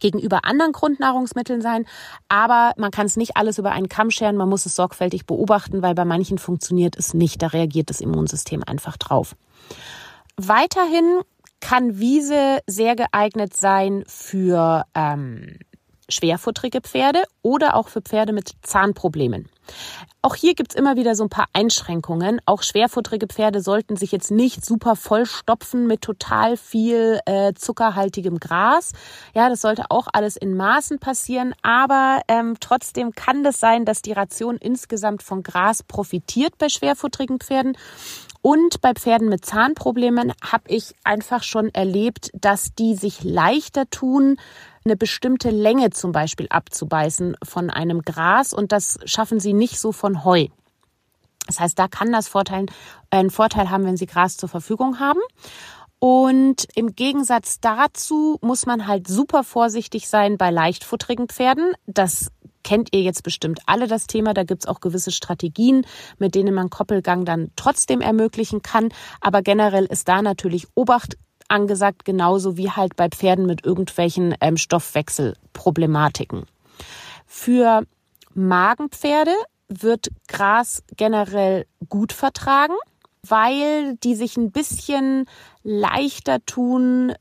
gegenüber 0.00 0.44
anderen 0.44 0.72
Grundnahrungsmitteln 0.72 1.60
sein. 1.60 1.86
Aber 2.28 2.72
man 2.76 2.90
kann 2.90 3.06
es 3.06 3.16
nicht 3.16 3.36
alles 3.36 3.58
über 3.58 3.72
einen 3.72 3.88
Kamm 3.88 4.10
scheren. 4.10 4.36
Man 4.36 4.48
muss 4.48 4.66
es 4.66 4.76
sorgfältig 4.76 5.26
beobachten, 5.26 5.82
weil 5.82 5.94
bei 5.94 6.04
manchen 6.04 6.38
funktioniert 6.38 6.96
es 6.96 7.14
nicht. 7.14 7.42
Da 7.42 7.48
reagiert 7.48 7.90
das 7.90 8.00
Immunsystem 8.00 8.62
einfach 8.64 8.96
drauf. 8.96 9.36
Weiterhin 10.36 11.20
kann 11.60 11.98
Wiese 11.98 12.60
sehr 12.66 12.94
geeignet 12.96 13.56
sein 13.56 14.04
für 14.06 14.84
ähm, 14.94 15.58
schwerfutterige 16.08 16.80
Pferde 16.80 17.22
oder 17.42 17.74
auch 17.74 17.88
für 17.88 18.02
Pferde 18.02 18.32
mit 18.32 18.52
Zahnproblemen. 18.62 19.48
Auch 20.22 20.34
hier 20.34 20.54
gibt's 20.54 20.74
immer 20.74 20.96
wieder 20.96 21.14
so 21.14 21.24
ein 21.24 21.30
paar 21.30 21.46
Einschränkungen. 21.52 22.40
Auch 22.46 22.62
schwerfutterige 22.62 23.28
Pferde 23.28 23.60
sollten 23.60 23.96
sich 23.96 24.10
jetzt 24.10 24.30
nicht 24.30 24.64
super 24.64 24.96
vollstopfen 24.96 25.86
mit 25.86 26.02
total 26.02 26.56
viel 26.56 27.20
äh, 27.26 27.54
zuckerhaltigem 27.54 28.40
Gras. 28.40 28.92
Ja, 29.34 29.48
das 29.48 29.60
sollte 29.60 29.84
auch 29.90 30.08
alles 30.12 30.36
in 30.36 30.56
Maßen 30.56 30.98
passieren. 30.98 31.54
Aber 31.62 32.20
ähm, 32.26 32.56
trotzdem 32.58 33.12
kann 33.12 33.44
das 33.44 33.60
sein, 33.60 33.84
dass 33.84 34.02
die 34.02 34.12
Ration 34.12 34.56
insgesamt 34.56 35.22
von 35.22 35.42
Gras 35.42 35.82
profitiert 35.82 36.58
bei 36.58 36.68
schwerfutterigen 36.68 37.38
Pferden. 37.38 37.76
Und 38.42 38.80
bei 38.80 38.94
Pferden 38.94 39.28
mit 39.28 39.44
Zahnproblemen 39.44 40.32
habe 40.40 40.64
ich 40.68 40.94
einfach 41.02 41.42
schon 41.42 41.74
erlebt, 41.74 42.30
dass 42.32 42.74
die 42.74 42.94
sich 42.94 43.24
leichter 43.24 43.90
tun, 43.90 44.38
eine 44.86 44.96
bestimmte 44.96 45.50
Länge 45.50 45.90
zum 45.90 46.12
Beispiel 46.12 46.46
abzubeißen 46.48 47.36
von 47.42 47.70
einem 47.70 48.02
Gras 48.02 48.52
und 48.54 48.72
das 48.72 48.98
schaffen 49.04 49.40
sie 49.40 49.52
nicht 49.52 49.78
so 49.78 49.92
von 49.92 50.24
Heu. 50.24 50.46
Das 51.46 51.60
heißt, 51.60 51.78
da 51.78 51.88
kann 51.88 52.12
das 52.12 52.28
Vorteil, 52.28 52.66
einen 53.10 53.30
Vorteil 53.30 53.70
haben, 53.70 53.84
wenn 53.84 53.96
sie 53.96 54.06
Gras 54.06 54.36
zur 54.36 54.48
Verfügung 54.48 54.98
haben. 54.98 55.20
Und 55.98 56.66
im 56.74 56.94
Gegensatz 56.94 57.60
dazu 57.60 58.38
muss 58.42 58.66
man 58.66 58.86
halt 58.86 59.08
super 59.08 59.44
vorsichtig 59.44 60.08
sein 60.08 60.36
bei 60.36 60.50
leichtfutterigen 60.50 61.28
Pferden. 61.28 61.72
Das 61.86 62.30
kennt 62.64 62.88
ihr 62.92 63.00
jetzt 63.00 63.22
bestimmt 63.22 63.60
alle 63.66 63.86
das 63.86 64.06
Thema. 64.06 64.34
Da 64.34 64.44
gibt's 64.44 64.66
auch 64.66 64.80
gewisse 64.80 65.12
Strategien, 65.12 65.86
mit 66.18 66.34
denen 66.34 66.54
man 66.54 66.68
Koppelgang 66.68 67.24
dann 67.24 67.50
trotzdem 67.56 68.00
ermöglichen 68.00 68.60
kann. 68.60 68.90
Aber 69.20 69.40
generell 69.40 69.86
ist 69.86 70.08
da 70.08 70.20
natürlich 70.20 70.66
Obacht 70.74 71.16
angesagt, 71.48 72.04
genauso 72.04 72.56
wie 72.56 72.70
halt 72.70 72.96
bei 72.96 73.08
Pferden 73.08 73.46
mit 73.46 73.64
irgendwelchen 73.64 74.34
ähm, 74.40 74.56
Stoffwechselproblematiken. 74.56 76.46
Für 77.26 77.82
Magenpferde 78.34 79.32
wird 79.68 80.08
Gras 80.28 80.82
generell 80.96 81.66
gut 81.88 82.12
vertragen, 82.12 82.74
weil 83.26 83.96
die 83.96 84.14
sich 84.14 84.36
ein 84.36 84.52
bisschen 84.52 85.26
leichter 85.62 86.44
tun, 86.44 87.12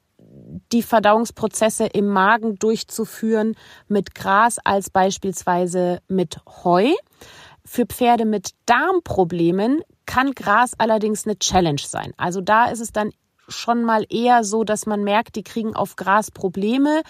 die 0.72 0.84
Verdauungsprozesse 0.84 1.86
im 1.86 2.08
Magen 2.08 2.56
durchzuführen 2.56 3.56
mit 3.88 4.14
Gras 4.14 4.60
als 4.64 4.90
beispielsweise 4.90 6.00
mit 6.08 6.40
Heu. 6.64 6.92
Für 7.64 7.86
Pferde 7.86 8.26
mit 8.26 8.52
Darmproblemen 8.66 9.82
kann 10.06 10.34
Gras 10.34 10.74
allerdings 10.78 11.26
eine 11.26 11.40
Challenge 11.40 11.82
sein. 11.82 12.14
Also 12.18 12.42
da 12.42 12.66
ist 12.66 12.80
es 12.80 12.92
dann 12.92 13.12
schon 13.48 13.84
mal 13.84 14.06
eher 14.10 14.44
so, 14.44 14.64
dass 14.64 14.86
man 14.86 15.04
merkt, 15.04 15.36
die 15.36 15.44
kriegen 15.44 15.76
auf 15.76 15.96
Gras 15.96 16.32
Probleme 16.32 17.04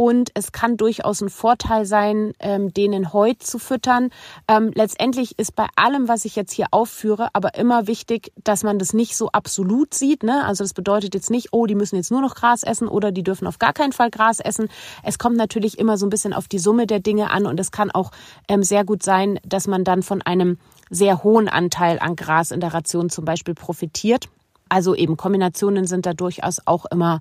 und 0.00 0.30
es 0.34 0.52
kann 0.52 0.76
durchaus 0.76 1.20
ein 1.20 1.28
Vorteil 1.28 1.84
sein, 1.84 2.32
ähm, 2.38 2.72
denen 2.72 3.12
Heu 3.12 3.34
zu 3.36 3.58
füttern. 3.58 4.10
Ähm, 4.46 4.70
letztendlich 4.72 5.36
ist 5.40 5.56
bei 5.56 5.66
allem, 5.74 6.06
was 6.06 6.24
ich 6.24 6.36
jetzt 6.36 6.52
hier 6.52 6.68
aufführe, 6.70 7.30
aber 7.32 7.56
immer 7.56 7.88
wichtig, 7.88 8.32
dass 8.44 8.62
man 8.62 8.78
das 8.78 8.92
nicht 8.92 9.16
so 9.16 9.30
absolut 9.30 9.94
sieht. 9.94 10.22
Ne? 10.22 10.44
Also 10.44 10.62
das 10.62 10.72
bedeutet 10.72 11.14
jetzt 11.14 11.30
nicht, 11.30 11.48
oh, 11.50 11.66
die 11.66 11.74
müssen 11.74 11.96
jetzt 11.96 12.12
nur 12.12 12.20
noch 12.20 12.36
Gras 12.36 12.62
essen 12.62 12.86
oder 12.86 13.10
die 13.10 13.24
dürfen 13.24 13.48
auf 13.48 13.58
gar 13.58 13.72
keinen 13.72 13.92
Fall 13.92 14.10
Gras 14.10 14.38
essen. 14.38 14.68
Es 15.02 15.18
kommt 15.18 15.36
natürlich 15.36 15.80
immer 15.80 15.98
so 15.98 16.06
ein 16.06 16.10
bisschen 16.10 16.32
auf 16.32 16.46
die 16.46 16.60
Summe 16.60 16.86
der 16.86 17.00
Dinge 17.00 17.32
an 17.32 17.46
und 17.46 17.58
es 17.58 17.72
kann 17.72 17.90
auch 17.90 18.12
ähm, 18.46 18.62
sehr 18.62 18.84
gut 18.84 19.02
sein, 19.02 19.40
dass 19.44 19.66
man 19.66 19.82
dann 19.82 20.04
von 20.04 20.22
einem 20.22 20.58
sehr 20.90 21.24
hohen 21.24 21.48
Anteil 21.48 21.98
an 21.98 22.14
Gras 22.14 22.52
in 22.52 22.60
der 22.60 22.72
Ration 22.72 23.10
zum 23.10 23.24
Beispiel 23.24 23.54
profitiert. 23.54 24.28
Also 24.68 24.94
eben 24.94 25.16
Kombinationen 25.16 25.86
sind 25.86 26.06
da 26.06 26.14
durchaus 26.14 26.60
auch 26.66 26.86
immer 26.86 27.20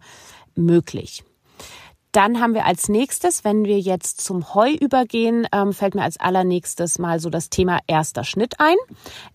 möglich. 0.56 1.24
Dann 2.14 2.40
haben 2.40 2.54
wir 2.54 2.66
als 2.66 2.90
nächstes, 2.90 3.44
wenn 3.44 3.66
wir 3.66 3.80
jetzt 3.80 4.22
zum 4.22 4.56
Heu 4.56 4.72
übergehen, 4.72 5.46
ähm, 5.54 5.74
fällt 5.74 5.94
mir 5.94 6.04
als 6.04 6.20
allernächstes 6.20 7.00
mal 7.00 7.20
so 7.20 7.30
das 7.30 7.50
Thema 7.50 7.80
erster 7.86 8.24
Schnitt 8.24 8.56
ein. 8.60 8.76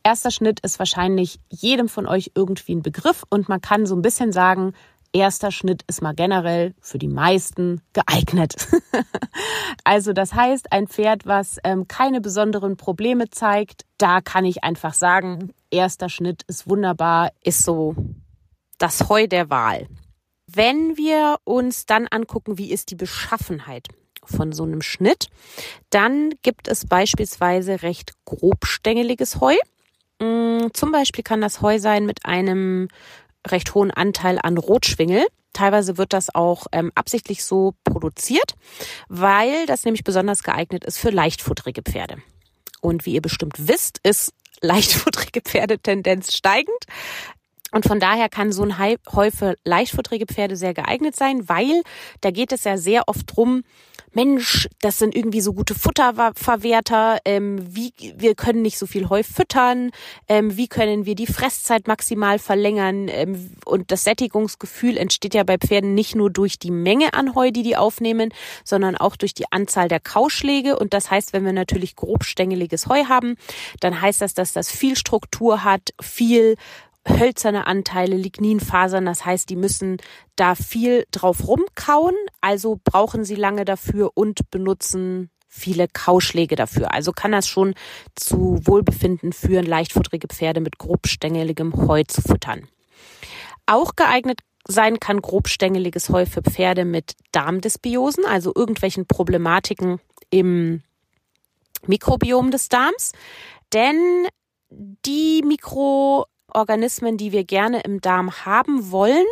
Erster 0.02 0.30
Schnitt 0.30 0.58
ist 0.60 0.78
wahrscheinlich 0.78 1.38
jedem 1.48 1.88
von 1.88 2.08
euch 2.08 2.32
irgendwie 2.34 2.74
ein 2.74 2.82
Begriff 2.82 3.22
und 3.30 3.48
man 3.48 3.60
kann 3.60 3.86
so 3.86 3.94
ein 3.94 4.02
bisschen 4.02 4.32
sagen, 4.32 4.72
erster 5.12 5.50
Schnitt 5.50 5.82
ist 5.86 6.02
mal 6.02 6.14
generell 6.14 6.74
für 6.80 6.98
die 6.98 7.08
meisten 7.08 7.82
geeignet. 7.92 8.68
also 9.84 10.12
das 10.12 10.34
heißt, 10.34 10.72
ein 10.72 10.88
Pferd, 10.88 11.26
was 11.26 11.58
ähm, 11.64 11.88
keine 11.88 12.20
besonderen 12.20 12.76
Probleme 12.76 13.30
zeigt, 13.30 13.84
da 13.98 14.20
kann 14.20 14.44
ich 14.44 14.64
einfach 14.64 14.94
sagen, 14.94 15.52
erster 15.70 16.08
Schnitt 16.08 16.42
ist 16.48 16.68
wunderbar, 16.68 17.30
ist 17.42 17.62
so 17.62 17.94
das 18.78 19.08
Heu 19.08 19.26
der 19.26 19.50
Wahl. 19.50 19.86
Wenn 20.46 20.96
wir 20.96 21.36
uns 21.44 21.86
dann 21.86 22.08
angucken, 22.08 22.58
wie 22.58 22.72
ist 22.72 22.90
die 22.90 22.96
Beschaffenheit 22.96 23.88
von 24.24 24.52
so 24.52 24.64
einem 24.64 24.82
Schnitt, 24.82 25.28
dann 25.90 26.34
gibt 26.42 26.68
es 26.68 26.86
beispielsweise 26.86 27.82
recht 27.82 28.12
grobstängeliges 28.24 29.40
Heu. 29.40 29.56
Mm, 30.20 30.68
zum 30.72 30.92
Beispiel 30.92 31.24
kann 31.24 31.40
das 31.40 31.62
Heu 31.62 31.78
sein 31.78 32.06
mit 32.06 32.24
einem 32.24 32.88
recht 33.46 33.74
hohen 33.74 33.90
Anteil 33.90 34.38
an 34.42 34.58
Rotschwingel. 34.58 35.26
Teilweise 35.52 35.98
wird 35.98 36.12
das 36.12 36.34
auch 36.34 36.66
ähm, 36.72 36.92
absichtlich 36.94 37.44
so 37.44 37.74
produziert, 37.84 38.54
weil 39.08 39.66
das 39.66 39.84
nämlich 39.84 40.04
besonders 40.04 40.42
geeignet 40.42 40.84
ist 40.84 40.98
für 40.98 41.10
leichtfutterige 41.10 41.82
Pferde. 41.82 42.16
Und 42.80 43.04
wie 43.06 43.14
ihr 43.14 43.22
bestimmt 43.22 43.68
wisst, 43.68 43.98
ist 44.02 44.32
leichtfutterige 44.60 45.40
Pferde 45.42 45.78
Tendenz 45.78 46.34
steigend. 46.34 46.84
Und 47.72 47.86
von 47.86 48.00
daher 48.00 48.28
kann 48.28 48.52
so 48.52 48.62
ein 48.62 48.78
Heu 48.78 49.30
für 49.30 49.56
leichtfutterige 49.64 50.26
Pferde 50.26 50.56
sehr 50.56 50.74
geeignet 50.74 51.16
sein, 51.16 51.48
weil 51.48 51.82
da 52.20 52.30
geht 52.30 52.52
es 52.52 52.64
ja 52.64 52.76
sehr 52.76 53.08
oft 53.08 53.34
drum, 53.34 53.64
Mensch, 54.14 54.68
das 54.80 54.98
sind 54.98 55.14
irgendwie 55.14 55.40
so 55.40 55.54
gute 55.54 55.74
Futterverwerter, 55.74 57.18
ähm, 57.24 57.74
wie, 57.74 57.92
wir 58.16 58.34
können 58.34 58.60
nicht 58.60 58.78
so 58.78 58.86
viel 58.86 59.08
Heu 59.08 59.22
füttern, 59.22 59.90
ähm, 60.28 60.56
wie 60.56 60.68
können 60.68 61.06
wir 61.06 61.14
die 61.14 61.26
Fresszeit 61.26 61.88
maximal 61.88 62.38
verlängern 62.38 63.08
ähm, 63.08 63.54
und 63.64 63.90
das 63.90 64.04
Sättigungsgefühl 64.04 64.98
entsteht 64.98 65.32
ja 65.32 65.44
bei 65.44 65.56
Pferden 65.56 65.94
nicht 65.94 66.14
nur 66.14 66.30
durch 66.30 66.58
die 66.58 66.70
Menge 66.70 67.14
an 67.14 67.34
Heu, 67.34 67.52
die 67.52 67.62
die 67.62 67.76
aufnehmen, 67.76 68.34
sondern 68.64 68.96
auch 68.96 69.16
durch 69.16 69.32
die 69.32 69.50
Anzahl 69.50 69.88
der 69.88 70.00
Kauschläge. 70.00 70.78
Und 70.78 70.92
das 70.92 71.10
heißt, 71.10 71.32
wenn 71.32 71.46
wir 71.46 71.54
natürlich 71.54 71.96
grobstängeliges 71.96 72.88
Heu 72.88 73.04
haben, 73.04 73.36
dann 73.80 73.98
heißt 73.98 74.20
das, 74.20 74.34
dass 74.34 74.52
das 74.52 74.70
viel 74.70 74.96
Struktur 74.96 75.64
hat, 75.64 75.94
viel 76.02 76.56
hölzerne 77.08 77.66
Anteile, 77.66 78.16
Ligninfasern. 78.16 79.06
Das 79.06 79.24
heißt, 79.24 79.48
die 79.50 79.56
müssen 79.56 79.98
da 80.36 80.54
viel 80.54 81.04
drauf 81.10 81.46
rumkauen, 81.46 82.14
also 82.40 82.78
brauchen 82.82 83.24
sie 83.24 83.34
lange 83.34 83.64
dafür 83.64 84.12
und 84.14 84.50
benutzen 84.50 85.30
viele 85.48 85.86
Kauschläge 85.86 86.56
dafür. 86.56 86.94
Also 86.94 87.12
kann 87.12 87.32
das 87.32 87.46
schon 87.46 87.74
zu 88.14 88.58
Wohlbefinden 88.64 89.32
führen, 89.32 89.66
leichtfutterige 89.66 90.28
Pferde 90.28 90.60
mit 90.60 90.78
grobstängeligem 90.78 91.74
Heu 91.86 92.04
zu 92.04 92.22
füttern. 92.22 92.68
Auch 93.66 93.94
geeignet 93.94 94.40
sein 94.66 94.98
kann 95.00 95.20
grobstängeliges 95.20 96.08
Heu 96.08 96.24
für 96.24 96.42
Pferde 96.42 96.84
mit 96.84 97.16
Darmdysbiosen, 97.32 98.24
also 98.24 98.52
irgendwelchen 98.54 99.06
Problematiken 99.06 100.00
im 100.30 100.82
Mikrobiom 101.86 102.50
des 102.50 102.68
Darms. 102.68 103.12
Denn 103.72 104.26
die 104.70 105.42
Mikro 105.44 106.26
Organismen, 106.54 107.16
die 107.16 107.32
wir 107.32 107.44
gerne 107.44 107.80
im 107.80 108.00
Darm 108.00 108.44
haben 108.44 108.90
wollen, 108.90 109.26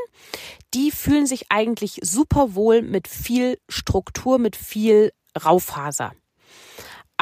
die 0.74 0.90
fühlen 0.90 1.26
sich 1.26 1.46
eigentlich 1.50 1.98
super 2.02 2.54
wohl 2.54 2.82
mit 2.82 3.08
viel 3.08 3.58
Struktur, 3.68 4.38
mit 4.38 4.56
viel 4.56 5.12
Raufaser. 5.44 6.12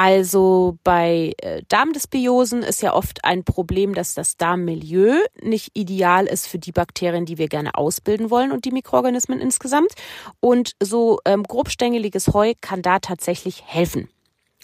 Also 0.01 0.78
bei 0.84 1.32
äh, 1.38 1.62
Darmdysbiosen 1.66 2.62
ist 2.62 2.82
ja 2.82 2.94
oft 2.94 3.24
ein 3.24 3.42
Problem, 3.42 3.94
dass 3.94 4.14
das 4.14 4.36
Darmmilieu 4.36 5.16
nicht 5.42 5.70
ideal 5.74 6.26
ist 6.26 6.46
für 6.46 6.61
die 6.61 6.70
Bakterien, 6.70 7.26
die 7.26 7.36
wir 7.36 7.49
gerne 7.49 7.74
ausbilden 7.74 8.30
wollen 8.30 8.53
und 8.53 8.64
die 8.64 8.70
Mikroorganismen 8.70 9.40
insgesamt. 9.40 9.90
Und 10.38 10.76
so 10.80 11.18
ähm, 11.24 11.42
grobstängeliges 11.42 12.28
Heu 12.28 12.53
kann 12.61 12.80
da 12.80 13.01
tatsächlich 13.01 13.64
helfen. 13.66 14.09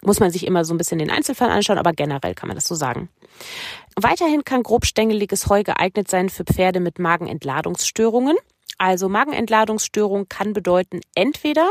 Muss 0.05 0.19
man 0.19 0.31
sich 0.31 0.45
immer 0.45 0.63
so 0.65 0.73
ein 0.73 0.77
bisschen 0.77 0.99
den 0.99 1.09
Einzelfall 1.09 1.49
anschauen, 1.49 1.77
aber 1.77 1.91
generell 1.91 2.35
kann 2.35 2.47
man 2.47 2.55
das 2.55 2.67
so 2.67 2.75
sagen. 2.75 3.09
Weiterhin 3.95 4.43
kann 4.43 4.63
grobstängeliges 4.63 5.47
Heu 5.49 5.63
geeignet 5.63 6.09
sein 6.09 6.29
für 6.29 6.43
Pferde 6.43 6.79
mit 6.79 6.99
Magenentladungsstörungen. 6.99 8.37
Also 8.77 9.09
Magenentladungsstörung 9.09 10.27
kann 10.29 10.53
bedeuten 10.53 11.01
entweder 11.15 11.69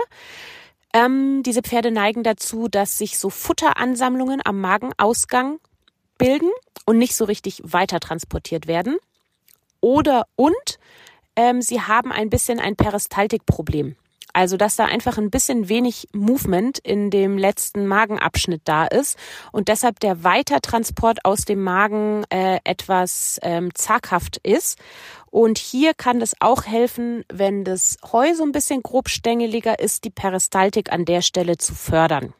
ähm, 0.92 1.42
diese 1.42 1.62
Pferde 1.62 1.90
neigen 1.90 2.22
dazu, 2.22 2.68
dass 2.68 2.98
sich 2.98 3.18
so 3.18 3.28
Futteransammlungen 3.30 4.40
am 4.44 4.60
Magenausgang 4.60 5.58
bilden 6.18 6.50
und 6.86 6.98
nicht 6.98 7.14
so 7.14 7.24
richtig 7.24 7.60
weiter 7.64 8.00
transportiert 8.00 8.66
werden. 8.66 8.96
Oder 9.80 10.26
und 10.36 10.78
ähm, 11.36 11.60
sie 11.60 11.80
haben 11.80 12.12
ein 12.12 12.30
bisschen 12.30 12.60
ein 12.60 12.76
Peristaltikproblem. 12.76 13.96
Also, 14.34 14.56
dass 14.56 14.74
da 14.74 14.86
einfach 14.86 15.16
ein 15.16 15.30
bisschen 15.30 15.68
wenig 15.68 16.08
Movement 16.12 16.80
in 16.80 17.08
dem 17.10 17.38
letzten 17.38 17.86
Magenabschnitt 17.86 18.62
da 18.64 18.84
ist 18.84 19.16
und 19.52 19.68
deshalb 19.68 20.00
der 20.00 20.24
Weitertransport 20.24 21.24
aus 21.24 21.44
dem 21.44 21.62
Magen 21.62 22.24
äh, 22.30 22.58
etwas 22.64 23.38
ähm, 23.42 23.72
zaghaft 23.74 24.38
ist. 24.38 24.78
Und 25.30 25.58
hier 25.58 25.94
kann 25.94 26.18
das 26.18 26.34
auch 26.40 26.66
helfen, 26.66 27.24
wenn 27.32 27.62
das 27.62 27.96
Heu 28.12 28.34
so 28.34 28.42
ein 28.42 28.50
bisschen 28.50 28.82
grobstängeliger 28.82 29.78
ist, 29.78 30.02
die 30.02 30.10
Peristaltik 30.10 30.92
an 30.92 31.04
der 31.04 31.22
Stelle 31.22 31.56
zu 31.56 31.72
fördern. 31.72 32.34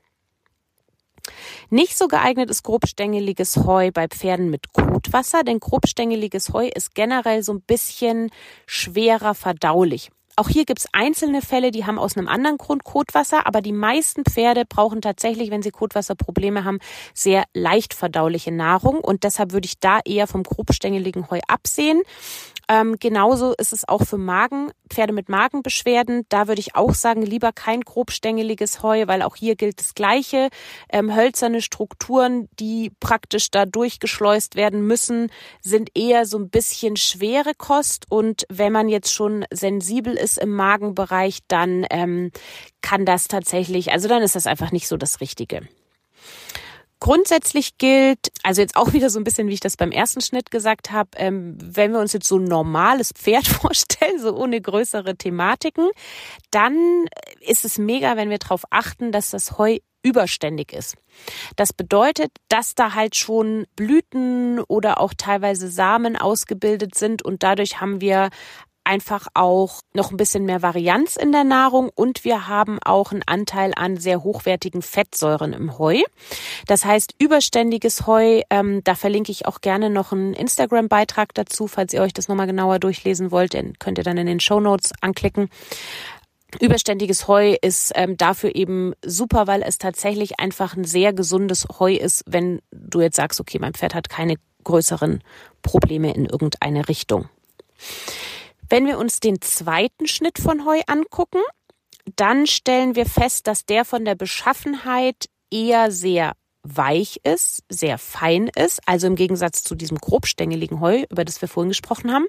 Nicht 1.71 1.97
so 1.97 2.09
geeignet 2.09 2.51
ist 2.51 2.65
grobstängeliges 2.65 3.57
Heu 3.59 3.93
bei 3.93 4.09
Pferden 4.09 4.51
mit 4.51 4.73
Kotwasser, 4.73 5.45
denn 5.45 5.61
grobstängeliges 5.61 6.53
Heu 6.53 6.67
ist 6.67 6.95
generell 6.95 7.45
so 7.45 7.55
ein 7.55 7.63
bisschen 7.63 8.31
schwerer 8.67 9.35
verdaulich. 9.35 10.11
Auch 10.37 10.49
hier 10.49 10.65
gibt's 10.65 10.89
einzelne 10.93 11.43
Fälle, 11.43 11.71
die 11.71 11.87
haben 11.87 11.99
aus 11.99 12.17
einem 12.17 12.27
anderen 12.27 12.59
Grund 12.59 12.83
Kotwasser, 12.83 13.47
aber 13.47 13.61
die 13.61 13.73
meisten 13.73 14.25
Pferde 14.25 14.65
brauchen 14.65 15.01
tatsächlich, 15.01 15.51
wenn 15.51 15.63
sie 15.63 15.71
Kotwasserprobleme 15.71 16.65
haben, 16.65 16.81
sehr 17.13 17.45
leicht 17.55 17.95
verdauliche 17.95 18.51
Nahrung 18.51 18.99
und 18.99 19.23
deshalb 19.23 19.53
würde 19.53 19.67
ich 19.67 19.79
da 19.79 20.01
eher 20.05 20.27
vom 20.27 20.43
grobstängeligen 20.43 21.31
Heu 21.31 21.39
absehen. 21.47 22.03
Ähm, 22.69 22.97
genauso 22.99 23.55
ist 23.55 23.73
es 23.73 23.87
auch 23.89 24.05
für 24.05 24.17
Magen, 24.17 24.71
Pferde 24.89 25.13
mit 25.13 25.29
Magenbeschwerden. 25.29 26.25
Da 26.29 26.49
würde 26.49 26.61
ich 26.61 26.75
auch 26.75 26.95
sagen, 26.95 27.23
lieber 27.23 27.53
kein 27.53 27.83
grobstängeliges 27.83 28.83
Heu, 28.83 29.07
weil 29.07 29.23
auch 29.23 29.37
hier 29.37 29.57
gilt 29.57 29.81
das 29.81 29.95
Gleiche. 29.95 30.49
Ähm, 30.89 31.15
hölzerne 31.15 31.61
Strukturen, 31.61 32.49
die 32.59 32.91
praktisch 33.01 33.51
da 33.51 33.67
durchgeschleust 33.67 34.57
werden 34.57 34.87
müssen, 34.87 35.31
sind 35.61 35.91
eher 35.95 36.27
so 36.27 36.39
ein 36.39 36.49
bisschen 36.49 36.97
schwere 36.97 37.53
Kost. 37.57 38.07
Und 38.09 38.47
wenn 38.49 38.73
man 38.73 38.89
jetzt 38.89 39.13
schon 39.13 39.45
sensibel 39.53 40.17
im 40.39 40.55
Magenbereich, 40.55 41.41
dann 41.49 41.87
ähm, 41.91 42.31
kann 42.81 43.05
das 43.05 43.29
tatsächlich, 43.29 43.93
also 43.93 44.09
dann 44.09 44.23
ist 44.23 44.37
das 44.37 44.47
einfach 44.47 44.73
nicht 44.73 44.89
so 44.89 44.97
das 44.97 45.21
Richtige. 45.21 45.63
Grundsätzlich 47.01 47.77
gilt, 47.77 48.33
also 48.43 48.63
jetzt 48.63 48.77
auch 48.77 48.93
wieder 48.95 49.11
so 49.11 49.21
ein 49.21 49.25
bisschen, 49.25 49.49
wie 49.49 49.55
ich 49.55 49.61
das 49.61 49.77
beim 49.77 49.91
ersten 49.91 50.21
Schnitt 50.21 50.51
gesagt 50.51 50.91
habe, 50.91 51.11
ähm, 51.17 51.59
wenn 51.61 51.93
wir 51.93 52.01
uns 52.01 52.13
jetzt 52.13 52.27
so 52.27 52.39
ein 52.39 52.45
normales 52.45 53.13
Pferd 53.13 53.47
vorstellen, 53.63 54.19
so 54.19 54.35
ohne 54.35 54.61
größere 54.61 55.15
Thematiken, 55.17 55.91
dann 56.51 57.07
ist 57.41 57.65
es 57.65 57.79
mega, 57.79 58.17
wenn 58.17 58.31
wir 58.31 58.39
darauf 58.39 58.63
achten, 58.71 59.13
dass 59.13 59.31
das 59.31 59.59
Heu 59.59 59.79
überständig 60.03 60.73
ist. 60.73 60.97
Das 61.57 61.73
bedeutet, 61.73 62.31
dass 62.49 62.75
da 62.75 62.95
halt 62.95 63.17
schon 63.17 63.67
Blüten 63.75 64.61
oder 64.61 65.01
auch 65.01 65.15
teilweise 65.17 65.69
Samen 65.69 66.17
ausgebildet 66.17 66.95
sind 66.95 67.23
und 67.23 67.43
dadurch 67.43 67.81
haben 67.81 68.01
wir 68.01 68.29
einfach 68.85 69.27
auch 69.35 69.81
noch 69.93 70.11
ein 70.11 70.17
bisschen 70.17 70.45
mehr 70.45 70.63
Varianz 70.63 71.17
in 71.17 71.33
der 71.33 71.45
Nahrung 71.45 71.91
und 71.95 72.25
wir 72.25 72.49
haben 72.49 72.79
auch 72.85 73.13
einen 73.13 73.23
Anteil 73.27 73.73
an 73.75 73.97
sehr 73.97 74.23
hochwertigen 74.23 74.83
Fettsäuren 74.83 75.53
im 75.53 75.79
Heu. 75.79 76.03
Das 76.67 76.85
heißt, 76.85 77.15
überständiges 77.19 78.07
Heu, 78.07 78.43
ähm, 78.51 78.83
da 78.85 78.95
verlinke 78.95 79.33
ich 79.33 79.47
auch 79.47 79.61
gerne 79.61 79.91
noch 79.91 80.13
einen 80.13 80.35
Instagram-Beitrag 80.35 81.35
dazu, 81.35 81.67
falls 81.67 81.93
ihr 81.93 82.03
euch 82.03 82.13
das 82.13 82.29
nochmal 82.29 82.47
genauer 82.47 82.79
durchlesen 82.79 83.31
wollt, 83.31 83.55
den 83.55 83.79
könnt 83.79 83.99
ihr 83.99 84.05
dann 84.05 84.19
in 84.19 84.27
den 84.27 84.41
Show 84.41 84.61
Notes 84.61 84.93
anklicken. 85.01 85.49
Überständiges 86.61 87.27
Heu 87.27 87.57
ist 87.61 87.93
ähm, 87.95 88.17
dafür 88.17 88.55
eben 88.55 88.93
super, 89.05 89.47
weil 89.47 89.63
es 89.63 89.79
tatsächlich 89.79 90.39
einfach 90.39 90.77
ein 90.77 90.85
sehr 90.85 91.13
gesundes 91.13 91.67
Heu 91.79 91.95
ist, 91.95 92.23
wenn 92.27 92.61
du 92.71 93.01
jetzt 93.01 93.17
sagst, 93.17 93.41
okay, 93.41 93.59
mein 93.59 93.75
Pferd 93.75 93.95
hat 93.95 94.09
keine 94.09 94.37
größeren 94.63 95.23
Probleme 95.63 96.15
in 96.15 96.27
irgendeine 96.27 96.89
Richtung. 96.89 97.29
Wenn 98.69 98.87
wir 98.87 98.99
uns 98.99 99.21
den 99.21 99.41
zweiten 99.41 100.07
Schnitt 100.07 100.39
von 100.39 100.65
Heu 100.65 100.81
angucken, 100.87 101.41
dann 102.17 102.47
stellen 102.47 102.97
wir 102.97 103.07
fest, 103.07 103.47
dass 103.47 103.65
der 103.67 103.85
von 103.85 104.05
der 104.05 104.15
Beschaffenheit 104.15 105.27
eher 105.51 105.91
sehr 105.91 106.33
weich 106.63 107.21
ist, 107.25 107.63
sehr 107.69 107.99
fein 107.99 108.49
ist, 108.57 108.81
also 108.87 109.07
im 109.07 109.17
Gegensatz 109.17 109.63
zu 109.63 109.75
diesem 109.75 109.99
grobstängeligen 109.99 110.81
Heu, 110.81 111.05
über 111.11 111.25
das 111.25 111.41
wir 111.41 111.49
vorhin 111.49 111.69
gesprochen 111.69 112.13
haben, 112.13 112.27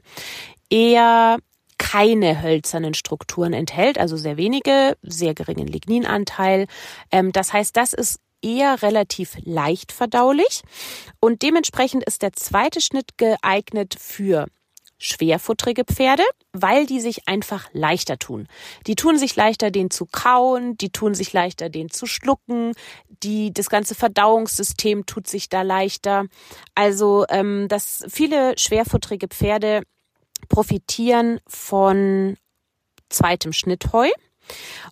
eher 0.70 1.38
keine 1.78 2.42
hölzernen 2.42 2.94
Strukturen 2.94 3.54
enthält, 3.54 3.98
also 3.98 4.18
sehr 4.18 4.38
wenige, 4.38 4.98
sehr 5.02 5.34
geringen 5.34 5.68
Ligninanteil. 5.68 6.68
Ähm, 7.12 7.32
das 7.32 7.54
heißt, 7.54 7.76
das 7.76 7.94
ist 7.94 8.20
eher 8.42 8.82
relativ 8.82 9.38
leicht 9.44 9.92
verdaulich 9.92 10.62
und 11.20 11.42
dementsprechend 11.42 12.04
ist 12.04 12.22
der 12.22 12.34
zweite 12.34 12.82
Schnitt 12.82 13.18
geeignet 13.18 13.96
für 14.00 14.48
schwerfutterige 15.06 15.84
Pferde, 15.84 16.24
weil 16.52 16.86
die 16.86 17.00
sich 17.00 17.28
einfach 17.28 17.70
leichter 17.74 18.18
tun. 18.18 18.48
Die 18.88 18.96
tun 18.96 19.18
sich 19.18 19.36
leichter, 19.36 19.72
den 19.72 19.92
zu 19.92 20.06
kauen, 20.06 20.78
die 20.78 20.90
tun 20.90 21.14
sich 21.14 21.32
leichter, 21.32 21.70
den 21.70 21.90
zu 21.90 22.06
schlucken, 22.06 22.74
die, 23.24 23.54
das 23.54 23.70
ganze 23.70 23.96
Verdauungssystem 23.96 25.06
tut 25.06 25.28
sich 25.28 25.50
da 25.50 25.62
leichter. 25.62 26.26
Also, 26.74 27.26
ähm, 27.30 27.68
dass 27.68 28.06
viele 28.10 28.58
schwerfutterige 28.58 29.28
Pferde 29.28 29.84
profitieren 30.50 31.40
von 31.48 32.38
zweitem 33.10 33.54
Schnittheu 33.54 34.10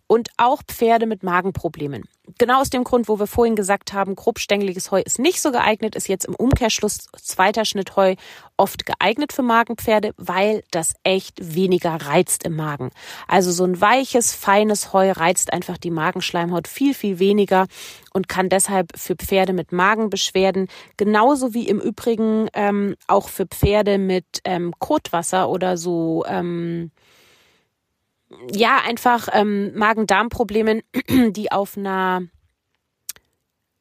und 0.08 0.30
auch 0.38 0.62
Pferde 0.68 1.06
mit 1.06 1.24
Magenproblemen. 1.24 2.04
Genau 2.38 2.62
aus 2.62 2.70
dem 2.70 2.86
Grund, 2.86 3.10
wo 3.10 3.20
wir 3.20 3.28
vorhin 3.28 3.56
gesagt 3.56 3.92
haben, 3.92 4.16
grobstängeliges 4.16 4.92
Heu 4.92 5.02
ist 5.04 5.20
nicht 5.20 5.42
so 5.42 5.52
geeignet, 5.52 5.96
ist 5.96 6.08
jetzt 6.08 6.26
im 6.26 6.36
Umkehrschluss 6.36 7.10
zweiter 7.22 7.66
Schnitt 7.66 7.98
Heu 7.98 8.16
oft 8.56 8.86
geeignet 8.86 9.34
für 9.34 9.42
Magenpferde, 9.42 10.14
weil 10.16 10.64
das 10.72 10.94
echt 11.04 11.36
weniger 11.42 11.96
reizt 11.96 12.46
im 12.46 12.56
Magen. 12.56 12.92
Also 13.28 13.52
so 13.52 13.66
ein 13.66 13.82
weiches, 13.82 14.34
feines 14.34 14.94
Heu 14.94 15.12
reizt 15.12 15.52
einfach 15.52 15.78
die 15.78 15.92
Magenschleimhaut 15.92 16.70
viel, 16.70 16.94
viel 16.94 17.20
weniger 17.20 17.66
und 18.14 18.30
kann 18.30 18.48
deshalb 18.48 18.98
für 18.98 19.16
Pferde 19.16 19.52
mit 19.52 19.74
Magenbeschwerden 19.74 20.70
genauso 20.96 21.54
wie 21.54 21.68
im 21.68 21.82
Übrigen 21.82 22.48
ähm, 22.54 22.96
auch 23.08 23.28
für 23.28 23.48
Pferde 23.48 23.98
mit 23.98 24.40
ähm, 24.46 24.74
Kotwasser 24.80 25.50
oder 25.50 25.76
so 25.76 26.24
ähm, 26.28 26.92
ja, 28.52 28.80
einfach 28.86 29.30
ähm, 29.32 29.74
Magen-Darm-Problemen, 29.76 30.82
die 31.32 31.52
auf 31.52 31.78
einer 31.78 32.24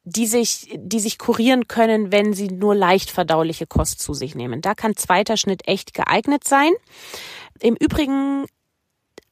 die 0.05 0.27
sich, 0.27 0.67
die 0.75 0.99
sich 0.99 1.17
kurieren 1.17 1.67
können, 1.69 2.11
wenn 2.11 2.33
sie 2.33 2.49
nur 2.49 2.75
leicht 2.75 3.09
verdauliche 3.09 3.65
Kost 3.65 4.01
zu 4.01 4.13
sich 4.13 4.35
nehmen. 4.35 4.59
Da 4.59 4.75
kann 4.75 4.97
zweiter 4.97 5.37
Schnitt 5.37 5.65
echt 5.65 5.93
geeignet 5.93 6.43
sein. 6.43 6.71
Im 7.61 7.75
Übrigen 7.75 8.45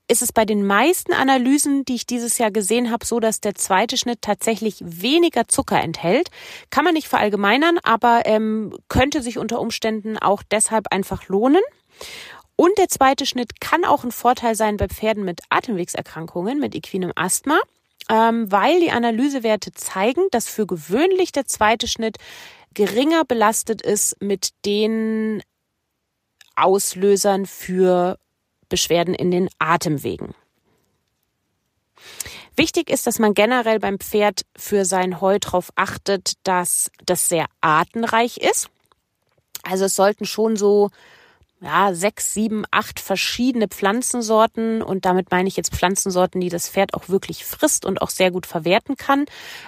ist 0.07 0.22
es 0.22 0.34
bei 0.34 0.45
den 0.45 0.65
meisten 0.65 1.13
Analysen, 1.13 1.86
die 1.86 1.95
ich 1.95 2.05
dieses 2.05 2.38
Jahr 2.38 2.51
gesehen 2.51 2.91
habe, 2.91 3.05
so, 3.05 3.19
dass 3.19 3.39
der 3.39 3.55
zweite 3.55 3.97
Schnitt 3.97 4.22
tatsächlich 4.22 4.78
weniger 4.82 5.47
Zucker 5.47 5.80
enthält. 5.82 6.30
Kann 6.69 6.84
man 6.84 6.93
nicht 6.93 7.07
verallgemeinern, 7.07 7.78
aber 7.84 8.24
ähm, 8.26 8.78
könnte 8.89 9.22
sich 9.22 9.38
unter 9.38 9.59
Umständen 9.59 10.17
auch 10.17 10.43
deshalb 10.43 10.88
einfach 10.91 11.28
lohnen. 11.28 11.61
Und 12.62 12.78
der 12.78 12.89
zweite 12.89 13.26
Schnitt 13.26 13.59
kann 13.59 13.86
auch 13.86 14.03
ein 14.03 14.12
Vorteil 14.12 14.53
sein 14.53 14.78
bei 14.78 14.88
Pferden 14.88 15.26
mit 15.26 15.41
Atemwegserkrankungen, 15.49 16.59
mit 16.59 16.76
equinem 16.76 17.12
Asthma, 17.16 17.59
ähm, 18.07 18.51
weil 18.51 18.80
die 18.80 18.91
Analysewerte 18.91 19.72
zeigen, 19.72 20.22
dass 20.30 20.47
für 20.47 20.68
gewöhnlich 20.68 21.32
der 21.32 21.47
zweite 21.47 21.88
Schnitt 21.88 22.18
geringer 22.76 23.26
belastet 23.26 23.82
ist 23.82 24.22
mit 24.22 24.51
den 24.64 25.41
Auslösern 26.55 27.47
für 27.47 28.20
Beschwerden 28.70 29.16
in 29.16 29.32
den 29.32 29.49
Atemwegen. 29.57 30.36
Wichtig 32.55 32.91
ist, 32.91 33.07
dass 33.07 33.18
man 33.18 33.34
generell 33.34 33.80
beim 33.80 33.99
Pferd 33.99 34.45
für 34.55 34.86
sein 34.86 35.20
Heu 35.20 35.39
darauf 35.39 35.72
achtet, 35.78 36.34
dass 36.43 36.91
das 37.07 37.28
sehr 37.28 37.47
artenreich 37.59 38.38
ist. 38.38 38.70
Also 39.64 39.86
es 39.86 39.95
sollten 39.95 40.26
schon 40.26 40.57
so 40.57 40.91
ja, 41.64 41.93
sechs, 41.93 42.34
sieben, 42.34 42.66
acht 42.72 42.99
verschiedene 42.99 43.68
Pflanzensorten 43.68 44.82
und 44.82 45.05
damit 45.05 45.30
meine 45.30 45.47
ich 45.47 45.55
jetzt 45.55 45.74
Pflanzensorten, 45.76 46.41
die 46.41 46.49
das 46.49 46.68
Pferd 46.68 46.95
auch 46.95 47.07
wirklich 47.07 47.45
frisst 47.45 47.86
und 47.86 48.01
auch 48.01 48.09
sehr 48.09 48.32
gut 48.32 48.47
verwerten 48.47 48.97
kann, 48.97 49.26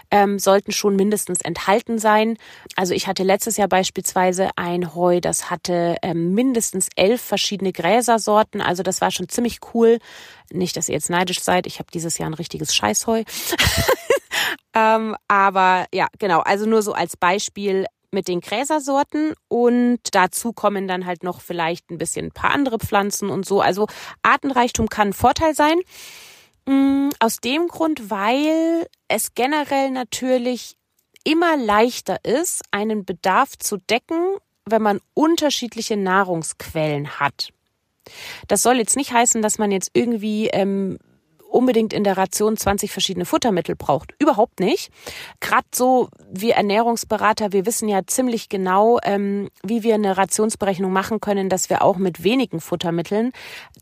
ähm, 0.10 0.40
sollten 0.40 0.72
schon 0.72 0.96
mindestens 0.96 1.42
enthalten 1.42 2.00
sein. 2.00 2.38
Also 2.76 2.96
ich 2.96 3.06
hatte 3.06 3.22
letztes 3.22 3.58
Jahr 3.58 3.68
beispielsweise 3.68 4.50
ein 4.56 4.96
Heu, 4.96 5.22
das 5.22 5.52
hatte 5.52 5.98
ähm, 6.02 6.34
mindestens 6.34 6.90
elf 6.96 7.22
verschiedene 7.22 7.72
Gräsersorten. 7.72 8.60
Also 8.60 8.82
das 8.82 9.00
war 9.00 9.12
schon 9.12 9.30
ziemlich 9.30 9.60
cool. 9.76 10.00
Nicht, 10.52 10.76
dass 10.76 10.90
ihr 10.90 10.96
jetzt 10.96 11.12
neidisch 11.12 11.42
seid. 11.42 11.68
Ich 11.68 11.78
habe 11.78 11.92
dieses 11.94 12.18
Jahr 12.18 12.30
ein 12.30 12.34
richtiges 12.34 12.74
Scheißheu. 12.74 13.24
ähm, 14.74 15.16
aber 15.28 15.86
ja, 15.94 16.08
genau. 16.18 16.40
Also 16.40 16.66
nur 16.66 16.82
so 16.82 16.94
als 16.94 17.18
Beispiel 17.18 17.86
mit 18.14 18.28
den 18.28 18.40
Gräsersorten 18.40 19.34
und 19.48 20.00
dazu 20.12 20.54
kommen 20.54 20.88
dann 20.88 21.06
halt 21.06 21.24
noch 21.24 21.42
vielleicht 21.42 21.90
ein 21.90 21.98
bisschen 21.98 22.28
ein 22.28 22.32
paar 22.32 22.52
andere 22.52 22.80
Pflanzen 22.80 23.30
und 23.30 23.46
so. 23.46 23.62
Also 23.62 23.88
Artenreichtum 24.22 24.90
kann 24.90 25.10
ein 25.10 25.14
Vorteil 25.14 25.56
sein. 25.56 25.80
Mm, 26.66 27.10
aus 27.20 27.38
dem 27.38 27.68
Grund, 27.68 28.10
weil 28.10 28.88
es 29.08 29.34
generell 29.34 29.92
natürlich 29.92 30.78
immer 31.24 31.58
leichter 31.58 32.24
ist, 32.24 32.64
einen 32.72 33.06
Bedarf 33.06 33.58
zu 33.58 33.78
decken, 33.78 34.38
wenn 34.66 34.82
man 34.82 35.00
unterschiedliche 35.14 35.98
Nahrungsquellen 35.98 37.20
hat. 37.20 37.50
Das 38.48 38.62
soll 38.62 38.78
jetzt 38.78 38.96
nicht 38.96 39.14
heißen, 39.14 39.42
dass 39.42 39.58
man 39.58 39.72
jetzt 39.72 39.92
irgendwie 39.94 40.48
ähm, 40.48 41.00
unbedingt 41.54 41.94
in 41.94 42.04
der 42.04 42.18
Ration 42.18 42.58
20 42.58 42.92
verschiedene 42.92 43.26
Futtermittel 43.26 43.76
braucht. 43.76 44.14
Überhaupt 44.20 44.60
nicht. 44.60 44.92
Gerade 45.40 45.68
so 45.74 46.10
wir 46.32 46.56
Ernährungsberater, 46.56 47.54
wir 47.54 47.66
wissen 47.66 47.88
ja 47.88 48.02
ziemlich 48.08 48.50
genau, 48.50 49.00
ähm, 49.04 49.50
wie 49.64 49.84
wir 49.84 49.94
eine 49.94 50.18
Rationsberechnung 50.18 50.92
machen 50.92 51.22
können, 51.22 51.50
dass 51.50 51.70
wir 51.70 51.84
auch 51.84 51.98
mit 51.98 52.24
wenigen 52.24 52.60
Futtermitteln 52.60 53.32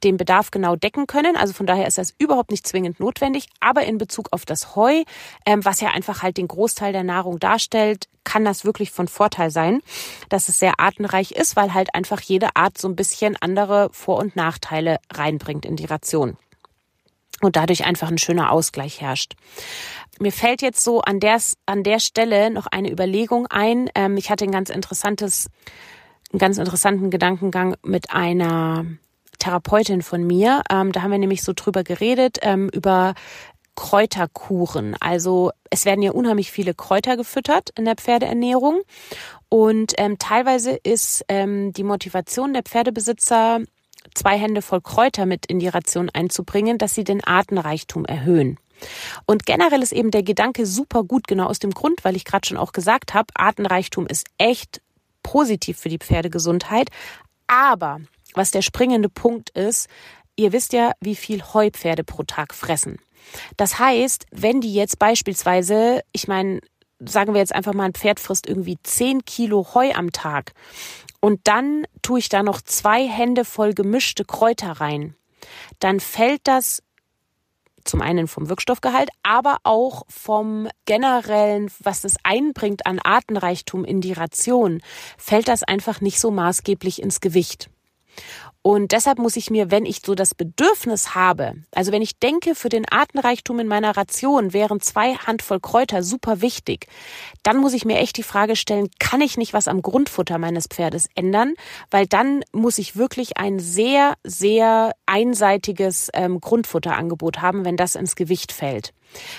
den 0.03 0.17
Bedarf 0.17 0.51
genau 0.51 0.76
decken 0.76 1.07
können. 1.07 1.38
Also 1.38 1.53
von 1.53 1.65
daher 1.65 1.88
ist 1.88 1.97
das 1.97 2.13
überhaupt 2.17 2.51
nicht 2.51 2.67
zwingend 2.67 2.99
notwendig. 2.99 3.47
Aber 3.61 3.84
in 3.84 3.97
Bezug 3.97 4.28
auf 4.32 4.45
das 4.45 4.76
Heu, 4.76 5.03
ähm, 5.45 5.63
was 5.63 5.80
ja 5.80 5.91
einfach 5.91 6.22
halt 6.24 6.38
den 6.38 6.49
Großteil 6.49 6.91
der 6.91 7.03
Nahrung 7.03 7.39
darstellt, 7.39 8.07
kann 8.24 8.43
das 8.43 8.65
wirklich 8.65 8.91
von 8.91 9.07
Vorteil 9.07 9.49
sein, 9.49 9.82
dass 10.30 10.49
es 10.49 10.59
sehr 10.59 10.80
artenreich 10.80 11.32
ist, 11.32 11.55
weil 11.55 11.74
halt 11.74 11.95
einfach 11.95 12.22
jede 12.22 12.55
Art 12.55 12.78
so 12.78 12.88
ein 12.88 12.95
bisschen 12.95 13.38
andere 13.39 13.89
Vor- 13.93 14.17
und 14.17 14.36
Nachteile 14.36 14.97
reinbringt 15.11 15.65
in 15.65 15.76
die 15.76 15.86
Ration 15.86 16.38
und 17.46 17.56
dadurch 17.56 17.86
einfach 17.86 18.10
ein 18.10 18.18
schöner 18.18 18.52
Ausgleich 18.52 19.02
herrscht. 19.02 19.34
Mir 20.20 20.32
fällt 20.32 20.62
jetzt 20.62 20.84
so 20.84 21.02
an 21.02 21.20
der, 21.20 21.39
an 21.66 21.84
der 21.84 22.00
Stelle 22.00 22.52
noch 22.52 22.68
eine 22.68 22.92
Überlegung 22.92 23.48
ein. 23.48 23.89
Ähm, 23.96 24.18
ich 24.18 24.30
hatte 24.30 24.46
ein 24.46 24.52
ganz 24.52 24.70
interessantes, 24.70 25.48
einen 26.32 26.39
ganz 26.39 26.58
interessanten 26.58 27.10
Gedankengang 27.10 27.76
mit 27.84 28.12
einer 28.12 28.86
Therapeutin 29.39 30.02
von 30.02 30.26
mir. 30.26 30.62
Ähm, 30.70 30.92
da 30.92 31.02
haben 31.02 31.12
wir 31.12 31.18
nämlich 31.18 31.44
so 31.44 31.54
drüber 31.56 31.84
geredet, 31.84 32.38
ähm, 32.44 32.70
über 32.70 33.16
Kräuterkuren. 33.76 34.96
Also 35.00 35.52
es 35.70 35.86
werden 35.86 36.04
ja 36.04 36.12
unheimlich 36.12 36.52
viele 36.52 36.74
Kräuter 36.74 37.18
gefüttert 37.18 37.70
in 37.78 37.86
der 37.86 37.96
Pferdeernährung. 37.96 38.82
Und 39.50 39.94
ähm, 39.98 40.18
teilweise 40.20 40.72
ist 40.72 41.26
ähm, 41.28 41.74
die 41.74 41.84
Motivation 41.84 42.54
der 42.54 42.64
Pferdebesitzer 42.64 43.62
zwei 44.16 44.38
Hände 44.38 44.62
voll 44.62 44.82
Kräuter 44.82 45.26
mit 45.26 45.45
in 45.45 45.60
die 45.60 45.68
Ration 45.68 46.10
einzubringen, 46.10 46.78
dass 46.78 46.95
sie 46.95 47.04
den 47.04 47.24
Artenreichtum 47.24 48.06
erhöhen. 48.06 48.58
Und 49.26 49.45
generell 49.45 49.84
ist 49.84 49.91
eben 49.91 50.12
der 50.12 50.24
Gedanke 50.24 50.66
super 50.66 51.04
gut, 51.04 51.28
genau 51.28 51.45
aus 51.45 51.60
dem 51.60 51.72
Grund, 51.72 52.04
weil 52.04 52.16
ich 52.16 52.26
gerade 52.26 52.47
schon 52.47 52.58
auch 52.58 52.72
gesagt 52.72 53.14
habe, 53.14 53.28
Artenreichtum 53.36 54.08
ist 54.08 54.28
echt 54.38 54.82
positiv 55.24 55.78
für 55.78 55.89
die 55.89 55.99
Pferdegesundheit. 55.99 56.89
Aber 57.47 57.99
was 58.34 58.52
der 58.52 58.62
springende 58.62 59.10
Punkt 59.10 59.52
ist, 59.52 59.88
ihr 60.36 60.52
wisst 60.52 60.74
ja, 60.74 60.93
wie 60.99 61.16
viel 61.16 61.43
Heupferde 61.43 62.04
pro 62.04 62.24
Tag 62.24 62.54
fressen. 62.54 62.97
Das 63.58 63.78
heißt, 63.78 64.26
wenn 64.32 64.62
die 64.62 64.74
jetzt 64.74 64.97
beispielsweise, 64.97 66.02
ich 66.12 66.28
meine, 66.28 66.60
sagen 66.99 67.34
wir 67.34 67.39
jetzt 67.39 67.54
einfach 67.54 67.74
mal, 67.74 67.86
ein 67.86 67.93
Pferd 67.93 68.20
frisst 68.20 68.47
irgendwie 68.47 68.78
10 68.82 69.26
Kilo 69.26 69.74
Heu 69.74 69.91
am 69.93 70.12
Tag 70.12 70.54
und 71.22 71.39
dann 71.45 71.86
tue 72.01 72.19
ich 72.19 72.30
da 72.30 72.43
noch 72.43 72.61
zwei 72.61 73.07
Hände 73.07 73.45
voll 73.45 73.74
gemischte 73.74 74.26
Kräuter 74.26 74.74
rein, 74.74 75.15
dann 75.80 75.99
fällt 75.99 76.41
das 76.47 76.84
zum 77.84 78.01
einen 78.01 78.28
vom 78.28 78.49
Wirkstoffgehalt, 78.49 79.09
aber 79.24 79.57
auch 79.63 80.03
vom 80.07 80.67
generellen, 80.86 81.72
was 81.80 82.03
es 82.03 82.15
einbringt 82.24 82.86
an 82.86 82.99
Artenreichtum 82.99 83.86
in 83.86 84.01
die 84.01 84.13
Ration, 84.13 84.82
fällt 85.17 85.47
das 85.47 85.63
einfach 85.63 86.01
nicht 86.01 86.19
so 86.19 86.32
maßgeblich 86.32 87.01
ins 87.01 87.22
Gewicht. 87.22 87.69
Und 88.64 88.91
deshalb 88.91 89.18
muss 89.18 89.38
ich 89.38 89.49
mir, 89.49 89.72
wenn 89.72 89.88
ich 89.88 90.01
so 90.05 90.14
das 90.14 90.36
Bedürfnis 90.36 91.16
habe, 91.16 91.55
also 91.72 91.91
wenn 91.91 92.03
ich 92.03 92.20
denke, 92.20 92.53
für 92.53 92.70
den 92.70 92.88
Artenreichtum 92.88 93.59
in 93.59 93.68
meiner 93.68 93.97
Ration 93.97 94.53
wären 94.53 94.80
zwei 94.80 95.16
Handvoll 95.16 95.59
Kräuter 95.59 96.03
super 96.03 96.41
wichtig, 96.41 96.86
dann 97.41 97.57
muss 97.57 97.74
ich 97.74 97.86
mir 97.86 97.97
echt 97.97 98.18
die 98.18 98.24
Frage 98.24 98.55
stellen, 98.55 98.89
kann 98.99 99.22
ich 99.22 99.36
nicht 99.38 99.53
was 99.53 99.68
am 99.68 99.82
Grundfutter 99.82 100.38
meines 100.38 100.68
Pferdes 100.68 101.09
ändern? 101.16 101.55
Weil 101.89 102.05
dann 102.05 102.43
muss 102.51 102.78
ich 102.78 102.95
wirklich 102.95 103.38
ein 103.38 103.57
sehr, 103.57 104.14
sehr 104.24 104.91
einseitiges 105.07 106.09
ähm, 106.14 106.39
Grundfutterangebot 106.39 107.41
haben, 107.41 107.66
wenn 107.66 107.78
das 107.78 107.95
ins 107.95 108.16
Gewicht 108.16 108.51
fällt. 108.51 108.93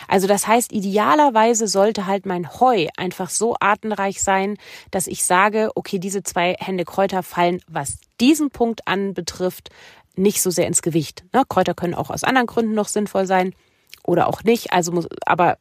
Also 0.08 0.26
das 0.26 0.46
heißt, 0.46 0.72
idealerweise 0.72 1.66
sollte 1.66 2.06
halt 2.06 2.26
mein 2.26 2.60
Heu 2.60 2.88
einfach 2.96 3.30
so 3.30 3.56
artenreich 3.60 4.22
sein, 4.22 4.56
dass 4.90 5.06
ich 5.06 5.24
sage, 5.24 5.70
okay, 5.74 5.98
diese 5.98 6.22
zwei 6.22 6.54
Hände 6.58 6.84
Kräuter 6.84 7.22
fallen, 7.22 7.60
was 7.68 7.98
diesen 8.20 8.50
Punkt 8.50 8.86
anbetrifft, 8.86 9.70
nicht 10.14 10.42
so 10.42 10.50
sehr 10.50 10.66
ins 10.66 10.82
Gewicht. 10.82 11.24
Ne? 11.32 11.42
Kräuter 11.48 11.74
können 11.74 11.94
auch 11.94 12.10
aus 12.10 12.24
anderen 12.24 12.46
Gründen 12.46 12.74
noch 12.74 12.88
sinnvoll 12.88 13.26
sein 13.26 13.54
oder 14.04 14.28
auch 14.28 14.44
nicht. 14.44 14.72
Also 14.72 14.92
muss, 14.92 15.08
aber 15.24 15.58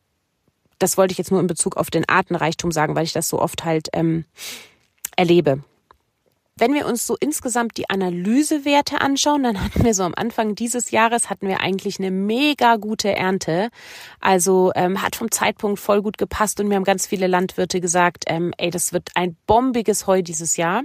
das 0.79 0.97
wollte 0.97 1.11
ich 1.11 1.17
jetzt 1.17 1.31
nur 1.31 1.39
in 1.39 1.47
Bezug 1.47 1.77
auf 1.77 1.89
den 1.89 2.07
Artenreichtum 2.07 2.71
sagen, 2.71 2.95
weil 2.95 3.05
ich 3.05 3.13
das 3.13 3.29
so 3.29 3.39
oft 3.39 3.63
halt 3.63 3.89
ähm, 3.93 4.25
erlebe. 5.15 5.63
Wenn 6.61 6.75
wir 6.75 6.85
uns 6.85 7.07
so 7.07 7.17
insgesamt 7.19 7.75
die 7.77 7.89
Analysewerte 7.89 9.01
anschauen, 9.01 9.41
dann 9.41 9.59
hatten 9.59 9.83
wir 9.83 9.95
so 9.95 10.03
am 10.03 10.13
Anfang 10.15 10.53
dieses 10.53 10.91
Jahres 10.91 11.31
hatten 11.31 11.47
wir 11.47 11.61
eigentlich 11.61 11.97
eine 11.97 12.11
mega 12.11 12.75
gute 12.75 13.15
Ernte. 13.15 13.71
Also 14.19 14.71
ähm, 14.75 15.01
hat 15.01 15.15
vom 15.15 15.31
Zeitpunkt 15.31 15.79
voll 15.79 16.03
gut 16.03 16.19
gepasst 16.19 16.59
und 16.59 16.67
mir 16.67 16.75
haben 16.75 16.83
ganz 16.83 17.07
viele 17.07 17.25
Landwirte 17.25 17.81
gesagt, 17.81 18.25
ähm, 18.27 18.53
ey, 18.59 18.69
das 18.69 18.93
wird 18.93 19.09
ein 19.15 19.35
bombiges 19.47 20.05
Heu 20.05 20.21
dieses 20.21 20.55
Jahr. 20.55 20.83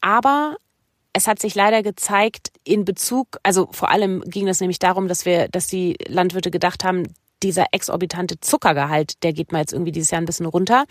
Aber 0.00 0.56
es 1.12 1.28
hat 1.28 1.38
sich 1.38 1.54
leider 1.54 1.84
gezeigt 1.84 2.50
in 2.64 2.84
Bezug, 2.84 3.38
also 3.44 3.68
vor 3.70 3.90
allem 3.90 4.22
ging 4.22 4.48
es 4.48 4.58
nämlich 4.58 4.80
darum, 4.80 5.06
dass 5.06 5.24
wir, 5.24 5.46
dass 5.46 5.68
die 5.68 5.96
Landwirte 6.08 6.50
gedacht 6.50 6.82
haben, 6.82 7.04
dieser 7.42 7.66
exorbitante 7.72 8.40
Zuckergehalt, 8.40 9.22
der 9.22 9.32
geht 9.32 9.52
mal 9.52 9.60
jetzt 9.60 9.72
irgendwie 9.72 9.92
dieses 9.92 10.10
Jahr 10.10 10.20
ein 10.20 10.26
bisschen 10.26 10.46
runter. 10.46 10.84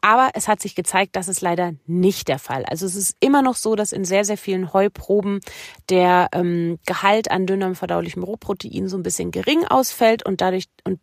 Aber 0.00 0.30
es 0.34 0.48
hat 0.48 0.60
sich 0.60 0.74
gezeigt, 0.74 1.16
das 1.16 1.28
ist 1.28 1.40
leider 1.40 1.72
nicht 1.86 2.28
der 2.28 2.38
Fall. 2.38 2.64
Also 2.64 2.86
es 2.86 2.94
ist 2.94 3.16
immer 3.20 3.42
noch 3.42 3.56
so, 3.56 3.74
dass 3.74 3.92
in 3.92 4.04
sehr, 4.04 4.24
sehr 4.24 4.38
vielen 4.38 4.72
Heuproben 4.72 5.40
der 5.88 6.28
ähm, 6.32 6.78
Gehalt 6.86 7.30
an 7.30 7.46
dünnem 7.46 7.74
verdaulichem 7.74 8.22
Rohprotein 8.22 8.88
so 8.88 8.96
ein 8.96 9.02
bisschen 9.02 9.30
gering 9.30 9.64
ausfällt 9.64 10.24
und 10.24 10.40
dadurch 10.40 10.66
und 10.84 11.00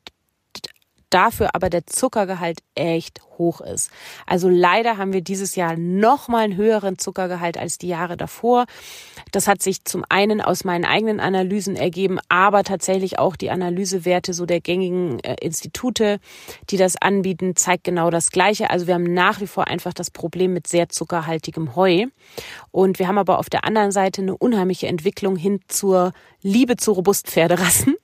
dafür 1.16 1.56
aber 1.56 1.70
der 1.70 1.88
Zuckergehalt 1.88 2.60
echt 2.76 3.22
hoch 3.38 3.62
ist. 3.62 3.90
Also 4.26 4.50
leider 4.50 4.98
haben 4.98 5.14
wir 5.14 5.22
dieses 5.22 5.56
Jahr 5.56 5.78
nochmal 5.78 6.44
einen 6.44 6.58
höheren 6.58 6.98
Zuckergehalt 6.98 7.58
als 7.58 7.78
die 7.78 7.88
Jahre 7.88 8.18
davor. 8.18 8.66
Das 9.32 9.48
hat 9.48 9.62
sich 9.62 9.86
zum 9.86 10.04
einen 10.10 10.42
aus 10.42 10.66
meinen 10.66 10.84
eigenen 10.86 11.20
Analysen 11.20 11.78
ergeben, 11.78 12.20
aber 12.28 12.64
tatsächlich 12.64 13.18
auch 13.18 13.36
die 13.36 13.50
Analysewerte 13.50 14.34
so 14.34 14.46
der 14.46 14.60
gängigen 14.60 15.20
äh, 15.20 15.36
Institute, 15.42 16.20
die 16.70 16.78
das 16.78 16.98
anbieten, 16.98 17.56
zeigt 17.56 17.86
genau 17.86 18.10
das 18.10 18.30
Gleiche. 18.32 18.70
Also 18.70 18.88
wir 18.88 18.96
haben 18.96 19.14
nach 19.14 19.40
wie 19.40 19.48
vor 19.48 19.68
einfach 19.68 19.94
das 19.94 20.12
Problem 20.12 20.54
mit 20.54 20.68
sehr 20.68 20.90
zuckerhaltigem 20.90 21.76
Heu. 21.76 22.08
Und 22.72 23.00
wir 23.00 23.08
haben 23.08 23.18
aber 23.18 23.40
auf 23.40 23.50
der 23.50 23.64
anderen 23.64 23.92
Seite 23.92 24.22
eine 24.22 24.38
unheimliche 24.38 24.88
Entwicklung 24.88 25.38
hin 25.38 25.62
zur 25.68 26.12
Liebe 26.42 26.76
zu 26.76 26.92
Robustpferderassen. 26.92 27.95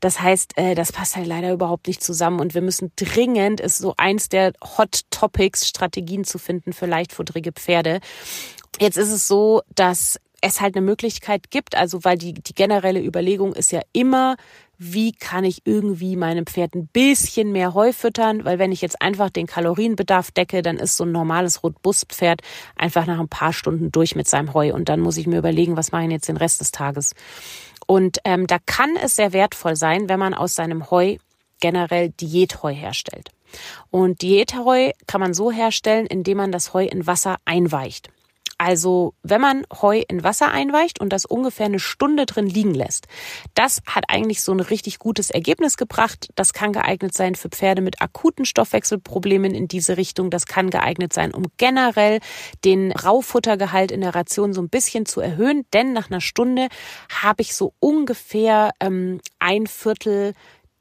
Das 0.00 0.20
heißt, 0.20 0.56
äh, 0.56 0.74
das 0.74 0.92
passt 0.92 1.16
halt 1.16 1.26
leider 1.26 1.52
überhaupt 1.52 1.86
nicht 1.86 2.02
zusammen 2.02 2.40
und 2.40 2.54
wir 2.54 2.62
müssen 2.62 2.92
dringend, 2.96 3.60
ist 3.60 3.78
so 3.78 3.94
eins 3.96 4.28
der 4.28 4.52
Hot 4.76 5.02
Topics, 5.10 5.68
Strategien 5.68 6.24
zu 6.24 6.38
finden 6.38 6.72
für 6.72 6.86
leichtfutterige 6.86 7.52
Pferde. 7.52 8.00
Jetzt 8.80 8.96
ist 8.96 9.10
es 9.10 9.26
so, 9.26 9.62
dass 9.74 10.20
es 10.40 10.60
halt 10.60 10.76
eine 10.76 10.84
Möglichkeit 10.84 11.50
gibt, 11.50 11.76
also 11.76 12.04
weil 12.04 12.16
die, 12.16 12.34
die 12.34 12.54
generelle 12.54 13.02
Überlegung 13.02 13.54
ist 13.54 13.72
ja 13.72 13.80
immer, 13.92 14.36
wie 14.78 15.10
kann 15.12 15.42
ich 15.42 15.62
irgendwie 15.64 16.14
meinem 16.14 16.46
Pferd 16.46 16.76
ein 16.76 16.86
bisschen 16.86 17.50
mehr 17.50 17.74
Heu 17.74 17.92
füttern, 17.92 18.44
weil 18.44 18.60
wenn 18.60 18.70
ich 18.70 18.80
jetzt 18.80 19.02
einfach 19.02 19.28
den 19.28 19.48
Kalorienbedarf 19.48 20.30
decke, 20.30 20.62
dann 20.62 20.76
ist 20.76 20.96
so 20.96 21.04
ein 21.04 21.10
normales 21.10 21.64
Rotbustpferd 21.64 22.42
einfach 22.76 23.04
nach 23.06 23.18
ein 23.18 23.28
paar 23.28 23.52
Stunden 23.52 23.90
durch 23.90 24.14
mit 24.14 24.28
seinem 24.28 24.54
Heu 24.54 24.72
und 24.72 24.88
dann 24.88 25.00
muss 25.00 25.16
ich 25.16 25.26
mir 25.26 25.38
überlegen, 25.38 25.76
was 25.76 25.90
mache 25.90 26.04
ich 26.04 26.10
jetzt 26.10 26.28
den 26.28 26.36
Rest 26.36 26.60
des 26.60 26.70
Tages. 26.70 27.14
Und 27.90 28.18
ähm, 28.24 28.46
da 28.46 28.58
kann 28.66 28.96
es 28.96 29.16
sehr 29.16 29.32
wertvoll 29.32 29.74
sein, 29.74 30.10
wenn 30.10 30.20
man 30.20 30.34
aus 30.34 30.54
seinem 30.54 30.90
Heu 30.90 31.16
generell 31.58 32.10
Diätheu 32.10 32.70
herstellt. 32.70 33.30
Und 33.90 34.20
Diätheu 34.20 34.92
kann 35.06 35.22
man 35.22 35.32
so 35.32 35.50
herstellen, 35.50 36.04
indem 36.06 36.36
man 36.36 36.52
das 36.52 36.74
Heu 36.74 36.84
in 36.84 37.06
Wasser 37.06 37.38
einweicht. 37.46 38.10
Also 38.58 39.14
wenn 39.22 39.40
man 39.40 39.64
Heu 39.80 40.02
in 40.08 40.24
Wasser 40.24 40.50
einweicht 40.50 41.00
und 41.00 41.12
das 41.12 41.24
ungefähr 41.24 41.66
eine 41.66 41.78
Stunde 41.78 42.26
drin 42.26 42.48
liegen 42.48 42.74
lässt, 42.74 43.06
das 43.54 43.80
hat 43.86 44.04
eigentlich 44.08 44.42
so 44.42 44.52
ein 44.52 44.58
richtig 44.60 44.98
gutes 44.98 45.30
Ergebnis 45.30 45.76
gebracht. 45.76 46.28
Das 46.34 46.52
kann 46.52 46.72
geeignet 46.72 47.14
sein 47.14 47.36
für 47.36 47.48
Pferde 47.48 47.82
mit 47.82 48.02
akuten 48.02 48.44
Stoffwechselproblemen 48.44 49.54
in 49.54 49.68
diese 49.68 49.96
Richtung. 49.96 50.30
Das 50.30 50.46
kann 50.46 50.70
geeignet 50.70 51.12
sein, 51.12 51.32
um 51.32 51.44
generell 51.56 52.18
den 52.64 52.90
Raufuttergehalt 52.90 53.92
in 53.92 54.00
der 54.00 54.16
Ration 54.16 54.52
so 54.52 54.60
ein 54.60 54.68
bisschen 54.68 55.06
zu 55.06 55.20
erhöhen. 55.20 55.64
Denn 55.72 55.92
nach 55.92 56.10
einer 56.10 56.20
Stunde 56.20 56.68
habe 57.22 57.42
ich 57.42 57.54
so 57.54 57.74
ungefähr 57.78 58.72
ähm, 58.80 59.20
ein 59.38 59.68
Viertel 59.68 60.34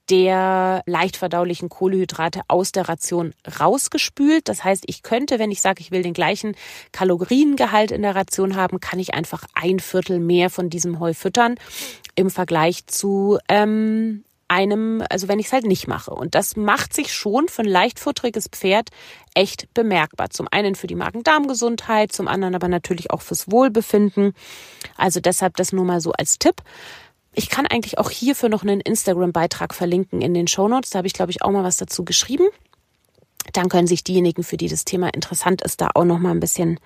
der 0.10 0.84
leicht 0.86 1.18
verdaulichen 1.18 1.70
Kohlehydrate 1.70 2.42
aus 2.48 2.72
der 2.72 2.88
Ration 2.88 3.34
rausgespült. 3.60 4.48
Das 4.48 4.64
heißt, 4.64 4.84
ich 4.88 5.04
könnte, 5.04 5.40
wenn 5.40 5.52
ich 5.52 5.62
sage, 5.62 5.82
ich 5.82 5.92
will 5.92 6.02
den 6.02 6.14
gleichen 6.14 6.56
Kaloriengehalt 6.92 7.92
in 7.92 8.02
der 8.02 8.16
Ration 8.16 8.56
haben, 8.56 8.80
kann 8.80 9.00
ich 9.00 9.14
einfach 9.14 9.44
ein 9.54 9.80
Viertel 9.80 10.20
mehr 10.20 10.50
von 10.50 10.70
diesem 10.70 11.00
Heu 11.00 11.14
füttern 11.14 11.56
im 12.16 12.30
Vergleich 12.30 12.88
zu 12.88 13.38
ähm, 13.50 14.24
einem, 14.48 15.04
also 15.10 15.28
wenn 15.28 15.40
ich 15.40 15.48
es 15.48 15.54
halt 15.54 15.66
nicht 15.66 15.88
mache. 15.88 16.12
Und 16.12 16.36
das 16.36 16.56
macht 16.56 16.94
sich 16.94 17.14
schon 17.14 17.48
für 17.48 17.64
ein 17.64 17.68
leichtfutteriges 17.68 18.48
Pferd 18.48 18.90
echt 19.34 19.74
bemerkbar. 19.74 20.30
Zum 20.30 20.48
einen 20.50 20.76
für 20.76 20.88
die 20.88 20.96
Magen-Darm-Gesundheit, 20.96 22.12
zum 22.12 22.28
anderen 22.28 22.56
aber 22.56 22.68
natürlich 22.68 23.12
auch 23.12 23.22
fürs 23.22 23.52
Wohlbefinden. 23.52 24.34
Also 24.96 25.20
deshalb 25.20 25.58
das 25.58 25.74
nur 25.74 25.86
mal 25.86 26.02
so 26.02 26.14
als 26.14 26.40
Tipp. 26.40 26.62
Ich 27.38 27.50
kann 27.50 27.68
eigentlich 27.68 28.00
auch 28.00 28.10
hierfür 28.10 28.50
noch 28.50 28.64
einen 28.64 28.82
Instagram-Beitrag 28.82 29.76
verlinken 29.76 30.22
in 30.24 30.34
den 30.34 30.48
Show 30.48 30.68
Notes. 30.68 30.90
Da 30.90 30.98
habe 30.98 31.08
ich, 31.08 31.14
glaube 31.14 31.30
ich, 31.30 31.44
auch 31.44 31.52
mal 31.52 31.64
was 31.64 31.78
dazu 31.78 32.04
geschrieben. 32.04 32.48
Dann 33.54 33.70
können 33.70 33.86
sich 33.86 34.04
diejenigen, 34.04 34.44
für 34.44 34.58
die 34.58 34.68
das 34.68 34.86
Thema 34.86 35.14
interessant 35.14 35.62
ist, 35.62 35.80
da 35.80 35.92
auch 35.94 36.04
noch 36.04 36.18
mal 36.18 36.32
ein 36.32 36.40
bisschen 36.40 36.80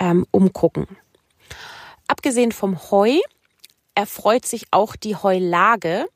ähm, 0.00 0.26
umgucken. 0.32 0.88
Abgesehen 2.08 2.50
vom 2.50 2.90
Heu 2.90 3.20
erfreut 3.94 4.44
sich 4.46 4.66
auch 4.72 4.96
die 4.96 5.14
Heulage 5.14 6.06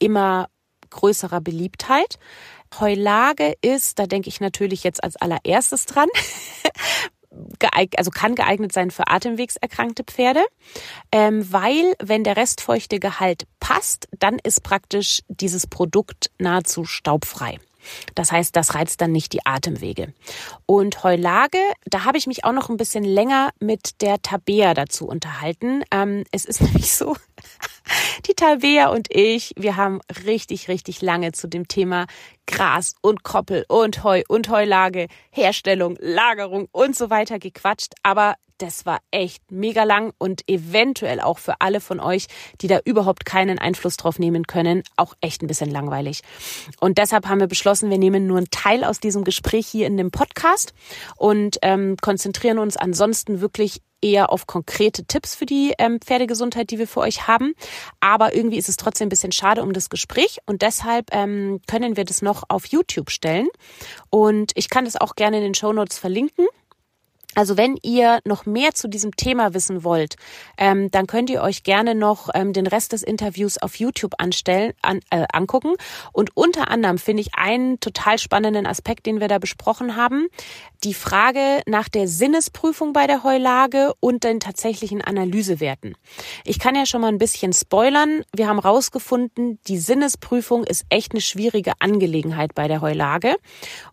immer 0.00 0.48
größerer 0.90 1.40
Beliebtheit. 1.40 2.18
Heulage 2.80 3.54
ist, 3.62 4.00
da 4.00 4.08
denke 4.08 4.30
ich 4.30 4.40
natürlich 4.40 4.82
jetzt 4.82 5.04
als 5.04 5.14
allererstes 5.14 5.86
dran, 5.86 6.08
also 7.96 8.10
kann 8.10 8.34
geeignet 8.34 8.72
sein 8.72 8.90
für 8.90 9.08
atemwegserkrankte 9.08 10.04
Pferde, 10.04 10.44
ähm, 11.12 11.52
weil 11.52 11.94
wenn 12.02 12.24
der 12.24 12.36
restfeuchte 12.36 12.98
Gehalt 12.98 13.44
passt, 13.60 14.08
dann 14.18 14.38
ist 14.42 14.62
praktisch 14.62 15.22
dieses 15.28 15.66
Produkt 15.66 16.30
nahezu 16.38 16.84
staubfrei. 16.84 17.58
Das 18.14 18.32
heißt, 18.32 18.54
das 18.56 18.74
reizt 18.74 19.00
dann 19.00 19.12
nicht 19.12 19.32
die 19.32 19.44
Atemwege. 19.46 20.12
Und 20.66 21.04
Heulage, 21.04 21.58
da 21.86 22.04
habe 22.04 22.18
ich 22.18 22.26
mich 22.26 22.44
auch 22.44 22.52
noch 22.52 22.68
ein 22.68 22.76
bisschen 22.76 23.04
länger 23.04 23.50
mit 23.60 24.00
der 24.02 24.20
Tabea 24.20 24.74
dazu 24.74 25.06
unterhalten. 25.06 25.82
Ähm, 25.90 26.24
es 26.32 26.44
ist 26.44 26.60
nämlich 26.60 26.94
so, 26.94 27.16
die 28.26 28.34
Tabea 28.34 28.88
und 28.88 29.08
ich, 29.10 29.52
wir 29.56 29.76
haben 29.76 30.00
richtig, 30.26 30.68
richtig 30.68 31.02
lange 31.02 31.32
zu 31.32 31.48
dem 31.48 31.68
Thema 31.68 32.06
Gras 32.46 32.94
und 33.02 33.22
Koppel 33.22 33.64
und 33.68 34.04
Heu 34.04 34.22
und 34.28 34.48
Heulage, 34.48 35.08
Herstellung, 35.30 35.96
Lagerung 36.00 36.68
und 36.72 36.96
so 36.96 37.10
weiter 37.10 37.38
gequatscht. 37.38 37.94
Aber 38.02 38.34
das 38.58 38.86
war 38.86 38.98
echt 39.10 39.50
mega 39.50 39.84
lang 39.84 40.12
und 40.18 40.42
eventuell 40.48 41.20
auch 41.20 41.38
für 41.38 41.60
alle 41.60 41.80
von 41.80 42.00
euch, 42.00 42.26
die 42.60 42.66
da 42.66 42.80
überhaupt 42.84 43.24
keinen 43.24 43.58
Einfluss 43.58 43.96
drauf 43.96 44.18
nehmen 44.18 44.46
können, 44.46 44.82
auch 44.96 45.14
echt 45.20 45.42
ein 45.42 45.46
bisschen 45.46 45.70
langweilig. 45.70 46.22
Und 46.80 46.98
deshalb 46.98 47.28
haben 47.28 47.40
wir 47.40 47.46
beschlossen, 47.46 47.90
wir 47.90 47.98
nehmen 47.98 48.26
nur 48.26 48.38
einen 48.38 48.50
Teil 48.50 48.84
aus 48.84 48.98
diesem 49.00 49.24
Gespräch 49.24 49.66
hier 49.66 49.86
in 49.86 49.96
dem 49.96 50.10
Podcast 50.10 50.74
und 51.16 51.58
ähm, 51.62 51.96
konzentrieren 52.00 52.58
uns 52.58 52.76
ansonsten 52.76 53.40
wirklich 53.40 53.80
eher 54.00 54.30
auf 54.32 54.46
konkrete 54.46 55.04
Tipps 55.04 55.34
für 55.34 55.46
die 55.46 55.74
ähm, 55.78 56.00
Pferdegesundheit, 56.00 56.70
die 56.70 56.78
wir 56.78 56.88
für 56.88 57.00
euch 57.00 57.26
haben. 57.26 57.54
Aber 58.00 58.34
irgendwie 58.34 58.58
ist 58.58 58.68
es 58.68 58.76
trotzdem 58.76 59.06
ein 59.06 59.10
bisschen 59.10 59.32
schade 59.32 59.62
um 59.62 59.72
das 59.72 59.90
Gespräch 59.90 60.38
und 60.46 60.62
deshalb 60.62 61.14
ähm, 61.14 61.60
können 61.66 61.96
wir 61.96 62.04
das 62.04 62.22
noch 62.22 62.44
auf 62.48 62.66
YouTube 62.66 63.10
stellen. 63.10 63.48
Und 64.10 64.52
ich 64.54 64.70
kann 64.70 64.84
das 64.84 64.96
auch 64.96 65.14
gerne 65.14 65.38
in 65.38 65.42
den 65.42 65.54
Show 65.54 65.72
Notes 65.72 65.98
verlinken. 65.98 66.46
Also 67.34 67.56
wenn 67.56 67.78
ihr 67.82 68.20
noch 68.24 68.46
mehr 68.46 68.74
zu 68.74 68.88
diesem 68.88 69.14
Thema 69.14 69.54
wissen 69.54 69.84
wollt, 69.84 70.16
ähm, 70.56 70.90
dann 70.90 71.06
könnt 71.06 71.30
ihr 71.30 71.42
euch 71.42 71.62
gerne 71.62 71.94
noch 71.94 72.30
ähm, 72.34 72.52
den 72.52 72.66
Rest 72.66 72.92
des 72.92 73.02
Interviews 73.02 73.58
auf 73.58 73.76
YouTube 73.76 74.14
anstellen, 74.18 74.72
an, 74.82 75.00
äh, 75.10 75.24
angucken. 75.32 75.74
Und 76.12 76.36
unter 76.36 76.70
anderem 76.70 76.98
finde 76.98 77.20
ich 77.20 77.34
einen 77.34 77.80
total 77.80 78.18
spannenden 78.18 78.66
Aspekt, 78.66 79.06
den 79.06 79.20
wir 79.20 79.28
da 79.28 79.38
besprochen 79.38 79.94
haben, 79.94 80.28
die 80.84 80.94
Frage 80.94 81.62
nach 81.66 81.88
der 81.88 82.08
Sinnesprüfung 82.08 82.92
bei 82.92 83.06
der 83.06 83.24
Heulage 83.24 83.92
und 84.00 84.24
den 84.24 84.40
tatsächlichen 84.40 85.02
Analysewerten. 85.02 85.96
Ich 86.44 86.58
kann 86.58 86.74
ja 86.74 86.86
schon 86.86 87.00
mal 87.00 87.08
ein 87.08 87.18
bisschen 87.18 87.52
spoilern. 87.52 88.22
Wir 88.34 88.48
haben 88.48 88.58
rausgefunden, 88.58 89.58
die 89.66 89.78
Sinnesprüfung 89.78 90.64
ist 90.64 90.86
echt 90.88 91.12
eine 91.12 91.20
schwierige 91.20 91.72
Angelegenheit 91.80 92.54
bei 92.54 92.68
der 92.68 92.80
Heulage. 92.80 93.36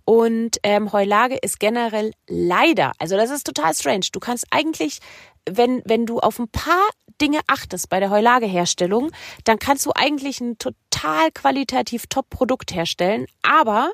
Und 0.06 0.58
ähm, 0.64 0.94
Heulage 0.94 1.38
ist 1.42 1.60
generell 1.60 2.12
leider, 2.28 2.92
also 3.00 3.18
das 3.26 3.38
ist 3.38 3.46
total 3.46 3.74
strange. 3.74 4.06
Du 4.12 4.20
kannst 4.20 4.46
eigentlich, 4.52 5.00
wenn, 5.50 5.82
wenn 5.86 6.06
du 6.06 6.20
auf 6.20 6.38
ein 6.38 6.48
paar 6.48 6.90
Dinge 7.20 7.40
achtest 7.48 7.90
bei 7.90 8.00
der 8.00 8.12
Heulageherstellung, 8.12 9.12
dann 9.46 9.58
kannst 9.58 9.86
du 9.86 9.92
eigentlich 9.96 10.42
ein 10.42 10.58
total 10.60 11.32
qualitativ 11.32 12.06
Top-Produkt 12.08 12.74
herstellen. 12.74 13.26
Aber 13.42 13.92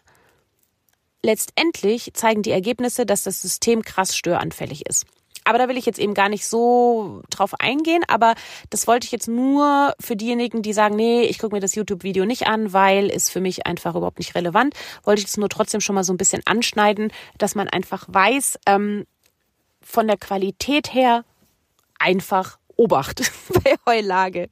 letztendlich 1.23 2.11
zeigen 2.13 2.41
die 2.41 2.51
Ergebnisse, 2.51 3.05
dass 3.05 3.23
das 3.23 3.41
System 3.41 3.83
krass 3.83 4.17
störanfällig 4.17 4.85
ist. 4.87 5.05
Aber 5.43 5.57
da 5.57 5.67
will 5.67 5.77
ich 5.77 5.85
jetzt 5.85 5.97
eben 5.97 6.13
gar 6.13 6.29
nicht 6.29 6.45
so 6.45 7.23
drauf 7.29 7.59
eingehen, 7.59 8.03
aber 8.07 8.35
das 8.69 8.85
wollte 8.85 9.05
ich 9.05 9.11
jetzt 9.11 9.27
nur 9.27 9.93
für 9.99 10.15
diejenigen, 10.15 10.61
die 10.61 10.73
sagen, 10.73 10.95
nee, 10.95 11.23
ich 11.23 11.39
gucke 11.39 11.55
mir 11.55 11.61
das 11.61 11.73
YouTube-Video 11.73 12.25
nicht 12.25 12.45
an, 12.45 12.73
weil 12.73 13.07
ist 13.07 13.31
für 13.31 13.41
mich 13.41 13.65
einfach 13.65 13.95
überhaupt 13.95 14.19
nicht 14.19 14.35
relevant, 14.35 14.75
wollte 15.03 15.21
ich 15.21 15.27
es 15.27 15.37
nur 15.37 15.49
trotzdem 15.49 15.81
schon 15.81 15.95
mal 15.95 16.03
so 16.03 16.13
ein 16.13 16.17
bisschen 16.17 16.43
anschneiden, 16.45 17.11
dass 17.39 17.55
man 17.55 17.67
einfach 17.67 18.05
weiß, 18.07 18.59
ähm, 18.67 19.05
von 19.83 20.07
der 20.07 20.17
Qualität 20.17 20.93
her 20.93 21.23
einfach 21.99 22.57
Obacht 22.75 23.31
bei 23.63 23.75
Heulage. 23.85 24.49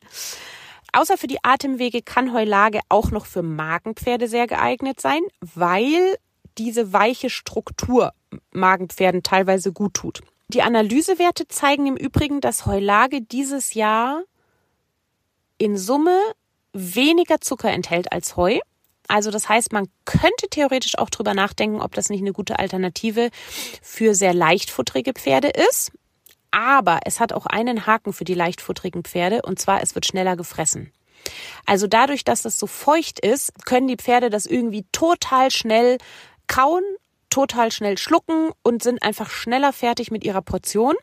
Außer 0.91 1.17
für 1.17 1.27
die 1.27 1.43
Atemwege 1.43 2.01
kann 2.01 2.34
Heulage 2.34 2.82
auch 2.89 3.11
noch 3.11 3.25
für 3.25 3.43
Magenpferde 3.43 4.27
sehr 4.27 4.47
geeignet 4.47 4.99
sein, 4.99 5.21
weil 5.41 6.17
diese 6.57 6.93
weiche 6.93 7.30
Struktur 7.30 8.11
Magenpferden 8.51 9.23
teilweise 9.23 9.71
gut 9.71 9.93
tut. 9.93 10.21
Die 10.49 10.63
Analysewerte 10.63 11.47
zeigen 11.47 11.86
im 11.86 11.95
Übrigen, 11.95 12.41
dass 12.41 12.65
Heulage 12.65 13.21
dieses 13.21 13.75
Jahr 13.75 14.23
in 15.57 15.77
Summe 15.77 16.17
weniger 16.73 17.39
Zucker 17.39 17.71
enthält 17.71 18.11
als 18.11 18.36
Heu. 18.36 18.59
Also 19.10 19.32
das 19.32 19.49
heißt, 19.49 19.74
man 19.74 19.88
könnte 20.05 20.47
theoretisch 20.49 20.97
auch 20.97 21.10
drüber 21.10 21.34
nachdenken, 21.34 21.82
ob 21.82 21.95
das 21.95 22.10
nicht 22.10 22.22
eine 22.22 22.32
gute 22.32 22.60
Alternative 22.60 23.32
für 23.82 24.14
sehr 24.16 24.34
leichtfutterige 24.34 25.14
Pferde 25.14 25.49
ist. 25.49 25.91
Aber 26.51 27.01
es 27.05 27.20
hat 27.20 27.34
auch 27.34 27.47
einen 27.47 27.86
Haken 27.86 28.14
für 28.14 28.24
die 28.24 28.36
leichtfutterigen 28.36 29.03
Pferde 29.03 29.41
und 29.41 29.60
zwar 29.60 29.82
es 29.82 29.95
wird 29.95 30.05
schneller 30.05 30.38
gefressen. 30.38 30.93
Also 31.66 31.88
dadurch, 31.88 32.24
dass 32.24 32.43
das 32.43 32.57
so 32.57 32.68
feucht 32.68 33.20
ist, 33.20 33.51
können 33.66 33.88
die 33.88 33.97
Pferde 33.97 34.30
das 34.30 34.45
irgendwie 34.45 34.86
total 34.91 35.51
schnell 35.51 35.97
kauen 36.47 36.84
total 37.30 37.72
schnell 37.72 37.97
schlucken 37.97 38.51
und 38.64 38.84
sind 38.84 39.03
einfach 39.03 39.30
schneller 39.30 39.72
fertig 39.72 40.12
mit 40.12 40.24
ihrer 40.24 40.41
Portion. 40.41 40.95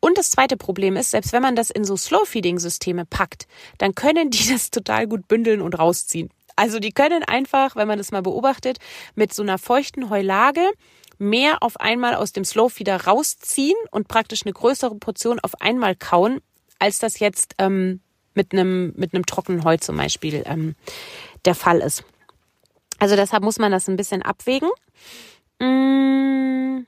Und 0.00 0.18
das 0.18 0.30
zweite 0.30 0.56
Problem 0.56 0.96
ist, 0.96 1.12
selbst 1.12 1.32
wenn 1.32 1.42
man 1.42 1.56
das 1.56 1.70
in 1.70 1.84
so 1.84 1.96
Slow-Feeding-Systeme 1.96 3.04
packt, 3.06 3.46
dann 3.78 3.94
können 3.94 4.30
die 4.30 4.48
das 4.50 4.70
total 4.70 5.06
gut 5.06 5.28
bündeln 5.28 5.60
und 5.60 5.78
rausziehen. 5.78 6.30
Also 6.56 6.78
die 6.78 6.92
können 6.92 7.22
einfach, 7.22 7.76
wenn 7.76 7.88
man 7.88 7.98
das 7.98 8.12
mal 8.12 8.22
beobachtet, 8.22 8.78
mit 9.14 9.32
so 9.32 9.42
einer 9.42 9.58
feuchten 9.58 10.10
Heulage 10.10 10.62
mehr 11.18 11.62
auf 11.62 11.80
einmal 11.80 12.14
aus 12.14 12.32
dem 12.32 12.44
Slow-Feeder 12.44 13.04
rausziehen 13.04 13.76
und 13.90 14.08
praktisch 14.08 14.42
eine 14.44 14.52
größere 14.52 14.96
Portion 14.96 15.38
auf 15.40 15.60
einmal 15.60 15.94
kauen, 15.94 16.40
als 16.78 16.98
das 16.98 17.20
jetzt 17.20 17.54
ähm, 17.58 18.00
mit 18.34 18.52
einem 18.52 18.92
mit 18.96 19.14
einem 19.14 19.26
trockenen 19.26 19.64
Heu 19.64 19.76
zum 19.76 19.96
Beispiel 19.96 20.42
ähm, 20.46 20.74
der 21.44 21.54
Fall 21.54 21.80
ist. 21.80 22.04
Also 22.98 23.16
deshalb 23.16 23.42
muss 23.42 23.58
man 23.58 23.72
das 23.72 23.88
ein 23.88 23.96
bisschen 23.96 24.22
abwägen. 24.22 24.70
Mm, 25.58 26.86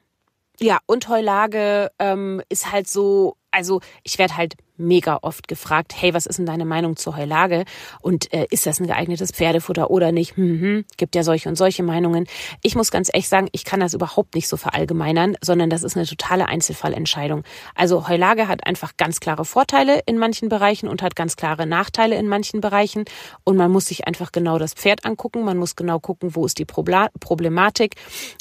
ja, 0.60 0.78
und 0.86 1.08
Heulage 1.08 1.90
ähm, 1.98 2.42
ist 2.48 2.70
halt 2.70 2.88
so, 2.88 3.36
also 3.54 3.80
ich 4.02 4.18
werde 4.18 4.36
halt 4.36 4.56
mega 4.76 5.20
oft 5.22 5.46
gefragt, 5.46 5.92
hey, 5.96 6.14
was 6.14 6.26
ist 6.26 6.38
denn 6.38 6.46
deine 6.46 6.64
Meinung 6.64 6.96
zur 6.96 7.16
Heulage? 7.16 7.64
Und 8.00 8.32
äh, 8.32 8.46
ist 8.50 8.66
das 8.66 8.80
ein 8.80 8.88
geeignetes 8.88 9.30
Pferdefutter 9.30 9.88
oder 9.90 10.10
nicht? 10.10 10.36
Hm, 10.36 10.60
hm, 10.60 10.84
gibt 10.96 11.14
ja 11.14 11.22
solche 11.22 11.48
und 11.48 11.54
solche 11.54 11.84
Meinungen. 11.84 12.26
Ich 12.62 12.74
muss 12.74 12.90
ganz 12.90 13.08
ehrlich 13.12 13.28
sagen, 13.28 13.48
ich 13.52 13.64
kann 13.64 13.78
das 13.78 13.94
überhaupt 13.94 14.34
nicht 14.34 14.48
so 14.48 14.56
verallgemeinern, 14.56 15.36
sondern 15.40 15.70
das 15.70 15.84
ist 15.84 15.96
eine 15.96 16.06
totale 16.06 16.48
Einzelfallentscheidung. 16.48 17.44
Also 17.76 18.08
Heulage 18.08 18.48
hat 18.48 18.66
einfach 18.66 18.96
ganz 18.96 19.20
klare 19.20 19.44
Vorteile 19.44 20.00
in 20.06 20.18
manchen 20.18 20.48
Bereichen 20.48 20.88
und 20.88 21.02
hat 21.02 21.14
ganz 21.14 21.36
klare 21.36 21.66
Nachteile 21.66 22.16
in 22.16 22.26
manchen 22.26 22.60
Bereichen. 22.60 23.04
Und 23.44 23.56
man 23.56 23.70
muss 23.70 23.86
sich 23.86 24.08
einfach 24.08 24.32
genau 24.32 24.58
das 24.58 24.74
Pferd 24.74 25.04
angucken. 25.04 25.44
Man 25.44 25.58
muss 25.58 25.76
genau 25.76 26.00
gucken, 26.00 26.34
wo 26.34 26.44
ist 26.46 26.58
die 26.58 26.64
Problematik 26.64 27.94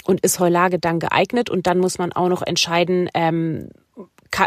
und 0.03 0.21
ist 0.21 0.39
Heulage 0.39 0.79
dann 0.79 0.99
geeignet. 0.99 1.51
Und 1.51 1.67
dann 1.67 1.77
muss 1.77 1.99
man 1.99 2.11
auch 2.11 2.29
noch 2.29 2.41
entscheiden, 2.41 3.07
ähm, 3.13 3.69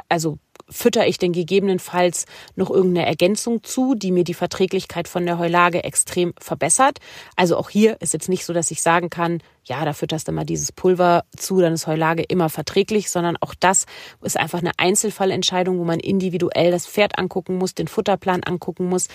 also 0.08 0.38
fütter 0.68 1.06
ich 1.06 1.18
denn 1.18 1.32
gegebenenfalls 1.32 2.26
noch 2.54 2.70
irgendeine 2.70 3.06
Ergänzung 3.06 3.62
zu, 3.62 3.94
die 3.94 4.12
mir 4.12 4.24
die 4.24 4.34
Verträglichkeit 4.34 5.08
von 5.08 5.24
der 5.26 5.38
Heulage 5.38 5.84
extrem 5.84 6.34
verbessert. 6.38 6.98
Also 7.36 7.56
auch 7.56 7.70
hier 7.70 7.96
ist 8.00 8.12
jetzt 8.12 8.28
nicht 8.28 8.44
so, 8.44 8.52
dass 8.52 8.70
ich 8.70 8.82
sagen 8.82 9.10
kann, 9.10 9.40
ja, 9.66 9.84
da 9.84 9.92
fütterst 9.92 10.28
du 10.28 10.32
mal 10.32 10.44
dieses 10.44 10.70
Pulver 10.70 11.24
zu, 11.36 11.60
dann 11.60 11.72
ist 11.72 11.88
Heulage 11.88 12.22
immer 12.22 12.48
verträglich, 12.48 13.10
sondern 13.10 13.36
auch 13.40 13.52
das 13.58 13.86
ist 14.22 14.38
einfach 14.38 14.60
eine 14.60 14.70
Einzelfallentscheidung, 14.76 15.78
wo 15.78 15.84
man 15.84 15.98
individuell 15.98 16.70
das 16.70 16.86
Pferd 16.86 17.18
angucken 17.18 17.56
muss, 17.58 17.74
den 17.74 17.88
Futterplan 17.88 18.44
angucken 18.44 18.88
muss. 18.88 19.08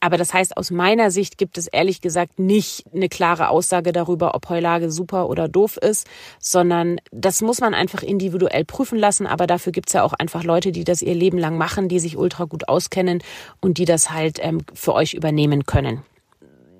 Aber 0.00 0.18
das 0.18 0.34
heißt, 0.34 0.58
aus 0.58 0.70
meiner 0.70 1.10
Sicht 1.10 1.38
gibt 1.38 1.56
es 1.56 1.68
ehrlich 1.68 2.02
gesagt 2.02 2.38
nicht 2.38 2.84
eine 2.94 3.08
klare 3.08 3.48
Aussage 3.48 3.92
darüber, 3.92 4.34
ob 4.34 4.50
Heulage 4.50 4.90
super 4.90 5.30
oder 5.30 5.48
doof 5.48 5.78
ist, 5.78 6.06
sondern 6.38 7.00
das 7.10 7.40
muss 7.40 7.60
man 7.60 7.72
einfach 7.72 8.02
individuell 8.02 8.66
prüfen 8.66 8.98
lassen. 8.98 9.26
Aber 9.26 9.46
dafür 9.46 9.72
gibt 9.72 9.88
es 9.88 9.94
ja 9.94 10.02
auch 10.02 10.12
einfach 10.12 10.44
Leute, 10.44 10.70
die 10.70 10.84
das 10.84 11.00
ihr 11.00 11.14
Leben 11.14 11.38
lang 11.38 11.56
machen, 11.56 11.88
die 11.88 11.98
sich 11.98 12.18
ultra 12.18 12.44
gut 12.44 12.68
auskennen 12.68 13.22
und 13.62 13.78
die 13.78 13.86
das 13.86 14.10
halt 14.10 14.38
ähm, 14.42 14.60
für 14.74 14.92
euch 14.92 15.14
übernehmen 15.14 15.64
können. 15.64 16.02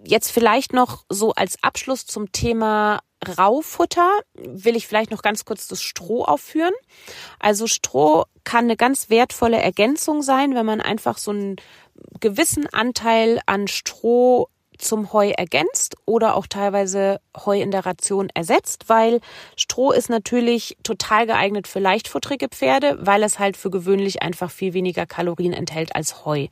Jetzt 0.06 0.30
vielleicht 0.30 0.74
noch 0.74 1.04
so 1.08 1.32
als 1.32 1.56
Abschluss 1.62 2.04
zum 2.04 2.30
Thema 2.30 3.00
Raufutter 3.24 4.10
will 4.34 4.76
ich 4.76 4.86
vielleicht 4.86 5.10
noch 5.10 5.22
ganz 5.22 5.44
kurz 5.44 5.68
das 5.68 5.82
Stroh 5.82 6.24
aufführen. 6.24 6.74
Also 7.38 7.66
Stroh 7.66 8.24
kann 8.44 8.64
eine 8.64 8.76
ganz 8.76 9.10
wertvolle 9.10 9.60
Ergänzung 9.60 10.22
sein, 10.22 10.54
wenn 10.54 10.66
man 10.66 10.80
einfach 10.80 11.18
so 11.18 11.30
einen 11.30 11.56
gewissen 12.20 12.66
Anteil 12.72 13.40
an 13.46 13.68
Stroh 13.68 14.48
zum 14.78 15.12
Heu 15.12 15.30
ergänzt 15.30 15.96
oder 16.04 16.36
auch 16.36 16.46
teilweise 16.46 17.20
Heu 17.36 17.60
in 17.60 17.70
der 17.70 17.86
Ration 17.86 18.28
ersetzt, 18.34 18.88
weil 18.88 19.20
Stroh 19.56 19.92
ist 19.92 20.10
natürlich 20.10 20.76
total 20.82 21.26
geeignet 21.26 21.68
für 21.68 21.78
leichtfutterige 21.78 22.48
Pferde, 22.48 22.98
weil 23.00 23.22
es 23.22 23.38
halt 23.38 23.56
für 23.56 23.70
gewöhnlich 23.70 24.22
einfach 24.22 24.50
viel 24.50 24.74
weniger 24.74 25.06
Kalorien 25.06 25.52
enthält 25.52 25.94
als 25.94 26.24
Heu. 26.24 26.48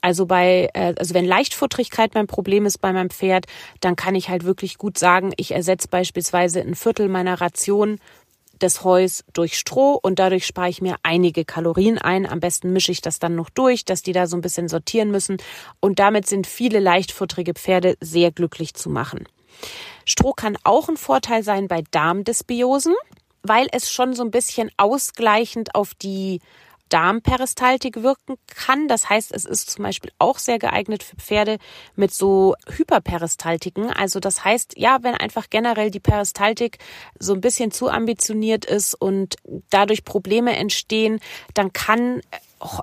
Also 0.00 0.26
bei, 0.26 0.70
äh, 0.74 0.94
also 0.98 1.14
wenn 1.14 1.24
Leichtfutterigkeit 1.24 2.14
mein 2.14 2.26
Problem 2.26 2.66
ist 2.66 2.78
bei 2.78 2.92
meinem 2.92 3.10
Pferd, 3.10 3.46
dann 3.80 3.96
kann 3.96 4.14
ich 4.14 4.28
halt 4.28 4.44
wirklich 4.44 4.78
gut 4.78 4.98
sagen, 4.98 5.32
ich 5.36 5.52
ersetze 5.52 5.88
beispielsweise 5.88 6.60
ein 6.60 6.74
Viertel 6.74 7.08
meiner 7.08 7.40
Ration 7.40 7.98
des 8.60 8.84
Heus 8.84 9.24
durch 9.32 9.58
Stroh 9.58 9.98
und 10.00 10.18
dadurch 10.18 10.46
spare 10.46 10.68
ich 10.68 10.82
mir 10.82 10.96
einige 11.02 11.44
Kalorien 11.44 11.98
ein. 11.98 12.26
Am 12.26 12.40
besten 12.40 12.72
mische 12.72 12.92
ich 12.92 13.00
das 13.00 13.18
dann 13.18 13.34
noch 13.34 13.50
durch, 13.50 13.84
dass 13.84 14.02
die 14.02 14.12
da 14.12 14.26
so 14.26 14.36
ein 14.36 14.42
bisschen 14.42 14.68
sortieren 14.68 15.10
müssen. 15.10 15.38
Und 15.80 15.98
damit 15.98 16.26
sind 16.26 16.46
viele 16.46 16.78
leichtfutterige 16.78 17.54
Pferde 17.54 17.96
sehr 18.00 18.30
glücklich 18.30 18.74
zu 18.74 18.90
machen. 18.90 19.26
Stroh 20.04 20.32
kann 20.32 20.56
auch 20.64 20.88
ein 20.88 20.96
Vorteil 20.96 21.42
sein 21.42 21.68
bei 21.68 21.82
Darmdysbiosen, 21.90 22.94
weil 23.42 23.68
es 23.72 23.90
schon 23.90 24.14
so 24.14 24.22
ein 24.22 24.30
bisschen 24.30 24.70
ausgleichend 24.76 25.74
auf 25.74 25.94
die 25.94 26.40
Darmperistaltik 26.90 28.02
wirken 28.02 28.36
kann. 28.46 28.88
Das 28.88 29.08
heißt, 29.08 29.32
es 29.32 29.46
ist 29.46 29.70
zum 29.70 29.84
Beispiel 29.84 30.12
auch 30.18 30.38
sehr 30.38 30.58
geeignet 30.58 31.02
für 31.02 31.16
Pferde 31.16 31.58
mit 31.96 32.12
so 32.12 32.54
Hyperperistaltiken. 32.68 33.90
Also 33.90 34.20
das 34.20 34.44
heißt, 34.44 34.74
ja, 34.76 34.98
wenn 35.02 35.14
einfach 35.14 35.48
generell 35.48 35.90
die 35.90 36.00
Peristaltik 36.00 36.78
so 37.18 37.32
ein 37.32 37.40
bisschen 37.40 37.70
zu 37.70 37.88
ambitioniert 37.88 38.64
ist 38.64 38.94
und 38.94 39.36
dadurch 39.70 40.04
Probleme 40.04 40.56
entstehen, 40.56 41.20
dann 41.54 41.72
kann 41.72 42.20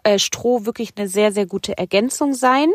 äh, 0.04 0.18
Stroh 0.18 0.66
wirklich 0.66 0.94
eine 0.98 1.08
sehr, 1.08 1.32
sehr 1.32 1.46
gute 1.46 1.78
Ergänzung 1.78 2.34
sein. 2.34 2.72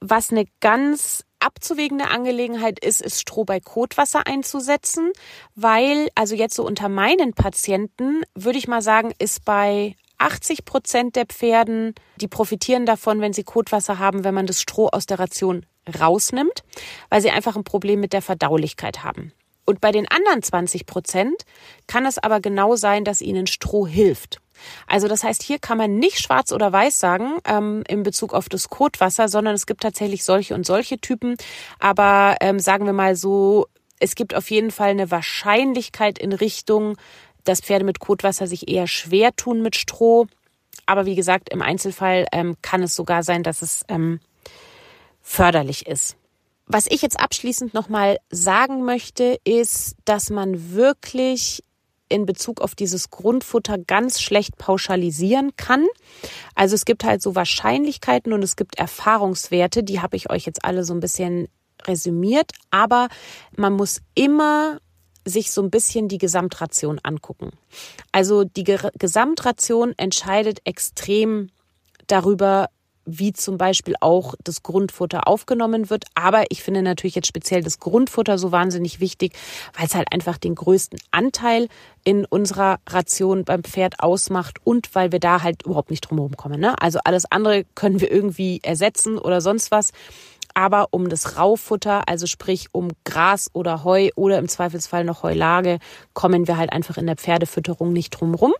Was 0.00 0.30
eine 0.30 0.46
ganz 0.60 1.24
abzuwägende 1.44 2.08
Angelegenheit 2.08 2.82
ist, 2.82 3.02
ist 3.02 3.20
Stroh 3.20 3.44
bei 3.44 3.60
Kotwasser 3.60 4.26
einzusetzen, 4.26 5.12
weil, 5.54 6.08
also 6.14 6.34
jetzt 6.34 6.54
so 6.54 6.64
unter 6.64 6.88
meinen 6.88 7.34
Patienten, 7.34 8.22
würde 8.34 8.58
ich 8.58 8.66
mal 8.66 8.82
sagen, 8.82 9.12
ist 9.18 9.44
bei 9.44 9.94
80 10.18 10.64
Prozent 10.64 11.16
der 11.16 11.26
Pferden, 11.26 11.94
die 12.16 12.28
profitieren 12.28 12.86
davon, 12.86 13.20
wenn 13.20 13.32
sie 13.32 13.44
Kotwasser 13.44 13.98
haben, 13.98 14.24
wenn 14.24 14.34
man 14.34 14.46
das 14.46 14.60
Stroh 14.60 14.88
aus 14.88 15.06
der 15.06 15.18
Ration 15.18 15.66
rausnimmt, 16.00 16.62
weil 17.10 17.20
sie 17.20 17.30
einfach 17.30 17.56
ein 17.56 17.64
Problem 17.64 18.00
mit 18.00 18.12
der 18.12 18.22
Verdaulichkeit 18.22 19.04
haben. 19.04 19.32
Und 19.66 19.80
bei 19.80 19.92
den 19.92 20.08
anderen 20.10 20.42
20 20.42 20.86
Prozent 20.86 21.44
kann 21.86 22.06
es 22.06 22.18
aber 22.18 22.40
genau 22.40 22.76
sein, 22.76 23.04
dass 23.04 23.22
ihnen 23.22 23.46
Stroh 23.46 23.86
hilft. 23.86 24.40
Also 24.86 25.08
das 25.08 25.24
heißt, 25.24 25.42
hier 25.42 25.58
kann 25.58 25.78
man 25.78 25.98
nicht 25.98 26.20
schwarz 26.20 26.52
oder 26.52 26.72
weiß 26.72 27.00
sagen 27.00 27.38
ähm, 27.44 27.82
in 27.88 28.02
Bezug 28.02 28.34
auf 28.34 28.48
das 28.48 28.68
Kotwasser, 28.68 29.28
sondern 29.28 29.54
es 29.54 29.66
gibt 29.66 29.82
tatsächlich 29.82 30.24
solche 30.24 30.54
und 30.54 30.64
solche 30.64 30.98
Typen. 30.98 31.36
Aber 31.80 32.36
ähm, 32.40 32.58
sagen 32.58 32.86
wir 32.86 32.92
mal 32.92 33.16
so, 33.16 33.66
es 34.00 34.14
gibt 34.14 34.34
auf 34.34 34.50
jeden 34.50 34.70
Fall 34.70 34.90
eine 34.90 35.10
Wahrscheinlichkeit 35.10 36.18
in 36.18 36.32
Richtung 36.32 36.96
dass 37.44 37.60
Pferde 37.60 37.84
mit 37.84 38.00
Kotwasser 38.00 38.46
sich 38.46 38.68
eher 38.68 38.86
schwer 38.86 39.34
tun 39.36 39.62
mit 39.62 39.76
Stroh. 39.76 40.26
Aber 40.86 41.06
wie 41.06 41.14
gesagt, 41.14 41.50
im 41.50 41.62
Einzelfall 41.62 42.26
ähm, 42.32 42.56
kann 42.62 42.82
es 42.82 42.96
sogar 42.96 43.22
sein, 43.22 43.42
dass 43.42 43.62
es 43.62 43.84
ähm, 43.88 44.20
förderlich 45.22 45.86
ist. 45.86 46.16
Was 46.66 46.86
ich 46.86 47.02
jetzt 47.02 47.20
abschließend 47.20 47.74
nochmal 47.74 48.18
sagen 48.30 48.84
möchte, 48.84 49.38
ist, 49.44 49.96
dass 50.04 50.30
man 50.30 50.72
wirklich 50.72 51.62
in 52.08 52.26
Bezug 52.26 52.60
auf 52.60 52.74
dieses 52.74 53.10
Grundfutter 53.10 53.78
ganz 53.78 54.20
schlecht 54.20 54.56
pauschalisieren 54.56 55.56
kann. 55.56 55.86
Also 56.54 56.74
es 56.74 56.84
gibt 56.84 57.04
halt 57.04 57.22
so 57.22 57.34
Wahrscheinlichkeiten 57.34 58.32
und 58.32 58.42
es 58.42 58.56
gibt 58.56 58.78
Erfahrungswerte, 58.78 59.82
die 59.82 60.00
habe 60.00 60.16
ich 60.16 60.30
euch 60.30 60.46
jetzt 60.46 60.64
alle 60.64 60.84
so 60.84 60.94
ein 60.94 61.00
bisschen 61.00 61.48
resümiert, 61.86 62.52
aber 62.70 63.08
man 63.56 63.72
muss 63.74 64.00
immer 64.14 64.78
sich 65.24 65.52
so 65.52 65.62
ein 65.62 65.70
bisschen 65.70 66.08
die 66.08 66.18
Gesamtration 66.18 67.00
angucken. 67.02 67.50
Also 68.12 68.44
die 68.44 68.64
Gesamtration 68.64 69.94
entscheidet 69.96 70.60
extrem 70.64 71.50
darüber, 72.06 72.68
wie 73.06 73.32
zum 73.32 73.58
Beispiel 73.58 73.94
auch 74.00 74.34
das 74.42 74.62
Grundfutter 74.62 75.28
aufgenommen 75.28 75.90
wird. 75.90 76.04
Aber 76.14 76.44
ich 76.48 76.62
finde 76.62 76.82
natürlich 76.82 77.14
jetzt 77.14 77.26
speziell 77.26 77.62
das 77.62 77.78
Grundfutter 77.78 78.38
so 78.38 78.52
wahnsinnig 78.52 79.00
wichtig, 79.00 79.34
weil 79.76 79.86
es 79.86 79.94
halt 79.94 80.12
einfach 80.12 80.38
den 80.38 80.54
größten 80.54 80.98
Anteil 81.10 81.68
in 82.04 82.24
unserer 82.24 82.78
Ration 82.88 83.44
beim 83.44 83.64
Pferd 83.64 84.00
ausmacht 84.00 84.58
und 84.64 84.94
weil 84.94 85.12
wir 85.12 85.20
da 85.20 85.42
halt 85.42 85.64
überhaupt 85.64 85.90
nicht 85.90 86.02
drumherum 86.02 86.36
kommen. 86.36 86.60
Ne? 86.60 86.80
Also 86.80 86.98
alles 87.04 87.30
andere 87.30 87.64
können 87.74 88.00
wir 88.00 88.10
irgendwie 88.10 88.60
ersetzen 88.62 89.18
oder 89.18 89.40
sonst 89.40 89.70
was 89.70 89.92
aber 90.54 90.88
um 90.92 91.08
das 91.08 91.36
Raufutter, 91.36 92.08
also 92.08 92.26
sprich 92.26 92.68
um 92.72 92.88
Gras 93.04 93.50
oder 93.52 93.84
Heu 93.84 94.10
oder 94.14 94.38
im 94.38 94.48
Zweifelsfall 94.48 95.04
noch 95.04 95.22
Heulage, 95.22 95.78
kommen 96.12 96.46
wir 96.46 96.56
halt 96.56 96.72
einfach 96.72 96.96
in 96.96 97.06
der 97.06 97.16
Pferdefütterung 97.16 97.92
nicht 97.92 98.10
drum 98.10 98.34
rum. 98.34 98.54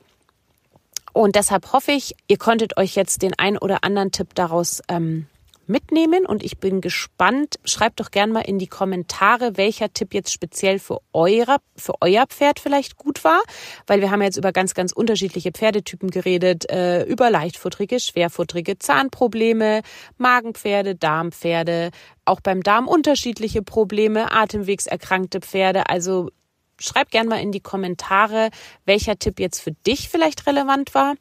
Und 1.12 1.36
deshalb 1.36 1.72
hoffe 1.72 1.92
ich, 1.92 2.16
ihr 2.26 2.38
konntet 2.38 2.76
euch 2.76 2.96
jetzt 2.96 3.22
den 3.22 3.34
ein 3.38 3.56
oder 3.56 3.84
anderen 3.84 4.10
Tipp 4.10 4.34
daraus 4.34 4.82
ähm, 4.88 5.26
mitnehmen 5.66 6.26
und 6.26 6.42
ich 6.42 6.58
bin 6.58 6.80
gespannt. 6.80 7.56
Schreibt 7.64 8.00
doch 8.00 8.10
gern 8.10 8.32
mal 8.32 8.40
in 8.40 8.58
die 8.58 8.66
Kommentare, 8.66 9.56
welcher 9.56 9.92
Tipp 9.92 10.14
jetzt 10.14 10.32
speziell 10.32 10.78
für 10.78 10.98
euer, 11.12 11.58
für 11.76 11.94
euer 12.00 12.26
Pferd 12.26 12.60
vielleicht 12.60 12.96
gut 12.96 13.24
war, 13.24 13.40
weil 13.86 14.00
wir 14.00 14.10
haben 14.10 14.22
jetzt 14.22 14.36
über 14.36 14.52
ganz, 14.52 14.74
ganz 14.74 14.92
unterschiedliche 14.92 15.52
Pferdetypen 15.52 16.10
geredet, 16.10 16.70
äh, 16.70 17.04
über 17.04 17.30
leichtfutterige, 17.30 18.00
schwerfutterige 18.00 18.78
Zahnprobleme, 18.78 19.82
Magenpferde, 20.18 20.94
Darmpferde, 20.94 21.90
auch 22.24 22.40
beim 22.40 22.62
Darm 22.62 22.88
unterschiedliche 22.88 23.62
Probleme, 23.62 24.32
atemwegserkrankte 24.32 25.40
Pferde, 25.40 25.88
also 25.88 26.30
Schreib 26.80 27.10
gern 27.10 27.28
mal 27.28 27.40
in 27.40 27.52
die 27.52 27.60
Kommentare, 27.60 28.50
welcher 28.84 29.18
Tipp 29.18 29.38
jetzt 29.38 29.60
für 29.60 29.72
dich 29.86 30.08
vielleicht 30.08 30.46
relevant 30.46 30.94
war. 30.94 31.14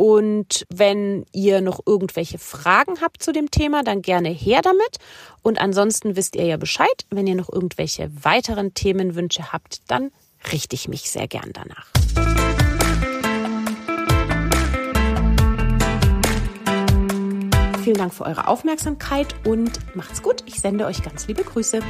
Und 0.00 0.64
wenn 0.70 1.26
ihr 1.30 1.60
noch 1.60 1.80
irgendwelche 1.84 2.38
Fragen 2.38 3.02
habt 3.02 3.22
zu 3.22 3.32
dem 3.32 3.50
Thema, 3.50 3.82
dann 3.82 4.00
gerne 4.00 4.30
her 4.30 4.62
damit. 4.62 4.96
Und 5.42 5.60
ansonsten 5.60 6.16
wisst 6.16 6.36
ihr 6.36 6.46
ja 6.46 6.56
Bescheid. 6.56 7.04
Wenn 7.10 7.26
ihr 7.26 7.34
noch 7.34 7.52
irgendwelche 7.52 8.10
weiteren 8.24 8.72
Themenwünsche 8.72 9.52
habt, 9.52 9.82
dann 9.88 10.10
richte 10.54 10.74
ich 10.74 10.88
mich 10.88 11.10
sehr 11.10 11.28
gern 11.28 11.50
danach. 11.52 11.86
Vielen 17.84 17.98
Dank 17.98 18.14
für 18.14 18.24
eure 18.24 18.48
Aufmerksamkeit 18.48 19.34
und 19.46 19.72
macht's 19.94 20.22
gut. 20.22 20.44
Ich 20.46 20.62
sende 20.62 20.86
euch 20.86 21.02
ganz 21.02 21.26
liebe 21.26 21.44
Grüße. 21.44 21.80